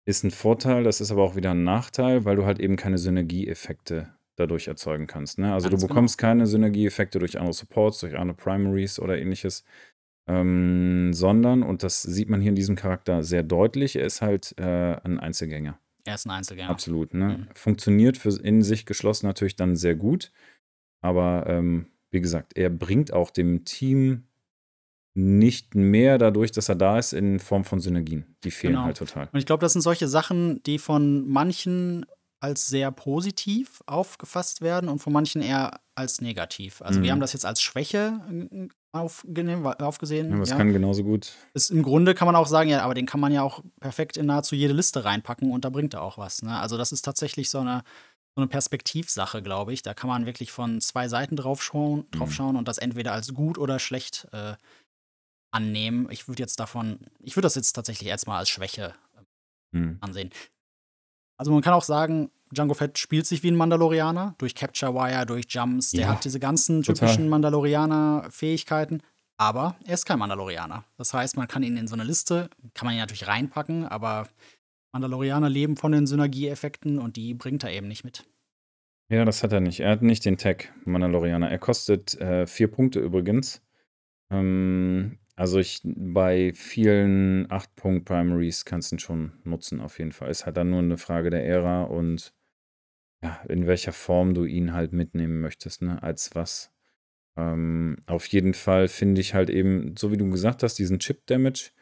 ist 0.04 0.24
ein 0.24 0.30
Vorteil, 0.30 0.84
das 0.84 1.00
ist 1.00 1.10
aber 1.10 1.22
auch 1.22 1.36
wieder 1.36 1.52
ein 1.52 1.64
Nachteil, 1.64 2.24
weil 2.24 2.36
du 2.36 2.44
halt 2.44 2.58
eben 2.58 2.76
keine 2.76 2.98
Synergieeffekte 2.98 4.12
dadurch 4.36 4.66
erzeugen 4.66 5.06
kannst. 5.06 5.38
Ne? 5.38 5.52
Also 5.52 5.68
Ganz 5.68 5.80
du 5.80 5.86
genau. 5.86 5.94
bekommst 5.94 6.18
keine 6.18 6.46
Synergieeffekte 6.46 7.18
durch 7.18 7.38
andere 7.38 7.52
Supports, 7.52 8.00
durch 8.00 8.16
andere 8.16 8.36
Primaries 8.36 8.98
oder 8.98 9.18
ähnliches. 9.18 9.64
Ähm, 10.28 11.12
sondern, 11.12 11.62
und 11.62 11.82
das 11.82 12.02
sieht 12.02 12.30
man 12.30 12.40
hier 12.40 12.50
in 12.50 12.56
diesem 12.56 12.76
Charakter 12.76 13.22
sehr 13.24 13.42
deutlich, 13.42 13.96
er 13.96 14.06
ist 14.06 14.22
halt 14.22 14.54
äh, 14.58 14.96
ein 15.02 15.18
Einzelgänger. 15.18 15.78
Er 16.04 16.14
ist 16.14 16.26
ein 16.26 16.30
Einzelgänger. 16.30 16.70
Absolut. 16.70 17.14
Ne? 17.14 17.38
Mhm. 17.38 17.48
Funktioniert 17.54 18.16
für 18.16 18.30
in 18.40 18.62
sich 18.62 18.86
geschlossen 18.86 19.26
natürlich 19.26 19.56
dann 19.56 19.76
sehr 19.76 19.94
gut. 19.94 20.32
Aber 21.00 21.44
ähm, 21.48 21.86
wie 22.10 22.20
gesagt, 22.20 22.56
er 22.56 22.70
bringt 22.70 23.12
auch 23.12 23.30
dem 23.30 23.64
Team 23.64 24.24
nicht 25.14 25.74
mehr 25.74 26.18
dadurch, 26.18 26.52
dass 26.52 26.68
er 26.68 26.76
da 26.76 26.98
ist, 26.98 27.12
in 27.12 27.38
Form 27.40 27.64
von 27.64 27.80
Synergien. 27.80 28.36
Die 28.44 28.50
fehlen 28.50 28.82
Genau. 28.82 28.84
halt 28.84 28.96
total. 28.98 29.32
Und 29.32 29.38
ich 29.38 29.46
glaube, 29.46 29.60
das 29.62 29.72
sind 29.72 29.82
solche 29.82 30.08
Sachen, 30.08 30.62
die 30.64 30.78
von 30.78 31.28
manchen 31.28 32.06
als 32.40 32.66
sehr 32.66 32.90
positiv 32.90 33.82
aufgefasst 33.86 34.60
werden 34.62 34.88
und 34.88 34.98
von 34.98 35.12
manchen 35.12 35.42
eher 35.42 35.80
als 35.94 36.20
negativ. 36.20 36.82
Also, 36.82 37.02
wir 37.02 37.10
Mhm. 37.10 37.12
haben 37.12 37.20
das 37.20 37.32
jetzt 37.32 37.46
als 37.46 37.62
Schwäche, 37.62 38.20
äh, 38.50 38.68
aufgesehen, 38.92 40.20
Ja, 40.28 40.40
es 40.42 40.54
ja. 40.54 40.54
kann 40.54 40.72
genauso 40.72 41.02
gut 41.04 41.32
Ist 41.54 41.70
im 41.70 41.82
Grunde 41.82 42.14
kann 42.14 42.26
man 42.26 42.36
auch 42.36 42.46
sagen, 42.48 42.70
ja, 42.70 42.82
aber 42.84 42.94
den 42.94 43.06
kann 43.06 43.20
man 43.20 43.32
ja 43.32 43.42
auch 43.42 43.62
perfekt 43.80 44.16
in 44.18 44.26
nahezu 44.26 44.54
jede 44.56 44.74
Liste 44.74 45.04
reinpacken 45.04 45.50
und 45.52 45.64
da 45.66 45.70
bringt 45.70 45.94
er 45.94 46.02
auch 46.02 46.18
was, 46.18 46.42
ne? 46.42 46.58
Also, 46.60 46.78
das 46.78 46.92
ist 46.92 47.02
tatsächlich 47.04 47.50
so 47.50 47.62
'ne 47.64 47.82
so 48.36 48.42
'ne 48.42 48.48
Perspektivsache, 48.48 49.42
glaube 49.42 49.72
ich. 49.74 49.82
Da 49.82 49.94
kann 49.94 50.08
man 50.08 50.26
wirklich 50.26 50.52
von 50.52 50.80
2 50.82 51.08
Seiten 51.08 51.36
drauf 51.36 51.62
schauen 51.62 52.06
drauf 52.12 52.32
Mhm. 52.32 52.34
schauen 52.34 52.56
und 52.56 52.68
das 52.68 52.78
entweder 52.78 53.12
als 53.14 53.34
gut 53.34 53.58
oder 53.58 53.78
schlecht, 53.80 54.28
äh, 54.32 54.54
annehmen. 55.52 56.08
Ich 56.10 56.28
würde 56.28 56.42
jetzt 56.42 56.60
davon 56.60 57.00
ich 57.20 57.36
würde 57.36 57.46
das 57.46 57.54
jetzt 57.56 57.72
tatsächlich 57.74 58.08
erst 58.10 58.26
mal 58.26 58.38
als 58.38 58.48
Schwäche 58.50 58.94
Mhm. 59.72 59.98
ansehen. 60.00 60.30
Also, 61.40 61.50
man 61.52 61.62
kann 61.62 61.74
auch 61.74 61.82
sagen, 61.82 62.30
Jango 62.54 62.74
Fett 62.74 62.98
spielt 62.98 63.26
sich 63.26 63.42
wie 63.42 63.48
'n 63.48 63.56
Mandalorianer 63.56 64.34
durch 64.38 64.54
Capture 64.54 64.94
Wire, 64.94 65.26
durch 65.26 65.46
Jumps. 65.48 65.94
Der 65.94 66.06
Ja, 66.06 66.12
hat 66.14 66.24
diese 66.24 66.38
ganzen 66.40 66.82
typischen 66.82 67.28
Mandalorianer-Fähigkeiten, 67.28 69.02
aber 69.38 69.76
er 69.84 69.94
ist 69.94 70.04
kein 70.06 70.18
Mandalorianer. 70.18 70.84
Das 70.98 71.14
heißt, 71.14 71.36
man 71.36 71.48
kann 71.48 71.62
ihn 71.62 71.76
in 71.76 71.88
so 71.88 71.96
'ne 71.96 72.04
Liste 72.04 72.50
kann 72.74 72.86
man 72.86 72.94
ihn 72.94 73.00
natürlich 73.00 73.26
reinpacken, 73.26 73.86
aber 73.86 74.28
Mandalorianer 74.92 75.48
leben 75.50 75.76
von 75.76 75.92
den 75.92 76.06
Synergieeffekten 76.06 76.98
und 76.98 77.16
die 77.16 77.34
bringt 77.34 77.64
er 77.64 77.72
eben 77.72 77.88
nicht 77.88 78.04
mit. 78.04 78.24
Ja, 79.10 79.24
das 79.24 79.42
hat 79.42 79.52
er 79.52 79.60
nicht. 79.60 79.80
Er 79.80 79.90
hat 79.90 80.02
nicht 80.02 80.24
den 80.24 80.38
Tag 80.38 80.72
Mandalorianer. 80.84 81.50
Er 81.50 81.58
kostet, 81.58 82.14
äh, 82.20 82.46
4 82.46 82.68
Punkte 82.70 83.00
übrigens. 83.00 83.62
Ähm, 84.30 85.18
also, 85.36 85.58
ich 85.58 85.80
bei 85.84 86.52
vielen 86.54 87.50
8-Punkt-Primaries 87.50 88.64
kannst 88.64 88.92
du 88.92 88.96
ihn 88.96 88.98
schon 89.00 89.32
nutzen 89.44 89.80
auf 89.80 89.98
jeden 89.98 90.12
Fall. 90.12 90.30
Ist 90.30 90.46
halt 90.46 90.56
dann 90.56 90.70
nur 90.70 90.82
'ne 90.82 90.98
Frage 90.98 91.30
der 91.30 91.44
Ära 91.46 91.84
und 91.84 92.32
ja, 93.24 93.40
in 93.48 93.66
welcher 93.66 93.92
Form 93.92 94.34
du 94.34 94.44
ihn 94.46 94.74
halt 94.74 94.92
mitnehmen 94.92 95.40
möchtest, 95.40 95.82
ne, 95.82 96.02
als 96.02 96.34
was. 96.34 96.72
Ähm, 97.38 97.98
auf 98.06 98.26
jeden 98.28 98.54
Fall 98.54 98.88
finde 98.88 99.20
ich 99.22 99.34
halt 99.34 99.50
eben, 99.50 99.96
so 99.98 100.12
wie 100.12 100.18
du 100.18 100.30
gesagt 100.30 100.62
hast, 100.64 100.78
diesen 100.78 101.00
Chip-Damage, 101.00 101.72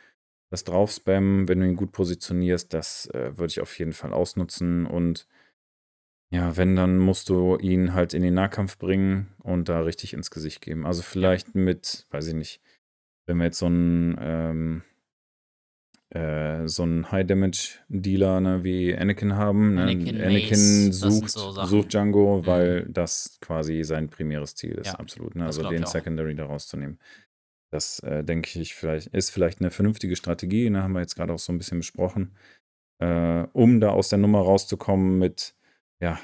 das 0.50 0.64
Draufspammen, 0.64 1.48
wenn 1.48 1.60
du 1.60 1.66
ihn 1.68 1.76
gut 1.76 1.92
positionierst, 1.92 2.74
das, 2.74 3.06
äh, 3.14 3.38
würde 3.38 3.50
ich 3.52 3.60
auf 3.62 3.78
jeden 3.78 3.92
Fall 3.94 4.12
ausnutzen 4.14 4.86
und 4.86 5.24
ja, 6.32 6.56
wenn, 6.56 6.76
dann 6.76 6.96
musst 6.98 7.28
du 7.28 7.56
ihn 7.58 7.92
halt 7.92 8.14
in 8.14 8.22
den 8.22 8.34
Nahkampf 8.34 8.78
bringen 8.78 9.34
und 9.42 9.68
da 9.68 9.80
richtig 9.80 10.12
ins 10.14 10.30
Gesicht 10.30 10.60
geben. 10.60 10.86
Also, 10.86 11.02
vielleicht 11.02 11.56
mit 11.56 12.06
weiß 12.10 12.28
ich 12.28 12.34
nicht, 12.34 12.60
wenn 13.30 13.38
wir 13.38 13.44
jetzt 13.46 13.58
so 13.60 13.66
'n, 13.68 14.16
ähm 14.20 14.82
äh, 16.12 16.66
so 16.66 16.82
'n 16.82 17.10
High-Damage-Dealer, 17.12 18.40
ne, 18.40 18.64
wie 18.64 18.96
Anakin 18.96 19.36
haben, 19.36 19.74
ne? 19.74 19.82
Anakin, 19.82 20.16
Anakin 20.20 20.90
Mace, 20.90 20.92
sucht 20.92 21.30
so 21.30 21.64
sucht 21.64 21.94
Jango, 21.94 22.42
Mhm. 22.42 22.46
weil 22.46 22.86
das 22.88 23.38
quasi 23.40 23.84
sein 23.84 24.08
primäres 24.10 24.56
Ziel 24.56 24.72
ist, 24.72 24.94
Ja, 24.94 24.98
absolut, 24.98 25.36
ne? 25.36 25.44
Also, 25.46 25.62
den. 25.62 25.86
Secondary 25.86 26.34
da 26.34 26.46
rauszunehmen. 26.46 26.98
Das, 27.72 28.00
äh, 28.00 28.24
denke 28.24 28.60
ich 28.60 28.74
vielleicht 28.74 29.08
ist 29.08 29.30
vielleicht 29.30 29.60
'ne 29.60 29.70
vernünftige 29.70 30.16
Strategie, 30.16 30.70
ne, 30.70 30.82
haben 30.82 30.92
wir 30.94 31.00
jetzt 31.00 31.16
grade 31.16 31.32
auch 31.34 31.38
so 31.40 31.52
'n 31.52 31.58
bisschen 31.58 31.78
besprochen, 31.80 32.36
äh, 33.00 33.44
um 33.54 33.80
da 33.80 33.90
aus 33.90 34.08
der 34.10 34.18
Nummer 34.20 34.40
rauszukommen 34.40 35.18
mit, 35.18 35.54
ja, 36.02 36.20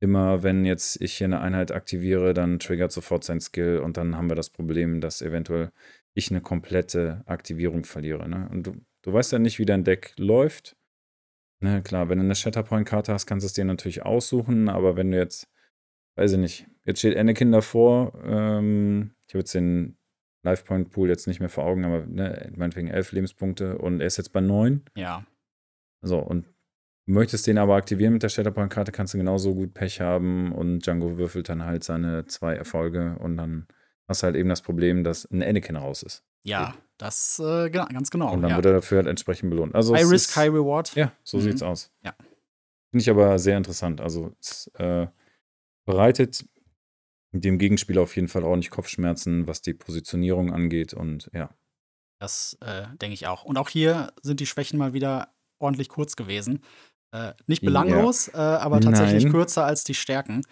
immer 0.00 0.42
wenn 0.44 0.64
jetzt 0.66 1.00
ich 1.02 1.14
hier 1.18 1.28
'ne 1.28 1.40
Einheit 1.40 1.72
aktiviere, 1.72 2.34
dann 2.34 2.58
triggert 2.60 2.92
sofort 2.92 3.24
sein 3.24 3.40
Skill 3.40 3.78
und 3.80 3.96
dann 3.98 4.16
haben 4.16 4.30
wir 4.30 4.36
das 4.36 4.50
Problem, 4.50 5.00
dass 5.02 5.22
eventuell 5.22 5.72
ich 6.14 6.30
'ne 6.30 6.40
komplette 6.40 7.22
Aktivierung 7.26 7.84
verliere, 7.84 8.28
ne? 8.28 8.48
Und 8.50 8.66
du 8.66 8.72
du 9.02 9.12
weißt 9.14 9.32
ja 9.32 9.38
nicht, 9.38 9.58
wie 9.58 9.64
dein 9.66 9.84
Deck 9.84 10.12
läuft. 10.18 10.76
Ne, 11.60 11.82
klar, 11.82 12.08
wenn 12.10 12.18
du 12.18 12.24
'ne 12.24 12.34
Shatterpoint-Karte 12.36 13.12
hast, 13.14 13.26
kannst 13.26 13.44
du's 13.46 13.54
dir 13.54 13.64
natürlich 13.66 14.04
aussuchen, 14.04 14.68
aber 14.70 14.96
wenn 14.96 15.12
du 15.12 15.18
jetzt 15.18 15.48
weiß 16.16 16.32
ich 16.34 16.38
nicht, 16.38 16.68
jetzt 16.86 17.00
steht 17.00 17.16
Anakin 17.16 17.52
davor, 17.52 18.12
ähm, 18.24 19.12
ich 19.28 19.34
habe 19.34 19.40
jetzt 19.40 19.54
den 19.54 19.98
Life-Point-Pool 20.44 21.08
jetzt 21.10 21.26
nicht 21.28 21.40
mehr 21.40 21.48
vor 21.50 21.64
Augen, 21.66 21.84
aber, 21.86 22.06
ne, 22.06 22.52
meinetwegen 22.56 22.88
11 22.88 23.12
Lebenspunkte 23.12 23.78
und 23.78 24.00
er 24.00 24.08
ist 24.08 24.18
jetzt 24.18 24.32
bei 24.32 24.40
9. 24.42 24.84
Ja. 24.96 25.24
So, 26.02 26.18
und 26.18 26.46
du 27.06 27.12
möchtest 27.14 27.46
den 27.46 27.58
aber 27.58 27.76
aktivieren 27.76 28.14
mit 28.14 28.22
der 28.22 28.30
Shatterpoint-Karte, 28.30 28.92
kannst 28.92 29.14
du 29.14 29.18
genauso 29.18 29.54
gut 29.54 29.74
Pech 29.74 30.00
haben 30.00 30.52
und 30.52 30.86
Jango 30.86 31.18
würfelt 31.18 31.48
dann 31.48 31.64
halt 31.64 31.84
seine 31.84 32.26
2 32.26 32.54
Erfolge 32.54 33.18
und 33.20 33.36
dann 33.36 33.66
hast 34.10 34.22
du 34.22 34.26
halt 34.26 34.36
eben 34.36 34.48
das 34.50 34.60
Problem, 34.60 35.04
dass 35.04 35.24
'n 35.30 35.42
Anakin 35.42 35.76
raus 35.76 36.02
ist. 36.02 36.22
Ja, 36.42 36.74
das, 36.98 37.38
äh, 37.38 37.70
ganz 37.70 38.10
genau, 38.10 38.32
Und 38.34 38.42
dann 38.42 38.50
ja. 38.50 38.56
wird 38.56 38.66
er 38.66 38.72
dafür 38.74 38.98
halt 38.98 39.06
entsprechend 39.06 39.48
belohnt. 39.50 39.74
Also, 39.74 39.94
High 39.94 40.10
Risk, 40.10 40.30
ist 40.30 40.36
High 40.36 40.50
Reward. 40.52 40.94
ja, 40.94 41.12
so 41.24 41.38
Mhm. 41.38 41.42
sieht's 41.42 41.62
aus. 41.62 41.90
Ja. 42.04 42.14
Finde 42.90 43.02
ich 43.02 43.08
aber 43.10 43.38
sehr 43.38 43.56
interessant. 43.56 44.00
Also, 44.00 44.32
es, 44.40 44.66
äh, 44.74 45.06
bereitet 45.86 46.44
dem 47.32 47.58
Gegenspieler 47.58 48.02
auf 48.02 48.16
jeden 48.16 48.28
Fall 48.28 48.42
ordentlich 48.44 48.70
Kopfschmerzen, 48.70 49.46
was 49.46 49.62
die 49.62 49.74
Positionierung 49.74 50.52
angeht 50.52 50.92
und 50.94 51.30
ja. 51.32 51.50
Das, 52.20 52.58
äh, 52.60 52.86
denke 53.00 53.14
ich 53.14 53.26
auch. 53.28 53.44
Und 53.44 53.56
auch 53.56 53.68
hier 53.68 54.12
sind 54.22 54.40
die 54.40 54.46
Schwächen 54.46 54.78
mal 54.78 54.92
wieder 54.92 55.32
ordentlich 55.58 55.88
kurz 55.88 56.16
gewesen. 56.16 56.62
Äh, 57.12 57.32
nicht 57.46 57.62
Ja. 57.62 57.66
belanglos, 57.70 58.28
äh, 58.28 58.36
aber 58.36 58.80
tatsächlich 58.80 59.24
Nein. 59.24 59.32
kürzer 59.32 59.64
als 59.64 59.84
die 59.84 59.94
Stärken. 59.94 60.42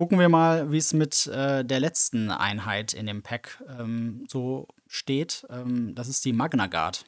Gucken 0.00 0.20
wir 0.20 0.28
mal, 0.28 0.70
wie's 0.70 0.92
mit, 0.92 1.26
äh, 1.26 1.64
der 1.64 1.80
letzten 1.80 2.30
Einheit 2.30 2.94
in 2.94 3.06
dem 3.06 3.22
Pack, 3.22 3.62
ähm, 3.80 4.24
so 4.28 4.68
steht. 4.86 5.44
Ähm, 5.50 5.94
das 5.96 6.06
ist 6.06 6.24
die 6.24 6.32
Magna 6.32 6.68
Guard. 6.68 7.04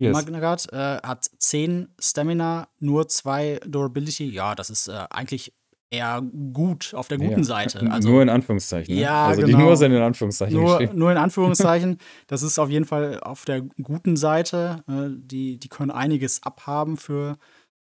Die 0.00 0.06
Yes. 0.06 0.14
Magna 0.14 0.40
Guard, 0.40 0.72
äh, 0.72 0.98
hat 1.06 1.30
10 1.38 1.88
Stamina, 2.00 2.68
nur 2.78 3.06
2 3.06 3.60
Durability. 3.66 4.30
Ja, 4.30 4.54
das 4.54 4.70
ist, 4.70 4.88
äh, 4.88 5.04
eigentlich 5.10 5.52
eher 5.90 6.22
gut, 6.54 6.94
auf 6.94 7.06
der 7.08 7.18
guten 7.18 7.40
Ja, 7.40 7.44
Seite. 7.44 7.84
nur 7.84 7.92
Also 7.92 8.20
in 8.22 8.30
Anführungszeichen, 8.30 8.94
ne? 8.94 9.02
ja, 9.02 9.26
Also, 9.26 9.42
die 9.42 9.52
genau. 9.52 9.64
nur 9.66 9.76
sind 9.76 9.92
in 9.92 10.00
Anführungszeichen 10.00 10.58
Nur 10.58 10.80
nur 10.94 11.12
in 11.12 11.18
Anführungszeichen. 11.18 11.98
Das 12.28 12.42
ist 12.42 12.58
auf 12.58 12.70
jeden 12.70 12.86
Fall 12.86 13.20
auf 13.20 13.44
der 13.44 13.60
guten 13.82 14.16
Seite. 14.16 14.82
Äh, 14.88 15.10
die 15.18 15.58
die 15.58 15.68
können 15.68 15.90
einiges 15.90 16.42
abhaben 16.44 16.96
für, 16.96 17.36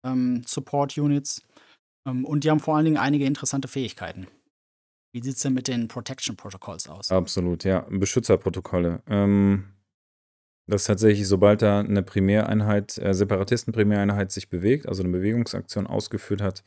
ähm, 0.04 0.42
Support-Units. 0.44 1.42
Ähm, 2.06 2.24
und 2.24 2.44
die 2.44 2.50
haben 2.50 2.60
vor 2.60 2.76
allen 2.76 2.84
Dingen 2.84 2.96
einige 2.96 3.24
interessante 3.26 3.68
Fähigkeiten. 3.68 4.26
Wie 5.12 5.22
sieht's 5.22 5.42
denn 5.42 5.54
mit 5.54 5.68
den 5.68 5.88
Protection 5.88 6.36
Protocols 6.36 6.88
aus? 6.88 7.10
Absolut, 7.10 7.64
ja. 7.64 7.86
Beschützerprotokolle. 7.90 9.02
Ähm, 9.08 9.64
das 10.68 10.82
ist 10.82 10.86
tatsächlich, 10.88 11.28
sobald 11.28 11.62
da 11.62 11.82
'ne 11.82 12.02
Primäreinheit 12.02 12.98
äh, 12.98 13.14
Separatisten-Primäreinheit 13.14 14.32
sich 14.32 14.50
bewegt, 14.50 14.88
also 14.88 15.02
'ne 15.04 15.10
Bewegungsaktion 15.10 15.86
ausgeführt 15.86 16.42
hat, 16.42 16.64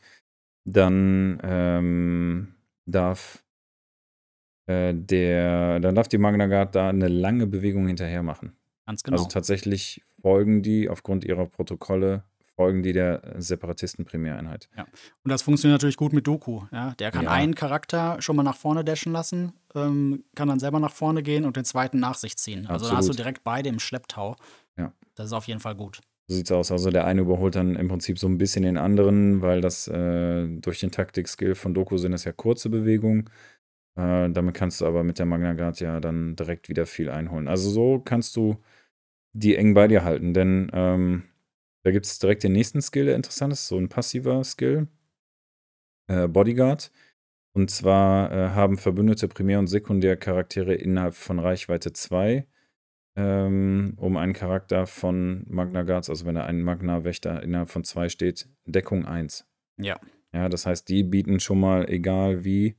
dann, 0.66 1.40
ähm, 1.44 2.54
darf 2.86 3.42
äh, 4.68 4.94
der 4.94 5.80
dann 5.80 5.94
darf 5.94 6.08
die 6.08 6.18
Magna 6.18 6.46
Guard 6.46 6.74
da 6.74 6.92
'ne 6.92 7.08
lange 7.08 7.46
Bewegung 7.46 7.86
hinterher 7.86 8.22
machen. 8.22 8.56
Ganz 8.88 9.02
Also, 9.10 9.26
genau. 9.26 9.28
tatsächlich 9.28 10.04
folgen 10.22 10.62
die 10.62 10.88
aufgrund 10.88 11.24
ihrer 11.24 11.46
Protokolle 11.46 12.24
folgen 12.56 12.82
die 12.82 12.92
der 12.92 13.22
Separatisten-Primäreinheit. 13.38 14.68
Ja. 14.76 14.84
Und 15.24 15.30
das 15.30 15.42
funktioniert 15.42 15.80
natürlich 15.80 15.96
gut 15.96 16.12
mit 16.12 16.26
Doku, 16.26 16.62
ja? 16.72 16.94
Der 16.98 17.10
kann 17.10 17.24
Ja. 17.24 17.30
einen 17.32 17.54
Charakter 17.54 18.16
schon 18.20 18.36
mal 18.36 18.42
nach 18.42 18.56
vorne 18.56 18.84
dashen 18.84 19.12
lassen, 19.12 19.52
ähm, 19.74 20.24
kann 20.34 20.48
dann 20.48 20.58
selber 20.58 20.80
nach 20.80 20.92
vorne 20.92 21.22
gehen 21.22 21.44
und 21.44 21.56
den 21.56 21.64
zweiten 21.64 21.98
nach 22.00 22.14
sich 22.16 22.36
ziehen. 22.36 22.66
Also, 22.66 22.86
dann 22.86 22.96
hast 22.96 23.08
du 23.08 23.12
direkt 23.12 23.44
beide 23.44 23.68
im 23.68 23.78
Schlepptau. 23.78 24.36
Ja. 24.78 24.92
Das 25.14 25.26
ist 25.26 25.32
auf 25.32 25.46
jeden 25.48 25.60
Fall 25.60 25.74
gut. 25.74 26.00
So 26.28 26.34
sieht's 26.36 26.50
aus. 26.50 26.72
Also, 26.72 26.90
der 26.90 27.04
eine 27.06 27.20
überholt 27.20 27.54
dann 27.54 27.76
im 27.76 27.88
Prinzip 27.88 28.18
so 28.18 28.26
'n 28.26 28.38
bisschen 28.38 28.62
den 28.64 28.76
anderen, 28.78 29.42
weil 29.42 29.60
das, 29.60 29.86
äh 29.88 30.48
durch 30.60 30.80
den 30.80 30.90
Taktik-Skill 30.90 31.54
von 31.54 31.74
Doku 31.74 31.98
sind 31.98 32.12
das 32.12 32.24
ja 32.24 32.32
kurze 32.32 32.68
Bewegungen. 32.70 33.30
Äh, 33.96 34.30
damit 34.30 34.54
kannst 34.54 34.80
du 34.80 34.86
aber 34.86 35.04
mit 35.04 35.18
der 35.20 35.26
Magna 35.26 35.54
Guard 35.54 35.80
ja 35.80 36.00
dann 36.00 36.36
direkt 36.36 36.68
wieder 36.68 36.86
viel 36.86 37.10
einholen. 37.10 37.48
Also, 37.48 37.70
so 37.70 38.00
kannst 38.04 38.36
du 38.36 38.56
die 39.34 39.56
eng 39.56 39.74
bei 39.74 39.88
dir 39.88 40.04
halten, 40.04 40.34
denn, 40.34 40.70
ähm, 40.74 41.24
da 41.86 41.92
gibt's 41.92 42.18
direkt 42.18 42.42
den 42.42 42.50
nächsten 42.52 42.82
Skill, 42.82 43.06
der 43.06 43.14
interessant 43.14 43.52
ist, 43.52 43.68
so 43.68 43.78
'n 43.78 43.88
passiver 43.88 44.42
Skill. 44.42 44.88
Äh, 46.08 46.28
Bodyguard. 46.28 46.90
Und 47.54 47.70
zwar, 47.70 48.32
äh, 48.32 48.50
haben 48.50 48.78
verbündete 48.78 49.28
Primär 49.28 49.58
und 49.58 49.66
Sekundärcharaktere 49.68 50.74
innerhalb 50.74 51.14
von 51.14 51.38
Reichweite 51.40 51.92
2, 51.92 52.46
ähm, 53.16 53.94
um 53.98 54.16
einen 54.18 54.34
Charakter 54.34 54.86
von 54.86 55.44
Magna 55.48 55.82
Guards 55.84 56.10
also, 56.10 56.26
wenn 56.26 56.36
da 56.36 56.44
ein 56.46 56.62
Magna-Wächter 56.62 57.42
innerhalb 57.42 57.70
von 57.70 57.84
2 57.84 58.08
steht, 58.10 58.48
Deckung 58.66 59.06
1. 59.06 59.46
Ja. 59.78 60.00
Ja, 60.32 60.48
das 60.48 60.66
heißt, 60.66 60.88
die 60.88 61.02
bieten 61.04 61.40
schon 61.40 61.60
mal, 61.60 61.88
egal 61.90 62.44
wie, 62.44 62.76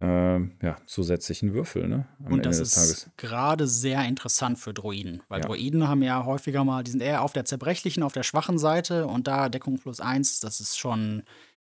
ähm, 0.00 0.58
ja, 0.62 0.76
zusätzlichen 0.86 1.54
Würfel, 1.54 1.88
ne, 1.88 2.06
am 2.24 2.32
Und 2.32 2.46
Ende 2.46 2.48
das 2.50 2.58
des 2.58 2.68
ist 2.68 2.74
Tages. 2.74 3.10
grade 3.16 3.66
sehr 3.66 4.04
interessant 4.06 4.58
für 4.58 4.74
Droiden, 4.74 5.22
weil 5.28 5.40
Ja. 5.40 5.46
Droiden 5.46 5.88
haben 5.88 6.02
ja 6.02 6.24
häufiger 6.24 6.64
mal 6.64 6.82
die 6.84 6.90
sind 6.90 7.02
eher 7.02 7.22
auf 7.22 7.32
der 7.32 7.44
zerbrechlichen, 7.46 8.02
auf 8.02 8.12
der 8.12 8.22
schwachen 8.22 8.58
Seite 8.58 9.06
und 9.06 9.26
da 9.26 9.48
Deckung 9.48 9.78
+1, 9.78 10.40
das 10.42 10.60
ist 10.60 10.78
schon 10.78 11.22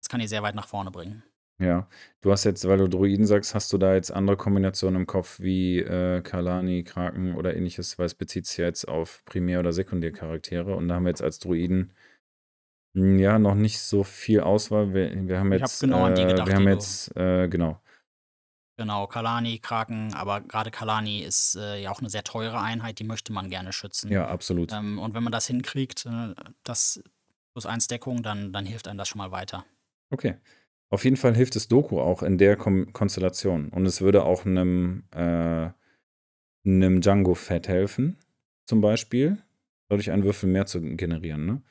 das 0.01 0.09
kann 0.09 0.21
die 0.21 0.29
sehr 0.29 0.43
weit 0.43 0.55
nach 0.55 0.67
vorne 0.69 0.91
bringen. 0.91 1.23
Ja. 1.59 1.87
Du 2.23 2.33
hast 2.33 2.45
jetzt, 2.45 2.67
weil 2.67 2.79
du 2.79 2.89
Druiden 2.89 3.27
sagst, 3.27 3.55
hast 3.55 3.71
du 3.73 3.77
da 3.77 3.93
jetzt 3.95 4.11
andere 4.11 4.39
Kombinationen 4.39 5.03
im 5.03 5.07
Kopf 5.07 5.41
wie 5.41 5.79
äh, 5.81 6.23
Kalani, 6.23 6.85
Kraken 6.85 7.35
oder 7.35 7.55
ähnliches, 7.55 7.99
weil 7.99 8.07
es 8.07 8.15
bezieht 8.15 8.47
sich 8.47 8.57
ja 8.57 8.65
jetzt 8.65 8.89
auf 8.89 9.23
Primär- 9.27 9.61
oder 9.61 9.73
Sekundärcharaktere 9.75 10.75
und 10.75 10.89
da 10.89 10.95
haben 10.95 11.05
wir 11.05 11.11
jetzt 11.11 11.23
als 11.23 11.39
Druiden 11.39 11.93
hm, 12.97 13.19
ja 13.19 13.39
noch 13.39 13.55
nicht 13.55 13.79
so 13.81 14.05
viel 14.05 14.41
Auswahl. 14.41 14.95
Wir, 14.95 15.11
wir 15.29 15.39
haben 15.39 15.53
Ich 15.53 15.61
habe 15.61 15.71
jetzt, 15.71 15.81
genau 15.81 16.05
an 16.05 16.15
die 16.15 16.23
äh, 16.23 16.27
gedacht, 16.29 16.49
wir 16.49 16.55
haben 16.57 16.69
jetzt, 16.69 17.15
äh, 17.17 17.49
genau. 17.49 17.81
Genau, 18.81 19.07
Kalani, 19.07 19.59
Kraken, 19.59 20.15
aber 20.15 20.41
gerade 20.41 20.71
Kalani 20.71 21.21
ist 21.21 21.55
äh, 21.55 21.83
ja 21.83 21.91
auch 21.91 21.99
eine 21.99 22.09
sehr 22.09 22.25
teure 22.25 22.63
Einheit, 22.63 22.99
die 22.99 23.05
möchte 23.05 23.31
man 23.31 23.51
gerne 23.51 23.75
schützen. 23.75 24.11
Ja, 24.11 24.27
absolut. 24.27 24.73
Ähm, 24.73 24.99
und 24.99 25.13
wenn 25.13 25.23
man 25.23 25.33
das 25.33 25.47
hinkriegt, 25.47 26.07
äh, 26.07 26.35
das 26.65 27.03
plus 27.53 27.67
eins 27.67 27.89
Deckung, 27.89 28.23
dann, 28.23 28.55
dann 28.55 28.65
hilft 28.65 28.89
einem 28.89 28.97
das 28.97 29.07
schon 29.07 29.19
mal 29.19 29.33
weiter. 29.33 29.67
Okay. 30.09 30.37
Auf 30.89 31.05
jeden 31.05 31.19
Fall 31.19 31.37
hilft 31.37 31.57
es 31.57 31.69
Doku 31.69 32.01
auch 32.01 32.23
in 32.23 32.39
der 32.39 32.57
Kom 32.57 32.91
Konstellation. 32.95 33.69
Und 33.69 33.85
es 33.85 34.01
würde 34.01 34.25
auch 34.25 34.47
einem, 34.47 35.05
äh, 35.11 35.69
einem 36.65 37.03
Django 37.03 37.35
Fett 37.35 37.69
helfen, 37.69 38.17
zum 38.65 38.81
Beispiel, 38.81 39.37
dadurch 39.91 40.11
einen 40.11 40.25
Würfel 40.25 40.49
mehr 40.49 40.65
zu 40.65 40.81
generieren. 40.81 41.45
Ne? 41.45 41.63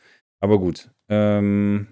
Aber 0.41 0.59
gut. 0.59 0.91
Ähm, 1.07 1.87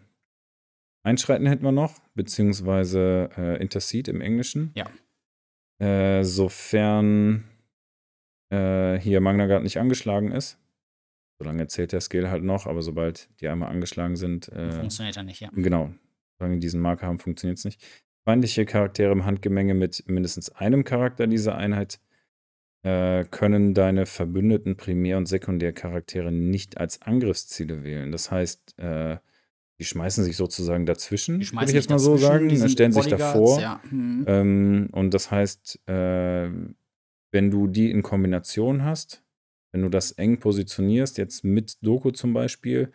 Einschreiten 1.02 1.48
hätten 1.48 1.64
wir 1.64 1.72
noch, 1.72 2.02
beziehungsweise 2.14 3.32
äh, 3.36 3.60
Intercede 3.60 4.12
im 4.12 4.22
Englischen. 4.22 4.74
Ja. 4.76 4.86
Äh, 5.80 6.24
sofern 6.24 7.44
äh, 8.50 8.98
hier 9.00 9.22
Magnagard 9.22 9.64
nicht 9.64 9.78
angeschlagen 9.78 10.32
ist. 10.32 10.58
Solange 11.40 11.68
zählt 11.68 11.92
der 11.92 12.02
Skill 12.02 12.30
halt 12.30 12.44
noch, 12.44 12.66
aber 12.66 12.82
sobald 12.82 13.30
die 13.40 13.48
einmal 13.48 13.70
angeschlagen 13.70 14.16
sind, 14.16 14.50
äh, 14.50 14.72
Funktioniert 14.72 15.16
ja 15.16 15.24
nicht, 15.24 15.40
ja. 15.40 15.50
Genau. 15.54 15.94
Solange 16.40 16.56
die 16.56 16.62
diesen 16.62 16.82
Marker 16.82 17.08
haben, 17.08 17.20
funktioniert 17.20 17.60
es 17.60 17.66
nicht. 17.66 17.84
Feindliche 18.26 18.66
Charaktere 18.66 19.12
im 19.12 19.26
Handgemenge 19.26 19.74
mit 19.74 20.04
mindestens 20.08 20.50
einem 20.50 20.84
Charakter 20.84 21.28
dieser 21.28 21.56
Einheit 21.56 22.00
äh, 22.84 23.26
können 23.26 23.74
deine 23.74 24.06
verbündeten 24.06 24.78
Primär- 24.78 25.18
und 25.18 25.28
Sekundärcharaktere 25.28 26.32
nicht 26.32 26.78
als 26.78 27.02
Angriffsziele 27.02 27.84
wählen. 27.84 28.12
Das 28.12 28.32
heißt, 28.32 28.80
äh, 28.80 29.18
die 29.80 29.86
schmeißen 29.86 30.24
sich 30.24 30.36
sozusagen 30.36 30.86
dazwischen, 30.86 31.40
würde 31.40 31.66
ich 31.66 31.74
jetzt 31.74 31.90
mal 31.90 32.00
so 32.00 32.18
sagen, 32.18 32.50
stellen 32.70 32.92
sich 32.92 33.08
davor. 33.08 33.62
ja. 33.62 33.82
Mhm. 33.90 34.26
Ähm, 34.28 34.90
und 34.92 35.14
das 35.14 35.30
heißt, 35.30 35.88
äh, 35.88 36.50
wenn 37.32 37.52
du 37.52 37.68
die 37.68 37.92
in 37.92 38.02
Kombination 38.02 38.84
hast, 38.84 39.24
wenn 39.72 39.82
du 39.84 39.90
das 39.90 40.12
eng 40.14 40.40
positionierst, 40.40 41.18
jetzt 41.18 41.44
mit 41.44 41.78
Doku 41.82 42.12
zum 42.12 42.34
Beispiel, 42.34 42.92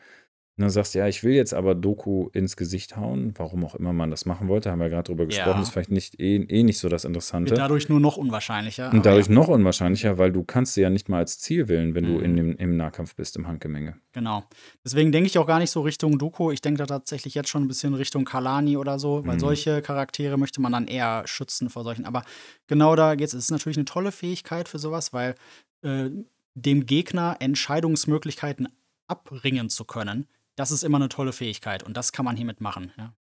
und 0.58 0.62
dann 0.62 0.70
sagst, 0.70 0.94
ja, 0.94 1.08
ich 1.08 1.24
will 1.24 1.32
jetzt 1.32 1.54
aber 1.54 1.74
Doku 1.74 2.28
ins 2.34 2.56
Gesicht 2.58 2.96
hauen, 2.98 3.32
warum 3.38 3.64
auch 3.64 3.74
immer 3.74 3.94
man 3.94 4.10
das 4.10 4.26
machen 4.26 4.48
wollte, 4.48 4.70
haben 4.70 4.80
wir 4.80 4.90
gerade 4.90 5.04
drüber 5.04 5.24
gesprochen, 5.24 5.56
Ja. 5.56 5.62
ist 5.62 5.70
vielleicht 5.70 5.90
nicht 5.90 6.20
eh, 6.20 6.36
eh 6.36 6.62
nicht 6.62 6.78
so 6.78 6.90
das 6.90 7.04
Wird 7.04 7.08
Interessante. 7.10 7.54
dadurch 7.54 7.88
nur 7.88 8.00
noch 8.00 8.18
unwahrscheinlicher. 8.18 8.92
Und 8.92 9.06
dadurch 9.06 9.28
ja, 9.28 9.32
noch 9.34 9.48
unwahrscheinlicher, 9.48 10.18
weil 10.18 10.30
du 10.30 10.44
kannst 10.44 10.74
sie 10.74 10.82
ja 10.82 10.90
nicht 10.90 11.08
mal 11.08 11.18
als 11.18 11.38
Ziel 11.38 11.68
wählen, 11.68 11.94
wenn 11.94 12.04
du 12.04 12.18
in 12.18 12.32
Mhm. 12.32 12.36
dem, 12.36 12.56
im 12.56 12.76
Nahkampf 12.76 13.14
bist, 13.16 13.36
im 13.36 13.48
Handgemenge. 13.48 13.96
genau. 14.12 14.44
Deswegen 14.84 15.10
denke 15.10 15.26
ich 15.28 15.38
auch 15.38 15.46
gar 15.46 15.58
nicht 15.58 15.70
so 15.70 15.80
Richtung 15.80 16.18
Doku. 16.18 16.50
Ich 16.50 16.60
denke 16.60 16.78
da 16.78 16.86
tatsächlich 16.86 17.34
jetzt 17.34 17.48
schon 17.48 17.62
ein 17.64 17.68
bisschen 17.68 17.94
Richtung 17.94 18.24
Kalani 18.26 18.76
oder 18.76 18.98
so, 18.98 19.24
weil 19.24 19.36
Mhm. 19.36 19.40
solche 19.40 19.80
Charaktere 19.80 20.36
möchte 20.36 20.60
man 20.60 20.72
dann 20.72 20.86
eher 20.86 21.22
schützen 21.26 21.70
vor 21.70 21.82
solchen. 21.82 22.04
Aber 22.04 22.24
genau 22.66 22.94
da 22.94 23.14
geht's. 23.14 23.32
Es 23.32 23.44
ist 23.44 23.50
natürlich 23.50 23.78
eine 23.78 23.86
tolle 23.86 24.12
Fähigkeit 24.12 24.68
für 24.68 24.78
sowas, 24.78 25.12
weil 25.14 25.34
äh, 25.82 26.10
dem 26.54 26.84
Gegner 26.84 27.36
Entscheidungsmöglichkeiten 27.40 28.68
abringen 29.08 29.68
zu 29.70 29.84
können, 29.84 30.26
das 30.56 30.70
ist 30.70 30.82
immer 30.82 30.98
eine 30.98 31.08
tolle 31.08 31.32
Fähigkeit 31.32 31.82
und 31.82 31.96
das 31.96 32.12
kann 32.12 32.24
man 32.24 32.36
hiermit 32.36 32.60
machen. 32.60 32.92
Ja. 32.96 33.14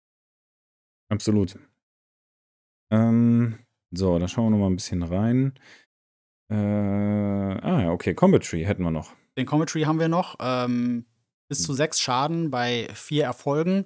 Absolut. 1.10 1.58
Ähm, 2.92 3.60
so, 3.92 4.20
dann 4.20 4.28
schauen 4.28 4.46
wir 4.46 4.50
noch 4.52 4.58
mal 4.58 4.70
ein 4.70 4.76
bisschen 4.76 5.04
rein. 5.04 5.54
Äh, 6.50 6.56
ah, 6.56 7.82
ja, 7.84 7.92
okay, 7.92 8.14
Combat 8.14 8.44
Tree 8.44 8.66
hätten 8.66 8.84
wir 8.84 8.92
noch. 8.92 9.14
Den 9.38 9.46
Commentary 9.46 9.84
haben 9.84 10.00
wir 10.00 10.10
noch. 10.10 10.36
Ähm, 10.40 11.06
bis 11.48 11.64
zu 11.64 11.74
sechs 11.74 12.00
Schaden 12.00 12.52
bei 12.52 12.88
vier 12.94 13.24
Erfolgen. 13.24 13.86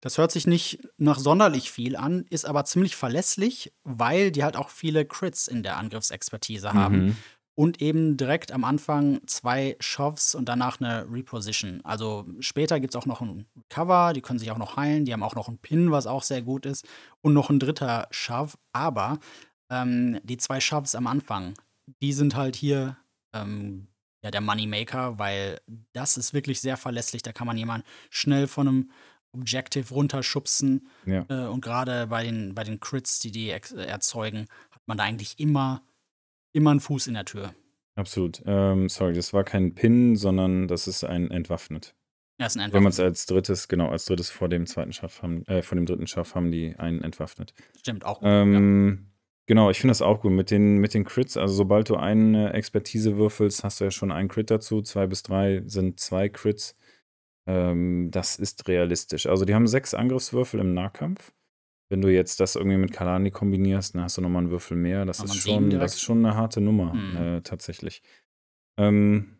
Das 0.00 0.18
hört 0.18 0.32
sich 0.32 0.46
nicht 0.46 0.86
nach 0.98 1.18
sonderlich 1.18 1.70
viel 1.70 1.96
an, 1.96 2.24
ist 2.28 2.44
aber 2.44 2.64
ziemlich 2.64 2.94
verlässlich, 2.94 3.72
weil 3.84 4.30
die 4.30 4.44
halt 4.44 4.56
auch 4.56 4.68
viele 4.68 5.04
Crits 5.04 5.48
in 5.48 5.62
der 5.62 5.76
Angriffsexpertise 5.76 6.72
haben. 6.72 7.06
Mhm. 7.06 7.16
Und 7.56 7.80
eben 7.80 8.16
direkt 8.16 8.50
am 8.50 8.64
Anfang 8.64 9.20
zwei 9.26 9.76
Shoves 9.78 10.34
und 10.34 10.48
danach 10.48 10.80
eine 10.80 11.06
Reposition. 11.10 11.80
Also 11.84 12.26
später 12.40 12.80
gibt 12.80 12.94
es 12.94 13.00
auch 13.00 13.06
noch 13.06 13.20
ein 13.20 13.46
Cover, 13.68 14.12
die 14.12 14.22
können 14.22 14.40
sich 14.40 14.50
auch 14.50 14.58
noch 14.58 14.76
heilen, 14.76 15.04
die 15.04 15.12
haben 15.12 15.22
auch 15.22 15.36
noch 15.36 15.46
einen 15.46 15.58
Pin, 15.58 15.92
was 15.92 16.08
auch 16.08 16.24
sehr 16.24 16.42
gut 16.42 16.66
ist. 16.66 16.84
Und 17.20 17.32
noch 17.32 17.50
ein 17.50 17.60
dritter 17.60 18.08
Shove. 18.10 18.58
Aber 18.72 19.20
ähm, 19.70 20.18
die 20.24 20.36
zwei 20.36 20.58
Shoves 20.60 20.96
am 20.96 21.06
Anfang, 21.06 21.54
die 22.02 22.12
sind 22.12 22.34
halt 22.34 22.56
hier 22.56 22.96
ähm, 23.32 23.86
ja, 24.24 24.30
der 24.30 24.40
Moneymaker, 24.40 25.18
weil 25.18 25.60
das 25.92 26.16
ist 26.16 26.32
wirklich 26.32 26.60
sehr 26.60 26.76
verlässlich. 26.76 27.22
Da 27.22 27.32
kann 27.32 27.46
man 27.46 27.58
jemanden 27.58 27.86
schnell 28.10 28.46
von 28.46 28.66
einem 28.66 28.90
Objective 29.32 29.92
runterschubsen. 29.92 30.88
Ja. 31.04 31.26
Äh, 31.28 31.46
und 31.48 31.60
gerade 31.60 32.06
bei 32.06 32.24
den, 32.24 32.54
bei 32.54 32.64
den 32.64 32.80
Crits, 32.80 33.18
die 33.18 33.30
die 33.30 33.50
erzeugen, 33.50 34.46
hat 34.70 34.82
man 34.86 34.96
da 34.96 35.04
eigentlich 35.04 35.38
immer, 35.38 35.82
immer 36.54 36.70
einen 36.70 36.80
Fuß 36.80 37.06
in 37.08 37.14
der 37.14 37.26
Tür. 37.26 37.54
Absolut. 37.96 38.42
Ähm, 38.46 38.88
sorry, 38.88 39.12
das 39.12 39.32
war 39.32 39.44
kein 39.44 39.74
Pin, 39.74 40.16
sondern 40.16 40.66
das 40.66 40.88
ist 40.88 41.04
ein 41.04 41.30
Entwaffnet. 41.30 41.94
Er 42.38 42.46
ist 42.46 42.56
ein 42.56 42.72
Wenn 42.72 42.82
man 42.82 42.90
es 42.90 42.98
Entwaffnet. 42.98 43.06
als 43.06 43.26
drittes, 43.26 43.68
genau, 43.68 43.88
als 43.90 44.06
drittes 44.06 44.30
vor 44.30 44.48
dem 44.48 44.66
zweiten 44.66 44.92
Schaff 44.92 45.22
haben, 45.22 45.44
äh, 45.46 45.62
vor 45.62 45.76
dem 45.76 45.86
dritten 45.86 46.06
Schaff 46.08 46.34
haben 46.34 46.50
die 46.50 46.74
einen 46.76 47.02
entwaffnet. 47.02 47.54
Stimmt, 47.78 48.04
auch 48.04 48.20
gut. 48.20 48.26
ja. 48.26 48.42
Ähm, 48.42 49.10
Genau, 49.46 49.68
ich 49.68 49.78
finde 49.78 49.90
das 49.90 50.00
auch 50.00 50.22
gut 50.22 50.32
mit 50.32 50.50
den, 50.50 50.78
mit 50.78 50.94
den 50.94 51.04
Crits. 51.04 51.36
Also, 51.36 51.52
sobald 51.54 51.90
du 51.90 51.96
eine 51.96 52.54
Expertise 52.54 53.18
würfelst, 53.18 53.62
hast 53.62 53.78
du 53.78 53.84
ja 53.84 53.90
schon 53.90 54.10
einen 54.10 54.28
Crit 54.28 54.50
dazu. 54.50 54.80
Zwei 54.80 55.06
bis 55.06 55.22
drei 55.22 55.62
sind 55.66 56.00
zwei 56.00 56.30
Crits. 56.30 56.74
Ähm, 57.46 58.08
das 58.10 58.36
ist 58.36 58.66
realistisch. 58.68 59.26
Also, 59.26 59.44
die 59.44 59.54
haben 59.54 59.66
sechs 59.66 59.92
Angriffswürfel 59.92 60.60
im 60.60 60.72
Nahkampf. 60.72 61.34
Wenn 61.90 62.00
du 62.00 62.08
jetzt 62.08 62.40
das 62.40 62.56
irgendwie 62.56 62.78
mit 62.78 62.92
Kalani 62.92 63.30
kombinierst, 63.30 63.94
dann 63.94 64.02
hast 64.02 64.16
du 64.16 64.22
nochmal 64.22 64.42
einen 64.42 64.50
Würfel 64.50 64.76
mehr. 64.76 65.04
Das 65.04 65.20
ist 65.20 65.36
schon, 65.36 65.70
das 65.70 65.94
ist 65.94 66.00
schon 66.00 66.24
eine 66.24 66.34
harte 66.36 66.60
Nummer, 66.60 66.94
Mhm. 66.94 67.16
äh, 67.16 67.40
tatsächlich. 67.42 68.02
Ähm, 68.78 69.36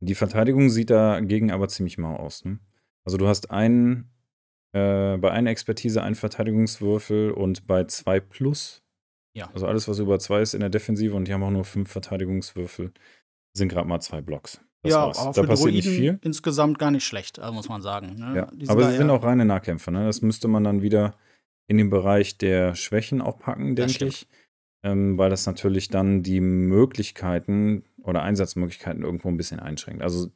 die 0.00 0.14
Verteidigung 0.14 0.70
sieht 0.70 0.90
dagegen 0.90 1.50
aber 1.50 1.68
ziemlich 1.68 1.98
mau 1.98 2.16
aus. 2.16 2.44
Ne? 2.44 2.58
Also, 3.04 3.16
du 3.18 3.26
hast 3.28 3.50
einen, 3.50 4.10
äh, 4.72 5.16
bei 5.16 5.30
einer 5.30 5.50
Expertise 5.50 6.02
einen 6.02 6.14
Verteidigungswürfel 6.14 7.32
und 7.32 7.66
bei 7.66 7.84
zwei 7.84 8.20
plus 8.20 8.82
Ja. 9.34 9.50
also 9.52 9.66
alles, 9.66 9.88
was 9.88 9.98
über 9.98 10.18
zwei 10.18 10.42
ist 10.42 10.54
in 10.54 10.60
der 10.60 10.70
Defensive 10.70 11.14
und 11.14 11.26
die 11.26 11.32
haben 11.34 11.42
auch 11.42 11.50
nur 11.50 11.64
fünf 11.64 11.90
Verteidigungswürfel, 11.90 12.92
sind 13.54 13.68
gerade 13.68 13.88
mal 13.88 14.00
zwei 14.00 14.20
Blocks. 14.20 14.60
Das 14.82 14.92
ja, 14.92 15.06
war's. 15.06 15.18
aber 15.18 15.32
Da 15.32 15.42
für 15.42 15.48
passiert 15.48 15.72
nicht 15.74 15.88
viel. 15.88 16.18
insgesamt 16.22 16.78
gar 16.78 16.90
nicht 16.90 17.04
schlecht, 17.04 17.38
äh, 17.38 17.50
muss 17.50 17.68
man 17.68 17.82
sagen. 17.82 18.14
Ne? 18.16 18.36
Ja. 18.36 18.68
Aber 18.70 18.90
sie 18.90 18.96
sind 18.96 19.10
auch 19.10 19.22
reine 19.22 19.44
Nahkämpfer. 19.44 19.90
Ne? 19.90 20.06
Das 20.06 20.22
müsste 20.22 20.48
man 20.48 20.64
dann 20.64 20.80
wieder 20.82 21.14
in 21.70 21.78
den 21.78 21.88
Bereich 21.88 22.36
der 22.36 22.74
Schwächen 22.74 23.20
auch 23.20 23.38
packen, 23.38 23.76
Das 23.76 23.92
denke 23.92 23.94
stimmt. 23.94 24.12
ich. 24.12 24.28
Ähm, 24.82 25.16
weil 25.18 25.30
das 25.30 25.46
natürlich 25.46 25.88
dann 25.88 26.24
die 26.24 26.40
Möglichkeiten 26.40 27.84
oder 28.02 28.22
Einsatzmöglichkeiten 28.22 29.04
irgendwo 29.04 29.28
ein 29.28 29.36
bisschen 29.36 29.60
einschränkt. 29.60 30.02
Also 30.02 30.32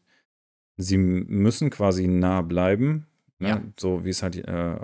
sie 0.77 0.97
müssen 0.97 1.71
quasi 1.71 2.07
nah 2.07 2.41
bleiben, 2.43 3.09
ne? 3.41 3.49
Ja. 3.49 3.63
so 3.77 4.05
wie 4.05 4.11
es 4.11 4.23
halt, 4.23 4.37
äh, 4.37 4.77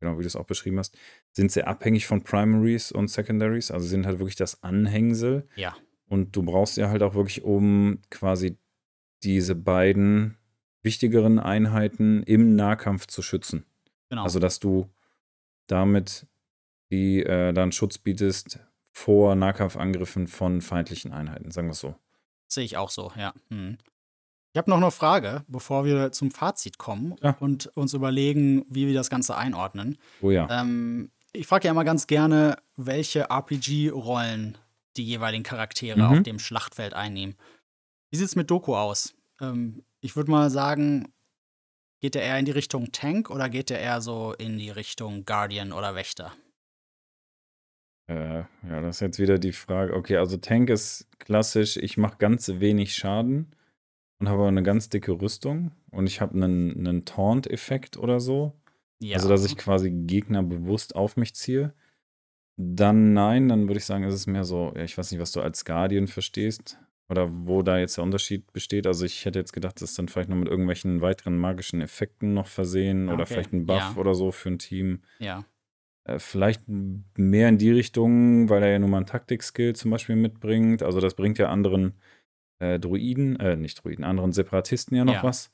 genau 0.00 0.18
wie 0.18 0.22
du 0.22 0.26
es 0.26 0.34
auch 0.34 0.46
beschrieben 0.46 0.80
hast, 0.80 0.98
sind 1.30 1.52
sehr 1.52 1.68
abhängig 1.68 2.06
von 2.08 2.22
Primaries 2.24 2.90
und 2.90 3.06
Secondaries. 3.08 3.70
Also 3.70 3.86
sind 3.86 4.04
halt 4.04 4.18
wirklich 4.18 4.34
das 4.34 4.60
Anhängsel. 4.64 5.46
Ja. 5.54 5.76
Und 6.08 6.34
du 6.34 6.42
brauchst 6.42 6.78
ja 6.78 6.88
halt 6.88 7.04
auch 7.04 7.14
wirklich, 7.14 7.44
um 7.44 7.98
quasi 8.10 8.56
diese 9.22 9.54
beiden 9.54 10.36
wichtigeren 10.82 11.38
Einheiten 11.38 12.24
im 12.24 12.56
Nahkampf 12.56 13.06
zu 13.06 13.22
schützen. 13.22 13.66
Genau. 14.08 14.24
Also, 14.24 14.40
dass 14.40 14.58
du 14.58 14.88
damit 15.66 16.26
die 16.90 17.22
äh, 17.22 17.52
dann 17.52 17.72
Schutz 17.72 17.98
bietest 17.98 18.58
vor 18.92 19.34
Nahkampfangriffen 19.34 20.26
von 20.28 20.60
feindlichen 20.60 21.12
Einheiten, 21.12 21.50
sagen 21.50 21.68
wir 21.68 21.72
es 21.72 21.80
so. 21.80 21.94
Sehe 22.48 22.64
ich 22.64 22.76
auch 22.76 22.90
so, 22.90 23.10
ja. 23.16 23.32
Hm. 23.48 23.78
Ich 24.52 24.58
habe 24.58 24.68
noch 24.70 24.76
eine 24.76 24.90
Frage, 24.90 25.44
bevor 25.48 25.86
wir 25.86 26.12
zum 26.12 26.30
Fazit 26.30 26.76
kommen 26.76 27.14
Ja. 27.22 27.36
und 27.40 27.68
uns 27.68 27.94
überlegen, 27.94 28.66
wie 28.68 28.86
wir 28.86 28.92
das 28.94 29.08
Ganze 29.08 29.34
einordnen. 29.36 29.96
Oh 30.20 30.30
ja. 30.30 30.46
Ähm, 30.50 31.10
ich 31.32 31.46
frage 31.46 31.66
ja 31.68 31.70
immer 31.70 31.84
ganz 31.84 32.06
gerne, 32.06 32.56
welche 32.76 33.30
RPG-Rollen 33.30 34.58
die 34.98 35.04
jeweiligen 35.04 35.42
Charaktere 35.44 35.98
Mhm. 36.00 36.04
auf 36.18 36.22
dem 36.22 36.38
Schlachtfeld 36.38 36.92
einnehmen. 36.92 37.36
Wie 38.10 38.16
sieht 38.18 38.26
es 38.26 38.36
mit 38.36 38.50
Doku 38.50 38.76
aus? 38.76 39.14
Ähm, 39.40 39.82
ich 40.00 40.16
würde 40.16 40.30
mal 40.30 40.50
sagen, 40.50 41.10
geht 42.02 42.16
der 42.16 42.22
eher 42.22 42.38
in 42.38 42.44
die 42.44 42.50
Richtung 42.50 42.90
Tank 42.92 43.30
oder 43.30 43.48
geht 43.48 43.70
der 43.70 43.80
eher 43.80 44.00
so 44.00 44.34
in 44.34 44.58
die 44.58 44.70
Richtung 44.70 45.24
Guardian 45.24 45.72
oder 45.72 45.94
Wächter? 45.94 46.32
Äh, 48.10 48.40
ja, 48.68 48.80
das 48.80 48.96
ist 48.96 49.00
jetzt 49.00 49.18
wieder 49.20 49.38
die 49.38 49.52
Frage. 49.52 49.94
Okay, 49.94 50.16
also 50.16 50.36
Tank 50.36 50.68
ist 50.68 51.06
klassisch, 51.20 51.76
ich 51.76 51.96
mache 51.96 52.18
ganz 52.18 52.48
wenig 52.48 52.94
Schaden 52.96 53.54
und 54.20 54.28
habe 54.28 54.46
eine 54.46 54.64
ganz 54.64 54.88
dicke 54.88 55.12
Rüstung 55.12 55.70
und 55.92 56.08
ich 56.08 56.20
habe 56.20 56.34
einen, 56.34 56.76
einen 56.76 57.04
Taunt-Effekt 57.04 57.96
oder 57.96 58.18
so. 58.18 58.52
Also, 59.12 59.28
dass 59.28 59.42
Ja. 59.42 59.46
ich 59.46 59.56
quasi 59.56 59.90
Gegner 59.90 60.42
bewusst 60.42 60.94
auf 60.96 61.16
mich 61.16 61.34
ziehe. 61.34 61.72
Dann 62.56 63.12
nein, 63.14 63.48
dann 63.48 63.68
würde 63.68 63.78
ich 63.78 63.84
sagen, 63.84 64.04
ist 64.04 64.14
es 64.14 64.26
mehr 64.26 64.44
so 64.44 64.72
ja, 64.76 64.82
ich 64.82 64.98
weiß 64.98 65.10
nicht, 65.10 65.20
was 65.20 65.32
du 65.32 65.40
als 65.40 65.64
Guardian 65.64 66.06
verstehst 66.08 66.78
oder 67.12 67.30
wo 67.46 67.62
da 67.62 67.78
jetzt 67.78 67.98
der 67.98 68.04
Unterschied 68.04 68.52
besteht. 68.54 68.86
Also, 68.88 69.06
ich 69.06 69.24
hätte 69.26 69.38
jetzt 69.40 69.52
gedacht, 69.54 69.76
das 69.82 69.90
ist 69.92 69.98
dann 70.00 70.08
vielleicht 70.08 70.30
noch 70.30 70.36
mit 70.38 70.48
irgendwelchen 70.48 71.02
weiteren 71.02 71.38
magischen 71.38 71.80
Effekten 71.82 72.34
noch 72.34 72.48
versehen 72.48 73.08
Ah, 73.08 73.14
oder 73.14 73.26
okay. 73.26 73.26
vielleicht 73.26 73.52
'n 73.54 73.66
Buff 73.66 73.96
Ja. 73.96 73.98
oder 73.98 74.14
so 74.14 74.32
für 74.32 74.50
'n 74.50 74.58
Team. 74.58 75.02
Ja. 75.20 75.44
Äh, 76.06 76.18
vielleicht 76.18 76.62
mehr 76.68 77.48
in 77.48 77.58
die 77.58 77.70
Richtung, 77.70 78.48
weil 78.48 78.62
er 78.62 78.70
ja 78.72 78.78
nun 78.78 78.90
mal 78.90 78.98
'n 79.00 79.06
Taktik-Skill 79.06 79.74
zum 79.76 79.90
Beispiel 79.90 80.16
mitbringt. 80.16 80.82
Also, 80.82 81.00
das 81.00 81.14
bringt 81.14 81.38
ja 81.38 81.48
anderen, 81.48 81.94
äh, 82.60 82.78
Druiden 82.80 83.36
äh, 83.40 83.56
nicht 83.56 83.84
Druiden, 83.84 84.04
anderen 84.04 84.32
Separatisten 84.32 84.96
ja 84.96 85.04
noch 85.04 85.22
Ja. 85.22 85.22
was. 85.22 85.52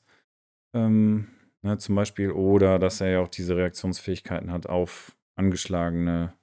Ähm, 0.75 1.29
ne, 1.63 1.77
zum 1.79 1.95
Beispiel 1.95 2.31
oder 2.31 2.79
dass 2.79 3.01
er 3.01 3.09
ja 3.11 3.21
auch 3.21 3.29
diese 3.29 3.57
Reaktionsfähigkeiten 3.57 4.51
hat 4.51 4.67
auf 4.67 5.17
angeschlagene, 5.37 6.33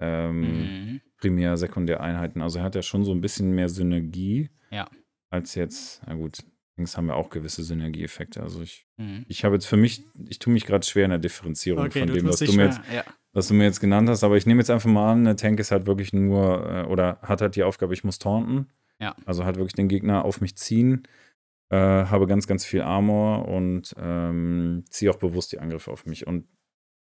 ähm, 0.00 0.72
Mhm. 0.72 1.00
Primär 1.18 1.56
Sekundäreinheiten. 1.56 2.42
Also, 2.42 2.58
er 2.58 2.64
hat 2.64 2.74
ja 2.74 2.82
schon 2.82 3.04
so 3.04 3.12
'n 3.12 3.20
bisschen 3.20 3.52
mehr 3.52 3.68
Synergie 3.68 4.50
Ja. 4.70 4.88
als 5.30 5.54
jetzt 5.56 6.02
na 6.06 6.14
gut, 6.14 6.38
Dings 6.78 6.96
haben 6.96 7.08
ja 7.08 7.14
auch 7.14 7.30
gewisse 7.30 7.62
Synergieeffekte. 7.64 8.42
Also, 8.42 8.62
ich 8.62 8.86
Mhm. 8.98 9.26
ich 9.28 9.44
habe 9.44 9.56
jetzt 9.56 9.66
für 9.66 9.76
mich 9.78 10.04
ich 10.28 10.38
tue 10.40 10.52
mich 10.52 10.66
grad 10.66 10.86
schwer 10.86 11.04
in 11.06 11.10
der 11.10 11.18
Differenzierung 11.20 11.86
Okay, 11.86 12.00
von 12.00 12.12
dem, 12.12 12.28
was 12.28 12.44
du 12.44 12.52
mir 12.52 12.64
jetzt 12.66 12.80
ja. 12.92 13.04
was 13.34 13.48
du 13.48 13.54
mir 13.54 13.64
jetzt 13.64 13.80
genannt 13.80 14.08
hast, 14.10 14.24
aber 14.24 14.36
ich 14.38 14.46
nehme 14.46 14.60
jetzt 14.60 14.70
einfach 14.70 14.90
mal 14.90 15.12
an, 15.12 15.22
'ne 15.24 15.36
Tank 15.36 15.60
ist 15.60 15.70
halt 15.72 15.86
wirklich 15.86 16.12
nur 16.14 16.68
äh, 16.70 16.84
oder 16.86 17.20
hat 17.22 17.40
halt 17.42 17.56
die 17.56 17.64
Aufgabe, 17.64 17.94
ich 17.94 18.04
muss 18.04 18.18
taunten. 18.20 18.68
Ja. 19.00 19.16
Also, 19.26 19.44
halt 19.44 19.56
wirklich 19.56 19.74
den 19.74 19.88
Gegner 19.88 20.24
auf 20.26 20.40
mich 20.42 20.56
ziehen, 20.56 21.08
äh, 21.70 21.76
habe 21.78 22.26
ganz, 22.28 22.46
ganz 22.48 22.64
viel 22.66 22.82
Armor 22.82 23.48
und, 23.48 23.94
ähm, 23.98 24.84
ziehe 24.90 25.10
auch 25.12 25.18
bewusst 25.18 25.52
die 25.52 25.60
Angriffe 25.60 25.90
auf 25.92 26.06
mich 26.06 26.26
und, 26.28 26.48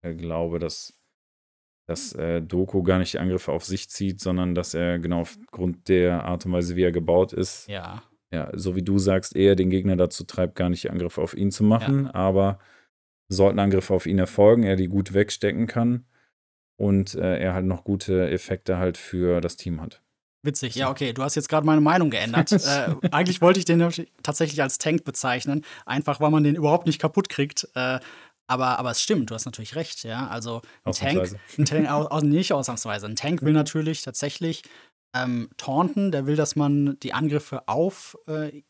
äh, 0.04 0.16
glaube, 0.16 0.60
dass 0.60 1.00
dass, 1.88 2.14
äh, 2.14 2.42
Doku 2.42 2.82
gar 2.84 2.98
nicht 3.00 3.14
die 3.14 3.20
Angriffe 3.20 3.52
auf 3.52 3.64
sich 3.66 3.90
zieht, 3.90 4.20
sondern 4.20 4.56
dass 4.56 4.74
er 4.74 5.00
genau 5.00 5.22
aufgrund 5.22 5.88
der 5.88 6.24
Art 6.26 6.46
und 6.46 6.52
Weise, 6.54 6.76
wie 6.76 6.84
er 6.84 6.92
gebaut 6.92 7.32
ist 7.34 7.68
Ja. 7.68 8.02
ja, 8.32 8.50
so 8.54 8.76
wie 8.76 8.82
du 8.84 8.98
sagst, 8.98 9.36
eher 9.36 9.56
den 9.56 9.70
Gegner 9.70 9.96
dazu 9.96 10.24
treibt, 10.24 10.56
gar 10.56 10.70
nicht 10.70 10.84
die 10.84 10.90
Angriffe 10.90 11.22
auf 11.22 11.36
ihn 11.36 11.52
zu 11.52 11.64
Ja. 11.64 11.70
machen. 11.70 12.08
Aber 12.08 12.60
sollten 13.30 13.60
Angriffe 13.60 13.94
auf 13.94 14.06
ihn 14.06 14.20
erfolgen, 14.20 14.64
er 14.64 14.76
die 14.76 14.88
gut 14.88 15.14
wegstecken 15.14 15.68
kann 15.68 16.06
und, 16.78 17.16
äh, 17.16 17.38
er 17.40 17.54
halt 17.54 17.66
noch 17.66 17.84
gute 17.84 18.30
Effekte 18.30 18.78
halt 18.78 18.98
für 18.98 19.42
das 19.42 19.56
Team 19.56 19.82
hat. 19.82 20.02
Witzig. 20.44 20.76
Ja, 20.76 20.92
okay, 20.92 21.12
du 21.12 21.24
hast 21.24 21.34
jetzt 21.34 21.50
grad 21.50 21.66
meine 21.66 21.82
Meinung 21.82 22.12
geändert. 22.12 22.52
Äh, 22.52 22.96
eigentlich 23.12 23.42
wollte 23.42 23.58
ich 23.58 23.66
den 23.66 23.80
tatsächlich 24.22 24.62
als 24.62 24.78
Tank 24.78 25.04
bezeichnen, 25.04 25.64
einfach 25.88 26.20
weil 26.20 26.30
man 26.30 26.44
den 26.44 26.56
überhaupt 26.56 26.86
nicht 26.86 27.00
kaputt 27.00 27.30
kriegt. 27.30 27.68
Äh, 27.74 28.00
aber 28.48 28.80
aber 28.80 28.92
es 28.92 29.02
stimmt, 29.02 29.30
du 29.32 29.36
hast 29.36 29.46
natürlich 29.46 29.76
recht, 29.76 30.04
ja. 30.04 30.28
Also, 30.28 30.62
'n 30.86 30.94
Tank 30.94 31.24
Ausnahmsweise. 31.24 31.40
'n 31.58 31.66
Tank 31.66 31.90
au 31.90 32.08
au 32.08 32.22
nicht 32.22 32.54
ausnahmsweise. 32.54 33.06
'N 33.08 33.16
Tank 33.16 33.42
will 33.44 33.54
natürlich 33.54 34.02
tatsächlich, 34.04 34.64
ähm, 35.16 35.50
taunten. 35.58 36.12
Der 36.12 36.26
will, 36.28 36.36
dass 36.36 36.56
man 36.56 36.98
die 37.02 37.14
Angriffe 37.14 37.68
auf, 37.68 38.18
äh, 38.28 38.64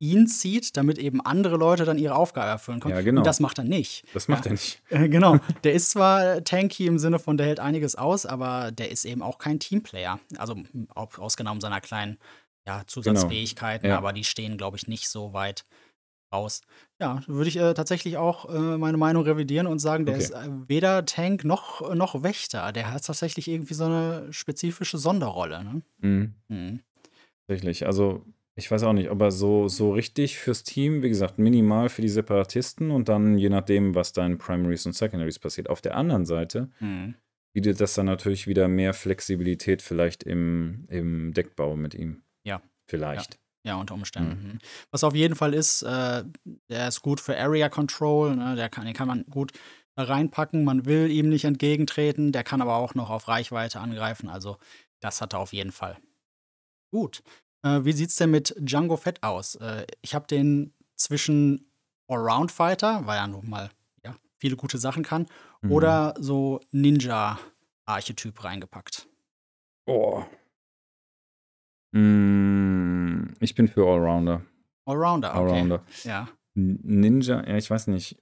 ihn 0.00 0.26
zieht, 0.28 0.76
damit 0.76 0.98
eben 0.98 1.20
andere 1.24 1.56
Leute 1.56 1.84
dann 1.84 1.98
ihre 1.98 2.14
Aufgabe 2.16 2.48
erfüllen 2.50 2.80
können. 2.80 2.94
Ja, 2.94 3.00
Und 3.16 3.26
genau. 3.26 3.26
das 3.26 3.40
macht 3.40 3.58
er 3.58 3.64
nicht. 3.64 4.04
Das 4.14 4.28
Ja. 4.28 4.36
macht 4.36 4.46
er 4.46 4.52
nicht. 4.52 4.82
Äh, 4.90 5.08
genau. 5.08 5.40
Der 5.64 5.74
ist 5.74 5.90
zwar 5.92 6.44
tanky 6.44 6.86
im 6.86 6.98
Sinne 6.98 7.18
von, 7.18 7.36
der 7.38 7.46
hält 7.48 7.60
einiges 7.60 7.96
aus, 7.96 8.26
aber 8.26 8.72
der 8.72 8.90
ist 8.92 9.04
eben 9.06 9.22
auch 9.22 9.38
kein 9.38 9.60
Teamplayer. 9.60 10.20
Also, 10.38 10.56
au 10.94 11.08
ausgenommen 11.18 11.60
seiner 11.60 11.80
kleinen, 11.82 12.18
ja, 12.66 12.82
Genau. 13.04 13.38
Zusatzfähigkeiten, 13.42 13.90
Ja. 13.90 13.98
aber 13.98 14.12
die 14.14 14.24
stehen, 14.24 14.56
glaube 14.58 14.76
ich, 14.78 14.86
nicht 14.88 15.08
so 15.08 15.32
weit 15.34 15.64
raus. 16.32 16.62
Ja, 17.00 17.20
würde 17.26 17.48
ich, 17.48 17.56
äh, 17.56 17.74
tatsächlich 17.74 18.16
auch, 18.16 18.48
äh, 18.52 18.78
meine 18.78 18.96
Meinung 18.98 19.22
revidieren 19.24 19.66
und 19.66 19.78
sagen, 19.78 20.06
der 20.06 20.16
Okay. 20.16 20.16
ist, 20.16 20.30
äh, 20.30 20.48
weder 20.68 21.04
Tank 21.06 21.44
noch 21.44 21.94
noch 21.94 22.22
Wächter. 22.22 22.72
Der 22.72 22.92
hat 22.92 23.04
tatsächlich 23.06 23.48
irgendwie 23.48 23.74
so 23.74 23.88
'ne 23.88 24.28
spezifische 24.32 24.98
Sonderrolle, 24.98 25.64
ne? 25.64 25.82
Mhm. 26.02 26.34
Mhm. 26.48 26.80
Tatsächlich. 27.48 27.86
Also, 27.86 28.26
ich 28.56 28.70
weiß 28.70 28.82
auch 28.82 28.92
nicht, 28.92 29.10
ob 29.10 29.20
er 29.22 29.30
so 29.30 29.68
so 29.68 29.92
richtig 29.92 30.38
fürs 30.38 30.64
Team 30.64 31.02
wie 31.02 31.08
gesagt, 31.08 31.38
minimal 31.38 31.88
für 31.88 32.02
die 32.02 32.08
Separatisten 32.10 32.90
und 32.90 33.08
dann 33.08 33.38
je 33.38 33.48
nachdem, 33.48 33.94
was 33.94 34.12
da 34.12 34.26
in 34.26 34.36
Primaries 34.38 34.84
und 34.86 34.92
Secondaries 34.94 35.38
passiert. 35.38 35.70
Auf 35.70 35.80
der 35.80 35.96
anderen 35.96 36.26
Seite 36.26 36.70
Mhm. 36.80 37.18
bietet 37.54 37.80
das 37.80 37.94
dann 37.94 38.06
natürlich 38.06 38.46
wieder 38.48 38.68
mehr 38.68 38.94
Flexibilität 38.94 39.82
vielleicht 39.82 40.24
im 40.24 40.86
im 40.90 41.32
Deckbau 41.34 41.76
mit 41.76 41.94
ihm. 41.94 42.22
Ja. 42.46 42.52
Ja. 42.54 42.60
Vielleicht. 42.88 43.36
Ja, 43.36 43.47
unter 43.64 43.94
Umständen. 43.94 44.42
Mhm. 44.42 44.52
Mhm. 44.52 44.58
Was 44.90 45.04
auf 45.04 45.14
jeden 45.14 45.34
Fall 45.34 45.54
ist, 45.54 45.82
äh, 45.82 46.24
der 46.68 46.88
ist 46.88 47.02
gut 47.02 47.20
für 47.20 47.36
Area 47.38 47.68
Control, 47.68 48.34
ne? 48.36 48.56
Der 48.56 48.68
kann 48.68 48.84
den 48.86 48.94
kann 48.94 49.08
man 49.08 49.24
gut 49.30 49.52
reinpacken. 49.96 50.64
Man 50.64 50.84
will 50.86 51.10
ihm 51.10 51.28
nicht 51.28 51.44
entgegentreten, 51.44 52.32
der 52.32 52.44
kann 52.44 52.62
aber 52.62 52.76
auch 52.76 52.94
noch 52.94 53.10
auf 53.10 53.28
Reichweite 53.28 53.80
angreifen. 53.80 54.28
Also, 54.28 54.56
das 55.00 55.20
hat 55.20 55.32
er 55.34 55.40
auf 55.40 55.52
jeden 55.52 55.72
Fall. 55.72 55.96
Gut. 56.92 57.22
Äh, 57.62 57.84
wie 57.84 57.92
sieht's 57.92 58.16
denn 58.16 58.30
mit 58.30 58.54
Jango 58.64 58.96
Fett 58.96 59.22
aus? 59.22 59.56
Äh, 59.56 59.86
ich 60.00 60.14
habe 60.14 60.26
den 60.26 60.72
zwischen 60.96 61.70
Allround 62.08 62.52
Fighter, 62.52 63.06
weil 63.06 63.18
er 63.18 63.26
nun 63.26 63.50
mal, 63.50 63.70
ja, 64.04 64.14
viele 64.38 64.56
gute 64.56 64.78
Sachen 64.78 65.02
kann, 65.02 65.26
Mhm. 65.62 65.72
oder 65.72 66.14
so 66.18 66.60
Ninja-Archetyp 66.70 68.44
reingepackt. 68.44 69.08
Oh. 69.86 70.22
Hm, 71.94 73.07
ich 73.40 73.54
bin 73.54 73.68
für 73.68 73.86
Allrounder. 73.86 74.42
Allrounder, 74.86 75.30
okay. 75.30 75.40
Allrounder. 75.40 75.84
Ja. 76.04 76.28
Ninja, 76.54 77.46
ja, 77.46 77.56
ich 77.56 77.70
weiß 77.70 77.86
nicht. 77.88 78.18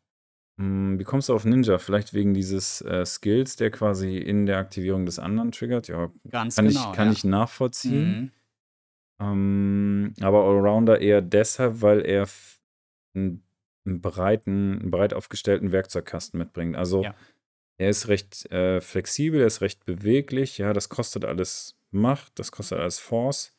Hm, 0.59 0.99
wie 0.99 1.05
kommst 1.05 1.29
du 1.29 1.35
auf 1.35 1.45
Ninja? 1.45 1.79
Vielleicht 1.79 2.15
wegen 2.15 2.35
dieses, 2.35 2.81
äh, 2.83 3.05
Skills, 3.07 3.57
der 3.57 3.71
quasi 3.71 4.19
in 4.19 4.47
der 4.47 4.59
Aktivierung 4.59 5.07
des 5.07 5.19
anderen 5.19 5.53
triggert? 5.53 5.89
Ja, 5.89 6.11
Ganz 6.31 6.57
kann 6.57 6.69
genau, 6.69 6.91
ich 6.91 6.97
kann 6.97 7.09
ja. 7.09 7.13
ich 7.13 7.25
nachvollziehen. 7.25 8.21
Mhm. 8.21 8.31
Ähm, 9.21 10.15
aber 10.21 10.45
Allrounder 10.45 11.01
eher 11.01 11.23
deshalb, 11.23 11.81
weil 11.83 12.01
er 12.05 12.23
f 12.25 12.61
'n 13.17 13.43
'n 13.87 14.01
breiten 14.03 14.81
'n 14.83 14.91
breit 14.91 15.15
aufgestellten 15.15 15.73
Werkzeugkasten 15.73 16.39
mitbringt. 16.39 16.77
Also, 16.77 17.03
Ja. 17.05 17.15
er 17.79 17.91
ist 17.91 18.09
recht, 18.09 18.47
äh, 18.53 18.81
flexibel, 18.83 19.41
er 19.41 19.47
ist 19.49 19.63
recht 19.63 19.85
beweglich. 19.87 20.59
Ja, 20.59 20.73
das 20.75 20.89
kostet 20.91 21.25
alles 21.25 21.79
Macht, 21.93 22.39
das 22.39 22.53
kostet 22.53 22.79
alles 22.81 22.99
Force. 22.99 23.56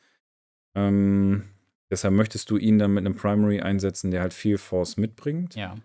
Ähm, 0.77 1.45
deshalb 1.91 2.13
möchtest 2.13 2.51
du 2.51 2.57
ihn 2.57 2.77
dann 2.79 2.93
mit 2.93 3.03
'nem 3.03 3.15
Primary 3.15 3.61
einsetzen, 3.61 4.11
der 4.11 4.21
halt 4.21 4.33
viel 4.33 4.57
Force 4.59 4.97
mitbringt. 4.97 5.55
Ja. 5.55 5.75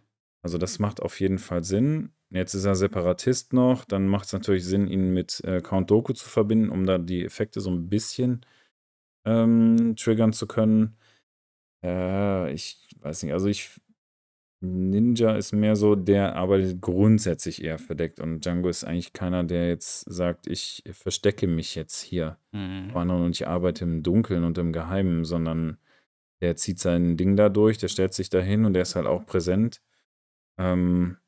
Also, 0.42 0.58
das 0.58 0.78
macht 0.80 1.02
auf 1.02 1.20
jeden 1.20 1.38
Fall 1.38 1.64
Sinn. 1.64 2.12
Jetzt 2.30 2.54
ist 2.54 2.64
er 2.66 2.74
Separatist 2.76 3.52
noch, 3.54 3.84
dann 3.86 4.08
macht's 4.08 4.32
natürlich 4.34 4.64
Sinn, 4.66 4.88
ihn 4.88 5.12
mit, 5.14 5.40
äh, 5.44 5.62
Count 5.62 5.90
Dooku 5.90 6.12
zu 6.14 6.28
verbinden, 6.28 6.70
um 6.70 6.86
da 6.86 6.98
die 6.98 7.24
Effekte 7.24 7.60
so 7.62 7.70
'n 7.70 7.88
bisschen, 7.90 8.46
ähm, 9.26 9.96
triggern 9.96 10.32
zu 10.34 10.46
können. 10.48 10.98
Äh, 11.84 12.52
ich 12.52 12.88
weiß 13.00 13.24
nicht, 13.24 13.32
also 13.34 13.48
ich 13.48 13.70
Ninja 14.64 15.34
ist 15.34 15.52
mehr 15.52 15.74
so, 15.74 15.96
der 15.96 16.36
arbeitet 16.36 16.80
grundsätzlich 16.80 17.64
eher 17.64 17.78
verdeckt 17.80 18.20
und 18.20 18.46
Jango 18.46 18.68
ist 18.68 18.84
eigentlich 18.84 19.12
keiner, 19.12 19.42
der 19.42 19.68
jetzt 19.68 20.02
sagt: 20.08 20.46
„Ich 20.46 20.84
verstecke 20.92 21.48
mich 21.48 21.74
jetzt 21.74 22.00
hier 22.00 22.38
Mhm. 22.52 22.92
vor 22.92 23.00
anderen 23.00 23.24
und 23.24 23.32
ich 23.34 23.48
arbeite 23.48 23.84
im 23.84 24.04
Dunkeln 24.04 24.44
und 24.44 24.58
im 24.58 24.72
Geheimen“, 24.72 25.24
sondern 25.24 25.78
der 26.42 26.56
zieht 26.56 26.78
sein 26.80 27.16
Ding 27.16 27.36
da 27.36 27.48
durch, 27.48 27.78
der 27.78 27.88
stellt 27.88 28.14
sich 28.14 28.30
dahin 28.30 28.64
und 28.64 28.74
der 28.74 28.82
ist 28.82 28.96
halt 28.96 29.06
auch 29.06 29.26
präsent. 29.26 29.82
Ähm, 30.58 31.18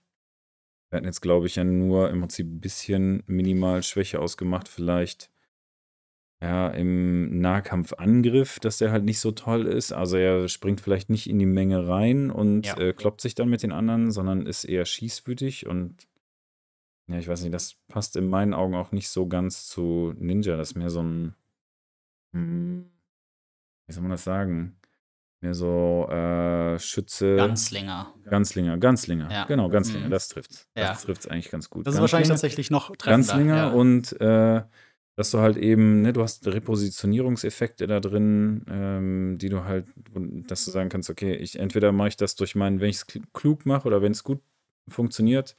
wir 0.91 0.99
hatten 0.99 1.07
jetzt, 1.07 1.23
glaube 1.23 1.47
ich, 1.47 1.57
ja 1.57 1.65
nur 1.65 2.11
im 2.11 2.21
Prinzip 2.21 2.47
'n 2.49 2.61
bisschen 2.61 3.23
minimal 3.27 3.83
Schwäche 3.83 4.21
ausgemacht, 4.21 4.69
vielleicht 4.69 5.31
ja, 6.43 6.69
im 6.69 7.41
Nahkampfangriff, 7.41 8.61
dass 8.61 8.79
der 8.79 8.91
halt 8.93 9.05
nicht 9.05 9.21
so 9.21 9.33
toll 9.33 9.67
ist. 9.67 9.93
Also, 9.93 10.17
er 10.17 10.49
springt 10.49 10.81
vielleicht 10.81 11.11
nicht 11.11 11.29
in 11.31 11.39
die 11.39 11.47
Menge 11.47 11.89
rein 11.89 12.31
und, 12.31 12.67
Ja. 12.67 12.77
äh, 12.77 12.93
kloppt 12.93 13.21
sich 13.23 13.35
dann 13.35 13.49
mit 13.49 13.63
den 13.63 13.73
anderen, 13.73 14.11
sondern 14.13 14.47
ist 14.47 14.65
eher 14.65 14.85
schießwütig 14.85 15.67
und 15.67 16.07
ja, 17.09 17.19
ich 17.19 17.29
weiß 17.29 17.43
nicht, 17.43 17.53
das 17.55 17.75
passt 17.89 18.17
in 18.17 18.29
meinen 18.29 18.55
Augen 18.55 18.75
auch 18.75 18.93
nicht 18.93 19.09
so 19.09 19.27
ganz 19.29 19.69
zu 19.69 20.15
Ninja. 20.17 20.57
Das 20.57 20.71
ist 20.71 20.75
mehr 20.77 20.91
so 20.91 21.01
'n 21.01 21.35
hm, 22.35 22.91
wie 23.89 23.93
soll 23.95 24.03
man 24.03 24.13
das 24.13 24.25
sagen? 24.25 24.79
Mehr 25.43 25.55
so, 25.55 26.09
äh, 26.11 26.79
Schütze 26.81 27.37
Ganzlinger. 27.39 28.15
Ganzlinger, 28.25 28.79
Ganzlinger. 28.79 29.31
Ja. 29.33 29.45
Genau, 29.47 29.69
Ganzlinger, 29.71 30.09
Mhm. 30.09 30.11
das 30.11 30.29
trifft's. 30.29 30.69
Ja. 30.77 30.89
Das 30.89 31.03
trifft's 31.03 31.27
eigentlich 31.29 31.51
ganz 31.51 31.71
gut. 31.71 31.87
Das 31.87 31.95
ist 31.95 32.01
wahrscheinlich 32.01 32.29
Ganzlinger 32.29 32.29
tatsächlich 32.29 32.71
noch 32.71 32.97
treffender, 32.97 33.07
Ganzlinger 33.07 33.73
und, 33.73 34.13
äh, 34.21 34.63
dass 35.17 35.31
du 35.31 35.39
halt 35.41 35.57
eben 35.57 36.03
ne, 36.03 36.13
du 36.13 36.23
hast 36.23 36.47
Repositionierungseffekte 36.47 37.87
da 37.87 38.01
drin, 38.01 38.65
ähm, 38.71 39.39
die 39.41 39.49
du 39.51 39.65
halt 39.65 39.87
dass 40.49 40.65
du 40.67 40.71
sagen 40.73 40.89
kannst: 40.91 41.11
„Okay, 41.11 41.35
ich 41.37 41.59
entweder 41.59 41.93
mache 41.93 42.09
ich 42.09 42.17
das 42.17 42.35
durch 42.37 42.55
meinen 42.57 42.81
wenn 42.81 42.91
ich's 42.91 43.07
kl 43.07 43.23
klug 43.35 43.67
mache 43.67 43.87
oder 43.89 44.03
wenn's 44.03 44.25
gut 44.25 44.43
funktioniert, 44.89 45.57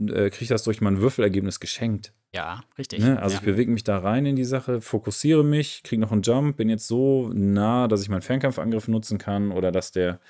äh, 0.00 0.30
kriege 0.30 0.42
ich 0.44 0.48
das 0.48 0.64
durch 0.64 0.80
mein 0.82 1.00
Würfelergebnis 1.00 1.60
geschenkt.“ 1.60 2.14
Ja, 2.34 2.62
richtig. 2.78 3.12
Ne, 3.12 3.20
also, 3.22 3.34
Ja. 3.34 3.40
ich 3.40 3.42
bewege 3.44 3.70
mich 3.72 3.84
da 3.84 3.98
rein 3.98 4.26
in 4.26 4.36
die 4.36 4.44
Sache, 4.44 4.80
fokussiere 4.82 5.44
mich, 5.44 5.82
kriege 5.84 6.00
noch 6.02 6.12
'n 6.12 6.22
Jump, 6.22 6.56
bin 6.58 6.68
jetzt 6.70 6.88
so 6.88 7.30
nah, 7.34 7.88
dass 7.88 8.02
ich 8.02 8.08
meinen 8.10 8.22
Fernkampfangriff 8.22 8.88
nutzen 8.88 9.18
kann 9.18 9.52
oder 9.52 9.72
dass 9.72 9.92
der 9.92 10.20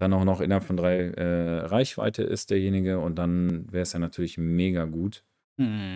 dann 0.00 0.12
auch 0.14 0.24
noch 0.24 0.40
innerhalb 0.42 0.64
von 0.64 0.76
3 0.78 0.96
äh, 1.10 1.58
Reichweite 1.66 2.22
ist 2.24 2.50
derjenige 2.50 3.00
und 3.00 3.16
dann 3.18 3.72
wäre 3.72 3.82
es 3.82 3.92
ja 3.94 3.98
natürlich 4.00 4.38
mega 4.38 4.84
gut, 4.86 5.24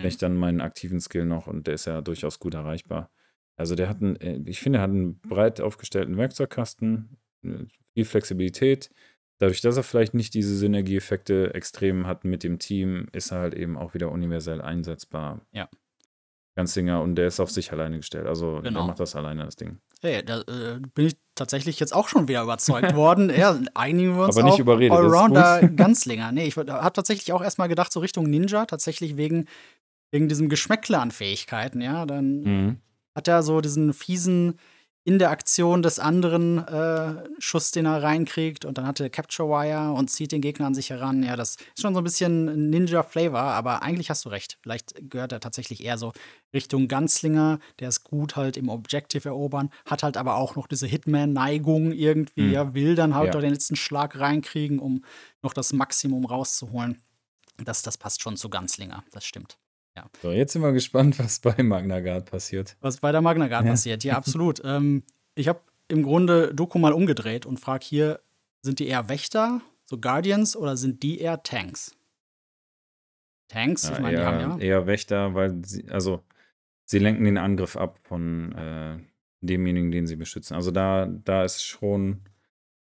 wenn 0.01 0.07
Mhm. 0.07 0.09
ich 0.09 0.17
dann 0.17 0.35
meinen 0.37 0.61
aktiven 0.61 0.99
Skill 1.01 1.25
noch 1.25 1.47
und 1.47 1.67
der 1.67 1.75
ist 1.75 1.85
ja 1.85 2.01
durchaus 2.01 2.39
gut 2.39 2.53
erreichbar. 2.55 3.11
Also, 3.57 3.75
der 3.75 3.89
hat 3.89 4.01
'n 4.01 4.15
äh, 4.17 4.41
ich 4.45 4.59
finde, 4.61 4.79
er 4.79 4.83
hat 4.83 4.91
'n 4.91 5.19
breit 5.21 5.61
aufgestellten 5.61 6.17
Werkzeugkasten, 6.17 7.17
äh, 7.43 7.65
viel 7.95 8.05
Flexibilität. 8.05 8.89
Dadurch, 9.39 9.61
dass 9.61 9.77
er 9.77 9.83
vielleicht 9.83 10.13
nicht 10.15 10.33
diese 10.35 10.55
Synergieeffekte 10.57 11.53
extrem 11.53 12.07
hat 12.07 12.25
mit 12.25 12.43
dem 12.43 12.59
Team, 12.59 13.07
ist 13.13 13.31
er 13.31 13.39
halt 13.39 13.53
eben 13.55 13.77
auch 13.77 13.93
wieder 13.93 14.11
universell 14.11 14.61
einsetzbar. 14.61 15.45
Ja. 15.53 15.69
Ganzinger 16.57 17.01
und 17.01 17.15
der 17.15 17.27
ist 17.27 17.39
auf 17.39 17.49
sich 17.51 17.71
alleine 17.71 17.97
gestellt. 17.97 18.27
Also, 18.27 18.61
der 18.61 18.71
Genau. 18.71 18.83
macht 18.83 18.99
das 18.99 19.15
alleine, 19.15 19.43
das 19.45 19.55
Ding. 19.55 19.79
Hey, 20.03 20.23
da, 20.23 20.41
äh, 20.41 20.79
bin 20.93 21.07
ich 21.07 21.15
tatsächlich 21.35 21.79
jetzt 21.79 21.93
auch 21.95 22.07
schon 22.09 22.27
wieder 22.27 22.43
überzeugt 22.43 22.93
worden. 22.95 23.31
Ja, 23.35 23.57
einigen 23.73 24.15
wir 24.17 24.25
uns 24.25 24.35
Aber 24.37 24.43
nicht 24.43 24.53
auf 24.55 24.59
überredet. 24.59 24.91
Allrounder 24.97 25.67
Ganzlinger. 25.69 26.31
Ne, 26.31 26.45
ich 26.45 26.57
habe 26.57 26.93
tatsächlich 26.93 27.31
auch 27.33 27.41
erst 27.41 27.57
mal 27.57 27.67
gedacht, 27.67 27.91
so 27.93 27.99
Richtung 28.01 28.25
Ninja, 28.29 28.65
tatsächlich 28.65 29.17
wegen 29.17 29.45
wegen 30.11 30.27
diesem 30.29 30.47
Geschmäckle 30.47 30.99
an 30.99 31.09
Fähigkeiten, 31.11 31.81
ja. 31.81 32.05
Dann 32.05 32.41
Mhm. 32.43 32.77
hat 33.15 33.27
er 33.27 33.41
so 33.43 33.61
diesen 33.61 33.93
fiesen 33.93 34.59
in 35.05 35.19
der 35.19 35.31
Aktion 35.31 35.81
des 35.81 35.99
anderen 35.99 36.65
äh, 36.65 37.23
Schuss, 37.37 37.71
den 37.71 37.85
er 37.85 38.01
reinkriegt 38.01 38.63
und 38.63 38.77
dann 38.77 38.87
hat 38.87 39.01
er 39.01 39.09
Capture 39.09 39.49
Wire 39.49 39.91
und 39.91 40.09
zieht 40.09 40.31
den 40.31 40.39
Gegner 40.41 40.65
an 40.67 40.73
sich 40.75 40.91
heran. 40.91 41.23
Ja, 41.23 41.35
das 41.35 41.55
ist 41.55 41.81
schon 41.81 41.93
so 41.93 41.99
ein 41.99 42.05
bisschen 42.05 42.69
Ninja-Flavor, 42.69 43.39
aber 43.41 43.83
eigentlich 43.83 44.09
hast 44.09 44.23
du 44.23 44.29
recht. 44.29 44.57
Vielleicht 44.61 44.93
gehört 45.09 45.33
er 45.33 45.41
tatsächlich 45.41 45.83
eher 45.83 45.97
so 45.97 46.13
Richtung 46.53 46.87
Ganzlinger. 46.87 47.59
Der 47.79 47.89
ist 47.89 48.03
gut 48.05 48.37
halt 48.37 48.55
im 48.55 48.69
Objective 48.69 49.27
erobern, 49.27 49.71
hat 49.85 50.03
halt 50.03 50.15
aber 50.15 50.35
auch 50.37 50.55
noch 50.55 50.67
diese 50.67 50.87
Hitman-Neigung 50.87 51.91
irgendwie. 51.91 52.41
Mhm. 52.43 52.51
Ja, 52.53 52.73
will 52.73 52.95
dann 52.95 53.13
halt 53.13 53.27
Ja. 53.27 53.31
doch 53.33 53.41
den 53.41 53.51
letzten 53.51 53.75
Schlag 53.75 54.17
reinkriegen, 54.17 54.79
um 54.79 55.03
noch 55.41 55.53
das 55.53 55.73
Maximum 55.73 56.23
rauszuholen. 56.25 57.01
Das, 57.57 57.81
das 57.81 57.97
passt 57.97 58.21
schon 58.21 58.37
zu 58.37 58.49
Ganzlinger, 58.49 59.03
das 59.11 59.25
stimmt. 59.25 59.57
Ja. 59.95 60.09
So, 60.21 60.31
jetzt 60.31 60.53
sind 60.53 60.61
wir 60.63 60.71
gespannt, 60.73 61.19
was 61.19 61.39
bei 61.39 61.61
Magna 61.61 61.99
Guard 61.99 62.29
passiert. 62.31 62.75
Was 62.81 62.97
bei 62.97 63.11
der 63.11 63.21
Magna 63.21 63.47
Guard 63.47 63.65
Ja. 63.65 63.71
passiert. 63.71 64.03
Ja, 64.03 64.15
absolut. 64.17 64.61
ähm, 64.65 65.03
ich 65.35 65.47
habe 65.47 65.61
im 65.87 66.03
Grunde 66.03 66.53
Doku 66.53 66.79
mal 66.79 66.93
umgedreht 66.93 67.45
und 67.45 67.59
frage 67.59 67.85
hier, 67.85 68.19
sind 68.61 68.79
die 68.79 68.87
eher 68.87 69.09
Wächter, 69.09 69.61
so 69.85 69.97
Guardians, 69.99 70.55
oder 70.55 70.77
sind 70.77 71.03
die 71.03 71.19
eher 71.19 71.43
Tanks? 71.43 71.95
Tanks, 73.49 73.83
ich 73.83 73.91
Ja, 73.95 73.99
meine, 73.99 74.17
die 74.17 74.23
haben 74.23 74.39
ja. 74.39 74.57
eher 74.57 74.87
Wächter, 74.87 75.35
weil 75.35 75.63
sie, 75.65 75.87
also 75.89 76.23
sie 76.85 76.99
lenken 76.99 77.25
den 77.25 77.37
Angriff 77.37 77.75
ab 77.75 77.99
von 78.03 78.53
äh, 78.53 78.97
demjenigen, 79.41 79.91
den 79.91 80.07
sie 80.07 80.15
beschützen. 80.15 80.55
Also 80.55 80.71
da, 80.71 81.05
da 81.05 81.43
ist 81.43 81.63
schon 81.63 82.21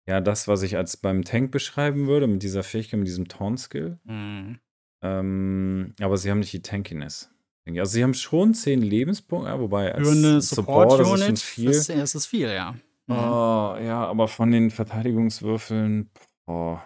ja 0.08 0.20
das, 0.22 0.48
was 0.48 0.62
ich 0.64 0.76
als 0.78 0.98
beim 0.98 1.24
Tank 1.24 1.52
beschreiben 1.52 2.08
würde, 2.08 2.28
mit 2.28 2.44
dieser 2.44 2.64
Fähigkeit, 2.64 3.00
mit 3.00 3.08
diesem 3.08 3.28
Taunt-Skill. 3.28 4.00
Mhm. 4.04 4.60
Ähm, 5.02 5.94
aber 6.00 6.18
sie 6.18 6.30
haben 6.30 6.40
nicht 6.40 6.54
die 6.54 6.62
Tankiness. 6.62 7.30
Also 7.78 7.94
sie 7.94 8.04
haben 8.04 8.16
schon 8.16 8.56
10 8.56 8.82
Lebenspunkte, 8.82 9.50
ja, 9.50 9.60
wobei 9.60 9.94
als 9.94 10.08
Für 10.08 10.16
eine 10.16 10.42
Support, 10.42 10.92
das 10.92 11.00
ist 11.02 11.08
schon 11.08 11.18
Support-Unit 11.18 11.40
viel. 11.40 11.70
ist, 11.70 11.90
ist 11.90 12.16
es 12.16 12.26
viel, 12.26 12.50
ja. 12.50 12.72
Mhm. 13.06 13.16
Oh, 13.16 13.78
ja, 13.80 14.06
aber 14.08 14.28
von 14.28 14.52
den 14.52 14.72
Verteidigungswürfeln, 14.72 16.10
boah, 16.46 16.84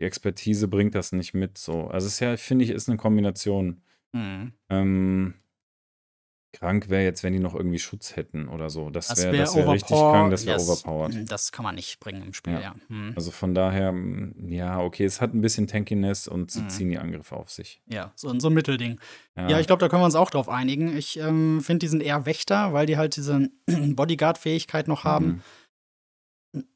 die 0.00 0.04
Expertise 0.04 0.68
bringt 0.68 0.94
das 0.94 1.12
nicht 1.12 1.34
mit. 1.34 1.58
So. 1.58 1.86
Also 1.88 2.08
es 2.08 2.14
ist 2.14 2.20
ja, 2.20 2.36
finde 2.36 2.64
ich, 2.64 2.70
ist 2.70 2.88
eine 2.88 2.98
Kombination. 2.98 3.82
Mhm. 4.12 4.52
Ähm, 4.68 5.34
krank 6.58 6.88
wäre 6.88 7.02
jetzt, 7.04 7.22
wenn 7.22 7.32
die 7.32 7.38
noch 7.38 7.54
irgendwie 7.54 7.78
Schutz 7.78 8.16
hätten 8.16 8.48
oder 8.48 8.70
so. 8.70 8.90
Das 8.90 9.16
wäre 9.16 9.36
das 9.36 9.54
wär 9.54 9.68
richtig 9.68 9.96
krank, 9.96 10.30
das 10.30 10.46
wäre 10.46 10.58
overpowered. 10.60 11.30
Das 11.30 11.52
kann 11.52 11.62
man 11.64 11.74
nicht 11.74 12.00
bringen 12.00 12.22
im 12.22 12.32
Spiel, 12.34 12.54
Ja. 12.54 12.60
ja. 12.60 12.74
Mhm. 12.88 13.12
Also 13.14 13.30
von 13.30 13.54
daher, 13.54 13.92
mm, 13.92 14.48
ja, 14.50 14.80
okay, 14.80 15.04
es 15.04 15.20
hat 15.20 15.34
ein 15.34 15.40
bisschen 15.40 15.66
Tankiness 15.66 16.28
und 16.28 16.50
sie 16.50 16.62
Mhm. 16.62 16.68
ziehen 16.70 16.88
die 16.90 16.98
Angriffe 16.98 17.36
auf 17.36 17.50
sich. 17.50 17.80
Ja, 17.86 18.12
so, 18.14 18.38
so 18.38 18.48
ein 18.48 18.54
Mittelding. 18.54 18.98
Ja, 19.36 19.60
ich 19.60 19.66
glaube, 19.66 19.80
da 19.80 19.88
können 19.88 20.00
wir 20.02 20.06
uns 20.06 20.14
auch 20.14 20.30
drauf 20.30 20.48
einigen. 20.48 20.96
Ich 20.96 21.18
ähm, 21.18 21.60
finde, 21.60 21.80
die 21.80 21.88
sind 21.88 22.02
eher 22.02 22.24
Wächter, 22.26 22.72
weil 22.72 22.86
die 22.86 22.96
halt 22.96 23.16
diese 23.16 23.50
Bodyguard-Fähigkeit 23.66 24.88
noch 24.88 25.04
haben. 25.04 25.42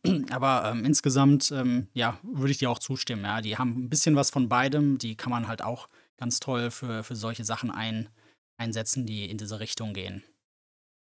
Mhm. 0.06 0.26
Aber 0.30 0.70
ähm, 0.70 0.84
insgesamt, 0.84 1.50
ähm, 1.52 1.88
ja, 1.94 2.18
würde 2.22 2.50
ich 2.52 2.58
dir 2.58 2.70
auch 2.70 2.78
zustimmen. 2.78 3.24
Ja, 3.24 3.40
die 3.40 3.56
haben 3.56 3.84
ein 3.84 3.88
bisschen 3.88 4.14
was 4.16 4.30
von 4.30 4.48
beidem. 4.48 4.98
Die 4.98 5.16
kann 5.16 5.30
man 5.30 5.48
halt 5.48 5.62
auch 5.62 5.88
ganz 6.18 6.38
toll 6.40 6.70
für, 6.70 7.02
für 7.02 7.16
solche 7.16 7.44
Sachen 7.44 7.70
ein, 7.70 8.08
einsetzen, 8.60 9.06
die 9.06 9.28
in 9.28 9.38
diese 9.38 9.58
Richtung 9.58 9.94
gehen. 9.94 10.22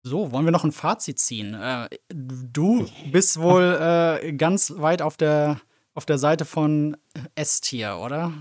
So, 0.06 0.32
wollen 0.32 0.44
wir 0.44 0.52
noch 0.52 0.64
ein 0.64 0.72
Fazit 0.72 1.18
ziehen? 1.18 1.54
Äh, 1.54 1.88
du 2.10 2.86
bist 3.10 3.40
wohl 3.40 3.62
äh, 4.22 4.32
ganz 4.34 4.74
weit 4.76 5.00
auf 5.00 5.16
der, 5.16 5.60
auf 5.94 6.04
der 6.04 6.18
Seite 6.18 6.44
von 6.44 6.96
S-Tier, 7.34 7.98
oder? 8.02 8.32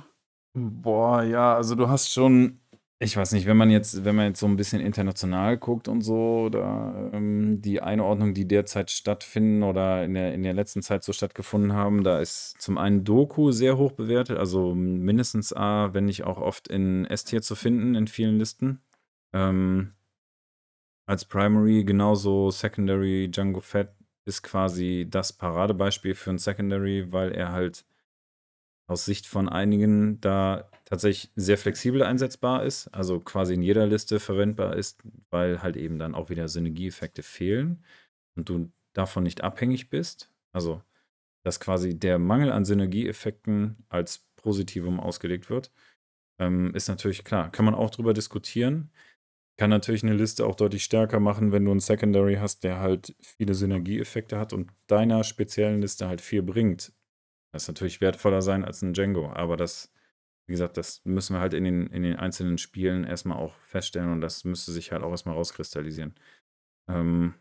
Boah, 0.53 1.23
ja, 1.23 1.55
also 1.55 1.75
du 1.75 1.87
hast 1.87 2.11
schon, 2.11 2.59
ich 2.99 3.15
weiß 3.15 3.31
nicht, 3.31 3.47
wenn 3.47 3.55
man 3.55 3.69
jetzt, 3.69 4.03
wenn 4.03 4.15
man 4.15 4.27
jetzt 4.27 4.41
so 4.41 4.45
ein 4.45 4.57
bisschen 4.57 4.81
international 4.81 5.57
guckt 5.57 5.87
und 5.87 6.01
so, 6.01 6.43
oder 6.45 7.11
ähm, 7.13 7.61
die 7.61 7.81
Einordnung, 7.81 8.33
die 8.33 8.45
derzeit 8.45 8.91
stattfinden 8.91 9.63
oder 9.63 10.03
in 10.03 10.15
der, 10.15 10.33
in 10.33 10.43
der 10.43 10.53
letzten 10.53 10.81
Zeit 10.81 11.05
so 11.05 11.13
stattgefunden 11.13 11.71
haben, 11.71 12.03
da 12.03 12.19
ist 12.19 12.61
zum 12.61 12.77
einen 12.77 13.05
Doku 13.05 13.51
sehr 13.51 13.77
hoch 13.77 13.93
bewertet, 13.93 14.37
also 14.37 14.75
mindestens 14.75 15.53
A, 15.53 15.93
wenn 15.93 16.05
nicht 16.05 16.25
auch 16.25 16.39
oft 16.39 16.67
in 16.67 17.05
S-Tier 17.05 17.41
zu 17.41 17.55
finden 17.55 17.95
in 17.95 18.07
vielen 18.07 18.37
Listen. 18.37 18.81
Ähm, 19.33 19.93
als 21.05 21.25
Primary 21.25 21.83
genauso 21.83 22.51
Secondary 22.51 23.29
Django 23.29 23.61
Fett 23.61 23.89
ist 24.25 24.41
quasi 24.41 25.05
das 25.09 25.33
Paradebeispiel 25.33 26.15
für 26.15 26.29
ein 26.31 26.37
Secondary, 26.37 27.11
weil 27.11 27.33
er 27.33 27.51
halt 27.51 27.85
aus 28.87 29.05
Sicht 29.05 29.27
von 29.27 29.49
einigen 29.49 30.19
da 30.21 30.69
tatsächlich 30.85 31.31
sehr 31.35 31.57
flexibel 31.57 32.03
einsetzbar 32.03 32.63
ist, 32.63 32.87
also 32.89 33.19
quasi 33.19 33.53
in 33.53 33.61
jeder 33.61 33.87
Liste 33.87 34.19
verwendbar 34.19 34.75
ist, 34.75 35.01
weil 35.29 35.61
halt 35.61 35.77
eben 35.77 35.97
dann 35.99 36.15
auch 36.15 36.29
wieder 36.29 36.47
Synergieeffekte 36.47 37.23
fehlen 37.23 37.83
und 38.35 38.49
du 38.49 38.71
davon 38.93 39.23
nicht 39.23 39.41
abhängig 39.41 39.89
bist. 39.89 40.29
Also, 40.51 40.81
dass 41.43 41.59
quasi 41.59 41.97
der 41.97 42.19
Mangel 42.19 42.51
an 42.51 42.65
Synergieeffekten 42.65 43.77
als 43.89 44.27
Positivum 44.35 44.99
ausgelegt 44.99 45.49
wird, 45.49 45.71
ähm, 46.39 46.73
ist 46.75 46.87
natürlich 46.89 47.23
klar. 47.23 47.51
Kann 47.51 47.65
man 47.65 47.75
auch 47.75 47.89
drüber 47.89 48.13
diskutieren. 48.13 48.91
Kann 49.57 49.69
natürlich 49.69 50.03
eine 50.03 50.15
Liste 50.15 50.45
auch 50.45 50.55
deutlich 50.55 50.83
stärker 50.83 51.19
machen, 51.19 51.51
wenn 51.51 51.65
du 51.65 51.71
einen 51.71 51.79
Secondary 51.79 52.35
hast, 52.35 52.63
der 52.63 52.79
halt 52.79 53.15
viele 53.21 53.53
Synergieeffekte 53.53 54.39
hat 54.39 54.51
und 54.51 54.71
deiner 54.87 55.23
speziellen 55.23 55.79
Liste 55.79 56.07
halt 56.07 56.21
viel 56.21 56.41
bringt. 56.41 56.91
Das 57.51 57.63
ist 57.63 57.67
natürlich 57.67 58.01
wertvoller 58.01 58.41
sein 58.41 58.65
als 58.65 58.81
ein 58.81 58.93
Django, 58.93 59.31
aber 59.31 59.55
das, 59.55 59.93
wie 60.47 60.53
gesagt, 60.53 60.77
das 60.77 61.05
müssen 61.05 61.35
wir 61.35 61.39
halt 61.39 61.53
in 61.53 61.63
den, 61.65 61.85
in 61.87 62.01
den 62.01 62.15
einzelnen 62.15 62.57
Spielen 62.57 63.03
erstmal 63.03 63.37
auch 63.37 63.55
feststellen 63.59 64.11
und 64.11 64.21
das 64.21 64.43
müsste 64.43 64.71
sich 64.71 64.91
halt 64.91 65.03
auch 65.03 65.11
erstmal 65.11 65.35
rauskristallisieren. 65.35 66.15
Ähm, 66.89 67.35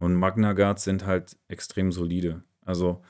und 0.00 0.14
Magna 0.14 0.54
Guards 0.54 0.84
sind 0.84 1.04
halt 1.04 1.36
extrem 1.48 1.92
solide. 1.92 2.42
Also, 2.62 3.04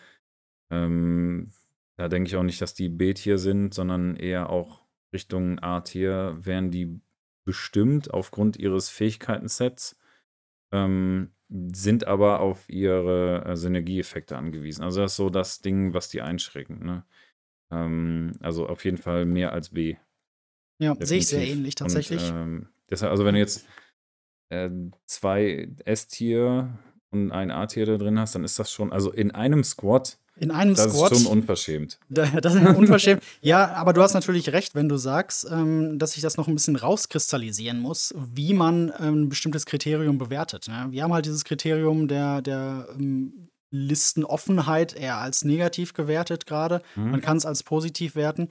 ähm, 0.70 1.50
da 1.96 2.08
denke 2.08 2.28
ich 2.28 2.36
auch 2.36 2.42
nicht, 2.42 2.60
dass 2.60 2.74
die 2.74 2.88
B-Tier 2.88 3.38
sind, 3.38 3.72
sondern 3.74 4.16
eher 4.16 4.50
auch 4.50 4.82
Richtung 5.12 5.58
A-Tier 5.60 6.36
wären 6.40 6.70
die 6.70 7.00
bestimmt 7.44 8.12
aufgrund 8.12 8.56
ihres 8.56 8.88
Fähigkeitensets, 8.88 9.98
ähm, 10.72 11.32
sind 11.48 12.06
aber 12.06 12.40
auf 12.40 12.68
ihre 12.68 13.44
äh, 13.44 13.56
Synergieeffekte 13.56 14.36
angewiesen. 14.36 14.82
Also 14.82 15.02
das 15.02 15.12
ist 15.12 15.16
so 15.16 15.30
das 15.30 15.60
Ding, 15.60 15.92
was 15.92 16.08
die 16.08 16.22
einschränken. 16.22 16.84
Ne? 16.84 17.04
Ähm, 17.70 18.32
also 18.40 18.66
auf 18.68 18.84
jeden 18.84 18.96
Fall 18.96 19.26
mehr 19.26 19.52
als 19.52 19.70
B. 19.70 19.96
Ja, 20.80 20.96
sehe 20.98 21.18
ich 21.18 21.26
sehr 21.26 21.46
ähnlich 21.46 21.74
tatsächlich. 21.74 22.30
Und, 22.30 22.36
ähm, 22.36 22.68
deshalb, 22.90 23.10
also 23.10 23.24
wenn 23.24 23.34
du 23.34 23.40
jetzt 23.40 23.66
äh, 24.50 24.70
zwei 25.06 25.68
S-Tier 25.84 26.78
und 27.12 27.30
ein 27.30 27.50
A-Tier 27.50 27.86
da 27.86 27.96
drin 27.98 28.18
hast, 28.18 28.34
dann 28.34 28.42
ist 28.44 28.58
das 28.58 28.72
schon, 28.72 28.92
also 28.92 29.10
in 29.12 29.30
einem 29.30 29.62
Squad, 29.64 30.18
in 30.36 30.50
einem 30.50 30.74
das 30.74 30.92
Squad. 30.92 31.12
ist 31.12 31.22
schon 31.22 31.30
unverschämt. 31.30 31.98
Da- 32.08 32.26
Das 32.40 32.54
ist 32.54 32.62
unverschämt. 32.66 33.22
ja, 33.42 33.72
aber 33.74 33.92
du 33.92 34.00
hast 34.02 34.14
natürlich 34.14 34.50
recht, 34.52 34.74
wenn 34.74 34.88
du 34.88 34.96
sagst, 34.96 35.46
ähm, 35.50 35.98
dass 35.98 36.12
sich 36.12 36.22
das 36.22 36.36
noch 36.38 36.48
ein 36.48 36.54
bisschen 36.54 36.74
rauskristallisieren 36.76 37.78
muss, 37.78 38.14
wie 38.34 38.54
man 38.54 38.90
ähm, 38.98 39.24
ein 39.24 39.28
bestimmtes 39.28 39.66
Kriterium 39.66 40.16
bewertet. 40.18 40.68
Ne? 40.68 40.86
Wir 40.90 41.02
haben 41.02 41.12
halt 41.12 41.26
dieses 41.26 41.44
Kriterium 41.44 42.08
der, 42.08 42.40
der 42.40 42.88
ähm, 42.98 43.48
Listenoffenheit 43.70 44.94
eher 44.94 45.18
als 45.18 45.44
negativ 45.44 45.92
gewertet 45.94 46.46
gerade. 46.46 46.82
Mhm. 46.96 47.10
Man 47.10 47.20
kann 47.20 47.36
es 47.36 47.46
als 47.46 47.62
positiv 47.62 48.14
werten. 48.16 48.48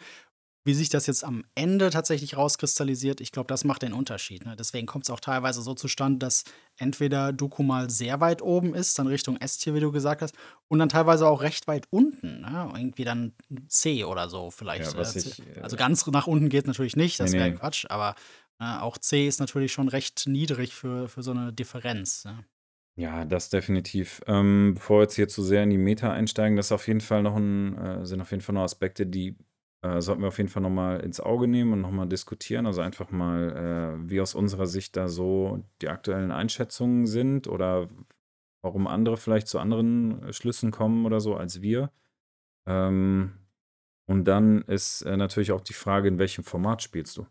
Wie 0.63 0.75
sich 0.75 0.89
das 0.89 1.07
jetzt 1.07 1.23
am 1.23 1.43
Ende 1.55 1.89
tatsächlich 1.89 2.37
rauskristallisiert, 2.37 3.19
ich 3.19 3.31
glaube, 3.31 3.47
das 3.47 3.63
macht 3.63 3.81
den 3.81 3.93
Unterschied. 3.93 4.45
Ne? 4.45 4.55
Deswegen 4.55 4.85
kommt 4.85 5.05
es 5.05 5.09
auch 5.09 5.19
teilweise 5.19 5.61
so 5.63 5.73
zustande, 5.73 6.19
dass 6.19 6.43
entweder 6.77 7.33
Doku 7.33 7.63
mal 7.63 7.89
sehr 7.89 8.19
weit 8.19 8.43
oben 8.43 8.75
ist, 8.75 8.99
dann 8.99 9.07
Richtung 9.07 9.37
S-Tier, 9.37 9.73
wie 9.73 9.79
du 9.79 9.91
gesagt 9.91 10.21
hast, 10.21 10.35
und 10.67 10.77
dann 10.79 10.89
teilweise 10.89 11.27
auch 11.27 11.41
recht 11.41 11.67
weit 11.67 11.87
unten. 11.89 12.41
Ne? 12.41 12.71
Irgendwie 12.75 13.05
dann 13.05 13.33
C 13.67 14.03
oder 14.03 14.29
so 14.29 14.51
vielleicht. 14.51 14.93
Ja, 14.93 15.01
Äh, 15.01 15.17
ich, 15.17 15.39
äh, 15.57 15.61
also 15.61 15.77
ganz 15.77 16.05
nach 16.07 16.27
unten 16.27 16.49
geht 16.49 16.67
natürlich 16.67 16.95
nicht, 16.95 17.19
das 17.19 17.31
Nee, 17.31 17.37
wäre 17.37 17.51
nee. 17.51 17.59
Quatsch, 17.59 17.85
aber 17.89 18.15
äh, 18.59 18.77
auch 18.79 18.97
C 18.99 19.27
ist 19.27 19.39
natürlich 19.39 19.71
schon 19.73 19.87
recht 19.89 20.27
niedrig 20.27 20.75
für, 20.75 21.07
für 21.09 21.23
so 21.23 21.31
eine 21.31 21.51
Differenz. 21.53 22.23
Ne? 22.25 22.45
Ja, 22.97 23.25
das 23.25 23.49
definitiv. 23.49 24.21
Ähm, 24.27 24.73
bevor 24.75 24.97
wir 24.99 25.03
jetzt 25.03 25.15
hier 25.15 25.27
zu 25.29 25.43
sehr 25.43 25.63
in 25.63 25.69
die 25.69 25.77
Meta 25.77 26.11
einsteigen, 26.11 26.57
das 26.57 26.67
ist 26.67 26.71
auf 26.73 26.87
jeden 26.87 26.99
Fall 27.01 27.23
noch 27.23 27.35
'n 27.37 27.77
äh, 27.77 28.05
sind 28.05 28.19
auf 28.21 28.31
jeden 28.31 28.41
Fall 28.41 28.53
noch 28.53 28.63
Aspekte, 28.63 29.07
die, 29.07 29.37
äh, 29.81 30.01
sollten 30.01 30.21
wir 30.21 30.27
auf 30.29 30.37
jeden 30.37 30.49
Fall 30.49 30.63
noch 30.63 30.69
mal 30.69 30.99
ins 31.01 31.19
Auge 31.19 31.47
nehmen 31.47 31.73
und 31.73 31.81
noch 31.81 31.91
mal 31.91 32.05
diskutieren. 32.07 32.65
Also, 32.65 32.81
einfach 32.81 33.11
mal, 33.11 33.97
äh, 34.05 34.09
wie 34.09 34.21
aus 34.21 34.35
unserer 34.35 34.67
Sicht 34.67 34.95
da 34.97 35.07
so 35.09 35.63
die 35.81 35.89
aktuellen 35.89 36.31
Einschätzungen 36.31 37.07
sind 37.07 37.47
oder 37.47 37.89
warum 38.63 38.87
andere 38.87 39.17
vielleicht 39.17 39.47
zu 39.47 39.59
anderen 39.59 40.23
äh, 40.23 40.33
Schlüssen 40.33 40.71
kommen 40.71 41.05
oder 41.05 41.19
so 41.21 41.35
als 41.35 41.61
wir. 41.61 41.91
Ähm, 42.67 43.33
und 44.07 44.25
dann 44.25 44.61
ist, 44.63 45.03
äh, 45.03 45.17
natürlich 45.17 45.51
auch 45.53 45.61
die 45.61 45.73
Frage, 45.73 46.07
in 46.09 46.19
welchem 46.19 46.43
Format 46.43 46.83
spielst 46.83 47.17
du? 47.17 47.27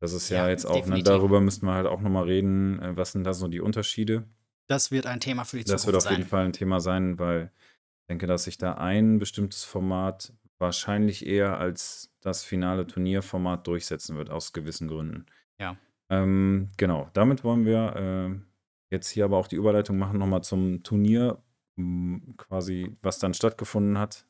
Das 0.00 0.12
ist 0.14 0.30
ja 0.30 0.48
Ja, 0.48 0.50
jetzt 0.50 0.66
auch 0.66 0.86
ne, 0.86 1.02
darüber 1.02 1.40
müssten 1.40 1.66
wir 1.66 1.74
halt 1.74 1.86
auch 1.88 2.00
noch 2.02 2.10
mal 2.10 2.24
reden, 2.24 2.80
äh, 2.82 2.96
was 2.96 3.12
sind 3.12 3.24
da 3.24 3.34
so 3.34 3.48
die 3.48 3.60
Unterschiede? 3.62 4.26
Das 4.66 4.90
wird 4.90 5.06
ein 5.06 5.20
Thema 5.20 5.44
für 5.44 5.56
die 5.58 5.64
Das 5.64 5.86
wird 5.86 5.94
Zukunft 5.94 5.96
auf 5.96 6.10
jeden 6.10 6.24
sein. 6.24 6.24
Fall 6.24 6.46
'n 6.46 6.52
Thema 6.52 6.80
sein, 6.80 7.18
weil 7.18 7.52
ich 8.02 8.06
denke, 8.08 8.26
dass 8.26 8.44
sich 8.44 8.58
da 8.58 8.74
ein 8.74 9.18
bestimmtes 9.18 9.64
Format 9.64 10.32
wahrscheinlich 10.62 11.26
eher 11.26 11.58
als 11.58 12.10
das 12.22 12.42
finale 12.42 12.86
Turnierformat 12.86 13.66
durchsetzen 13.66 14.16
wird, 14.16 14.30
aus 14.30 14.54
gewissen 14.54 14.88
Gründen. 14.88 15.26
Ja. 15.60 15.76
Ähm, 16.08 16.70
genau, 16.78 17.10
damit 17.12 17.44
wollen 17.44 17.66
wir, 17.66 17.94
ähm, 17.96 18.46
jetzt 18.90 19.10
hier 19.10 19.26
aber 19.26 19.36
auch 19.36 19.48
die 19.48 19.56
Überleitung 19.56 19.98
machen 19.98 20.18
noch 20.18 20.26
mal 20.26 20.42
zum 20.42 20.82
Turnier, 20.82 21.42
quasi, 22.36 22.96
was 23.02 23.18
dann 23.18 23.34
stattgefunden 23.34 23.98
hat 23.98 24.26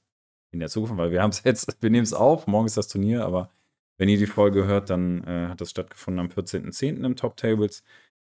in 0.52 0.60
der 0.60 0.68
Zukunft, 0.68 0.96
weil 0.96 1.10
wir 1.10 1.22
haben's 1.22 1.42
jetzt 1.44 1.80
wir 1.82 1.90
nehmen's 1.90 2.12
auf, 2.12 2.46
morgen 2.46 2.66
ist 2.66 2.76
das 2.76 2.88
Turnier, 2.88 3.24
aber 3.24 3.50
wenn 3.98 4.08
ihr 4.08 4.18
die 4.18 4.26
Folge 4.26 4.64
hört, 4.66 4.90
dann, 4.90 5.22
äh, 5.24 5.48
hat 5.48 5.60
das 5.60 5.70
stattgefunden 5.70 6.20
am 6.20 6.28
14.10. 6.28 7.04
im 7.04 7.16
Top 7.16 7.36
Tables, 7.36 7.84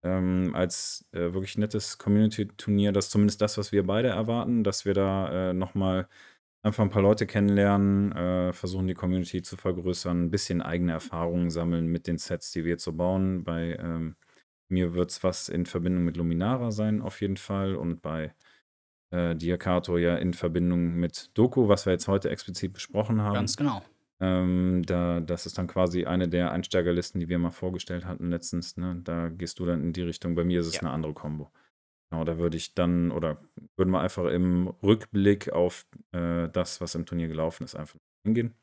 ähm, 0.05 0.55
als, 0.55 1.07
äh, 1.12 1.32
wirklich 1.32 1.59
nettes 1.59 1.99
Community-Turnier. 1.99 2.92
Das 2.92 3.07
ist 3.07 3.11
zumindest 3.12 3.40
das, 3.40 3.59
was 3.59 3.72
wir 3.72 3.86
beide 3.86 4.09
erwarten, 4.09 4.64
dass 4.64 4.84
wir 4.84 4.94
da, 4.94 5.51
äh, 5.51 5.53
noch 5.55 5.74
mal 5.74 6.09
einfach 6.67 6.85
'n 6.85 6.91
paar 6.91 7.03
Leute 7.03 7.27
kennenlernen, 7.27 8.12
äh, 8.12 8.53
versuchen, 8.53 8.87
die 8.89 8.95
Community 8.95 9.43
zu 9.43 9.57
vergrößern, 9.57 10.25
'n 10.27 10.31
bisschen 10.31 10.62
eigene 10.62 10.93
Erfahrungen 10.93 11.51
sammeln 11.51 11.87
mit 11.89 12.07
den 12.09 12.19
Sets, 12.19 12.53
die 12.53 12.64
wir 12.64 12.73
jetzt 12.73 12.85
so 12.85 12.93
bauen. 12.95 13.45
Bei, 13.45 13.77
ähm, 13.81 14.17
mir 14.71 14.95
wird's 14.95 15.25
was 15.25 15.49
in 15.49 15.67
Verbindung 15.67 16.05
mit 16.05 16.17
Luminara 16.17 16.73
sein 16.73 17.03
auf 17.03 17.21
jeden 17.23 17.37
Fall 17.39 17.77
und 17.77 18.03
bei, 18.03 18.35
äh, 19.12 19.37
dir, 19.37 19.59
Kato, 19.59 19.99
ja 19.99 20.17
in 20.17 20.35
Verbindung 20.35 20.95
mit 20.97 21.31
Doku, 21.39 21.69
was 21.69 21.87
wir 21.87 21.93
jetzt 21.95 22.09
heute 22.09 22.31
explizit 22.31 22.73
besprochen 22.75 23.23
haben. 23.23 23.49
Ganz 23.49 23.57
genau. 23.57 23.83
Ähm, 24.21 24.83
da 24.87 25.21
das 25.21 25.47
ist 25.47 25.59
dann 25.59 25.67
quasi 25.69 26.07
eine 26.07 26.29
der 26.29 26.53
Einsteigerlisten, 26.53 27.21
die 27.21 27.29
wir 27.31 27.39
mal 27.41 27.51
vorgestellt 27.53 28.07
hatten 28.07 28.31
letztens, 28.31 28.77
ne? 28.79 29.01
Da 29.05 29.29
gehst 29.31 29.59
du 29.61 29.67
dann 29.67 29.83
in 29.83 29.93
die 29.95 30.03
Richtung. 30.03 30.35
Bei 30.37 30.45
mir 30.45 30.61
ist 30.61 30.67
es 30.69 30.81
Ja. 30.81 30.83
'ne 30.83 30.91
andere 30.91 31.14
Kombo. 31.14 31.51
Genau, 32.11 32.24
da 32.24 32.38
würde 32.38 32.57
ich 32.57 32.74
dann 32.74 33.11
oder 33.11 33.42
würden 33.76 33.90
wir 33.90 34.00
einfach 34.00 34.26
im 34.26 34.68
Rückblick 34.82 35.52
auf, 35.52 35.86
äh, 36.12 36.48
das, 36.48 36.80
was 36.80 36.94
im 36.94 37.04
Turnier 37.07 37.28
gelaufen 37.28 37.64
ist, 37.64 37.74
einfach 37.74 37.98
hingehen. 38.24 38.54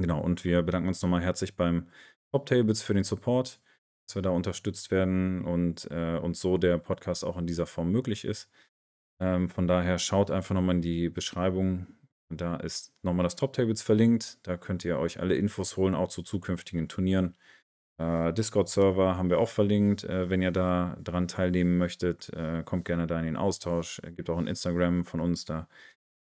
Genau, 0.00 0.20
und 0.20 0.44
wir 0.44 0.62
bedanken 0.62 0.88
uns 0.88 1.02
noch 1.02 1.08
mal 1.08 1.20
herzlich 1.22 1.56
beim 1.56 1.88
Top 2.32 2.46
Tables 2.46 2.82
für 2.82 2.94
den 2.94 3.02
Support, 3.04 3.60
dass 4.06 4.14
wir 4.14 4.22
da 4.22 4.30
unterstützt 4.30 4.90
werden 4.92 5.44
und, 5.44 5.88
äh, 5.90 6.18
uns 6.18 6.40
so 6.40 6.56
der 6.56 6.78
Podcast 6.78 7.24
auch 7.24 7.36
in 7.36 7.46
dieser 7.46 7.66
Form 7.66 7.90
möglich 7.90 8.24
ist. 8.24 8.48
Ähm, 9.20 9.50
von 9.50 9.66
daher 9.68 9.98
schaut 9.98 10.30
einfach 10.30 10.54
noch 10.54 10.62
mal 10.62 10.76
in 10.76 10.82
die 10.82 11.08
Beschreibung. 11.10 11.88
Da 12.30 12.56
ist 12.56 12.94
noch 13.02 13.14
mal 13.14 13.22
das 13.24 13.36
Top 13.36 13.52
Tables 13.54 13.82
verlinkt. 13.82 14.38
Da 14.46 14.56
könnt 14.56 14.84
ihr 14.84 14.98
euch 14.98 15.20
alle 15.20 15.36
Infos 15.36 15.76
holen, 15.76 15.94
auch 15.94 16.08
zu 16.08 16.22
zukünftigen 16.22 16.88
Turnieren. 16.88 17.36
Äh, 17.98 18.32
Discord-Server 18.32 19.16
haben 19.16 19.30
wir 19.30 19.38
auch 19.40 19.48
verlinkt. 19.48 20.04
Äh, 20.04 20.30
wenn 20.30 20.42
ihr 20.42 20.52
da 20.52 20.96
dran 21.02 21.28
teilnehmen 21.28 21.78
möchtet, 21.78 22.30
äh, 22.30 22.62
kommt 22.64 22.84
gerne 22.84 23.06
da 23.06 23.18
in 23.18 23.26
den 23.26 23.36
Austausch. 23.36 24.00
Es 24.04 24.14
gibt 24.16 24.30
auch 24.30 24.38
'n 24.38 24.46
Instagram 24.46 25.04
von 25.04 25.20
uns 25.20 25.44
da. 25.44 25.68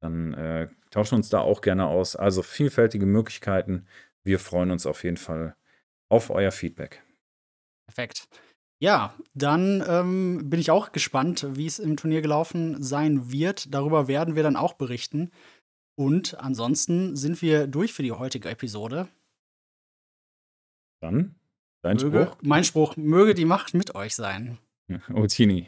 Dann, 0.01 0.33
äh, 0.33 0.69
tauschen 0.91 1.13
wir 1.13 1.17
uns 1.17 1.29
da 1.29 1.41
auch 1.41 1.61
gerne 1.61 1.87
aus. 1.87 2.15
Also, 2.15 2.43
vielfältige 2.43 3.05
Möglichkeiten. 3.05 3.87
Wir 4.25 4.39
freuen 4.39 4.71
uns 4.71 4.85
auf 4.85 5.03
jeden 5.03 5.17
Fall 5.17 5.55
auf 6.09 6.29
euer 6.29 6.51
Feedback. 6.51 7.03
Perfekt. 7.87 8.27
Ja, 8.81 9.13
dann, 9.33 9.83
ähm, 9.87 10.49
bin 10.49 10.59
ich 10.59 10.71
auch 10.71 10.91
gespannt, 10.93 11.45
wie's 11.51 11.79
im 11.79 11.97
Turnier 11.97 12.21
gelaufen 12.21 12.81
sein 12.81 13.31
wird. 13.31 13.73
Darüber 13.73 14.07
werden 14.07 14.35
wir 14.35 14.43
dann 14.43 14.55
auch 14.55 14.73
berichten. 14.73 15.31
Und 15.97 16.39
ansonsten 16.39 17.15
sind 17.17 17.41
wir 17.41 17.67
durch 17.67 17.93
für 17.93 18.03
die 18.03 18.13
heutige 18.13 18.49
Episode. 18.49 19.09
Dann 21.01 21.38
dein 21.81 21.97
Möge 21.97 22.23
Spruch? 22.25 22.37
mein 22.41 22.63
Spruch: 22.63 22.97
„Möge 22.97 23.33
die 23.33 23.45
Macht 23.45 23.73
mit 23.73 23.95
euch 23.95 24.15
sein.“ 24.15 24.57
Utini. 25.13 25.67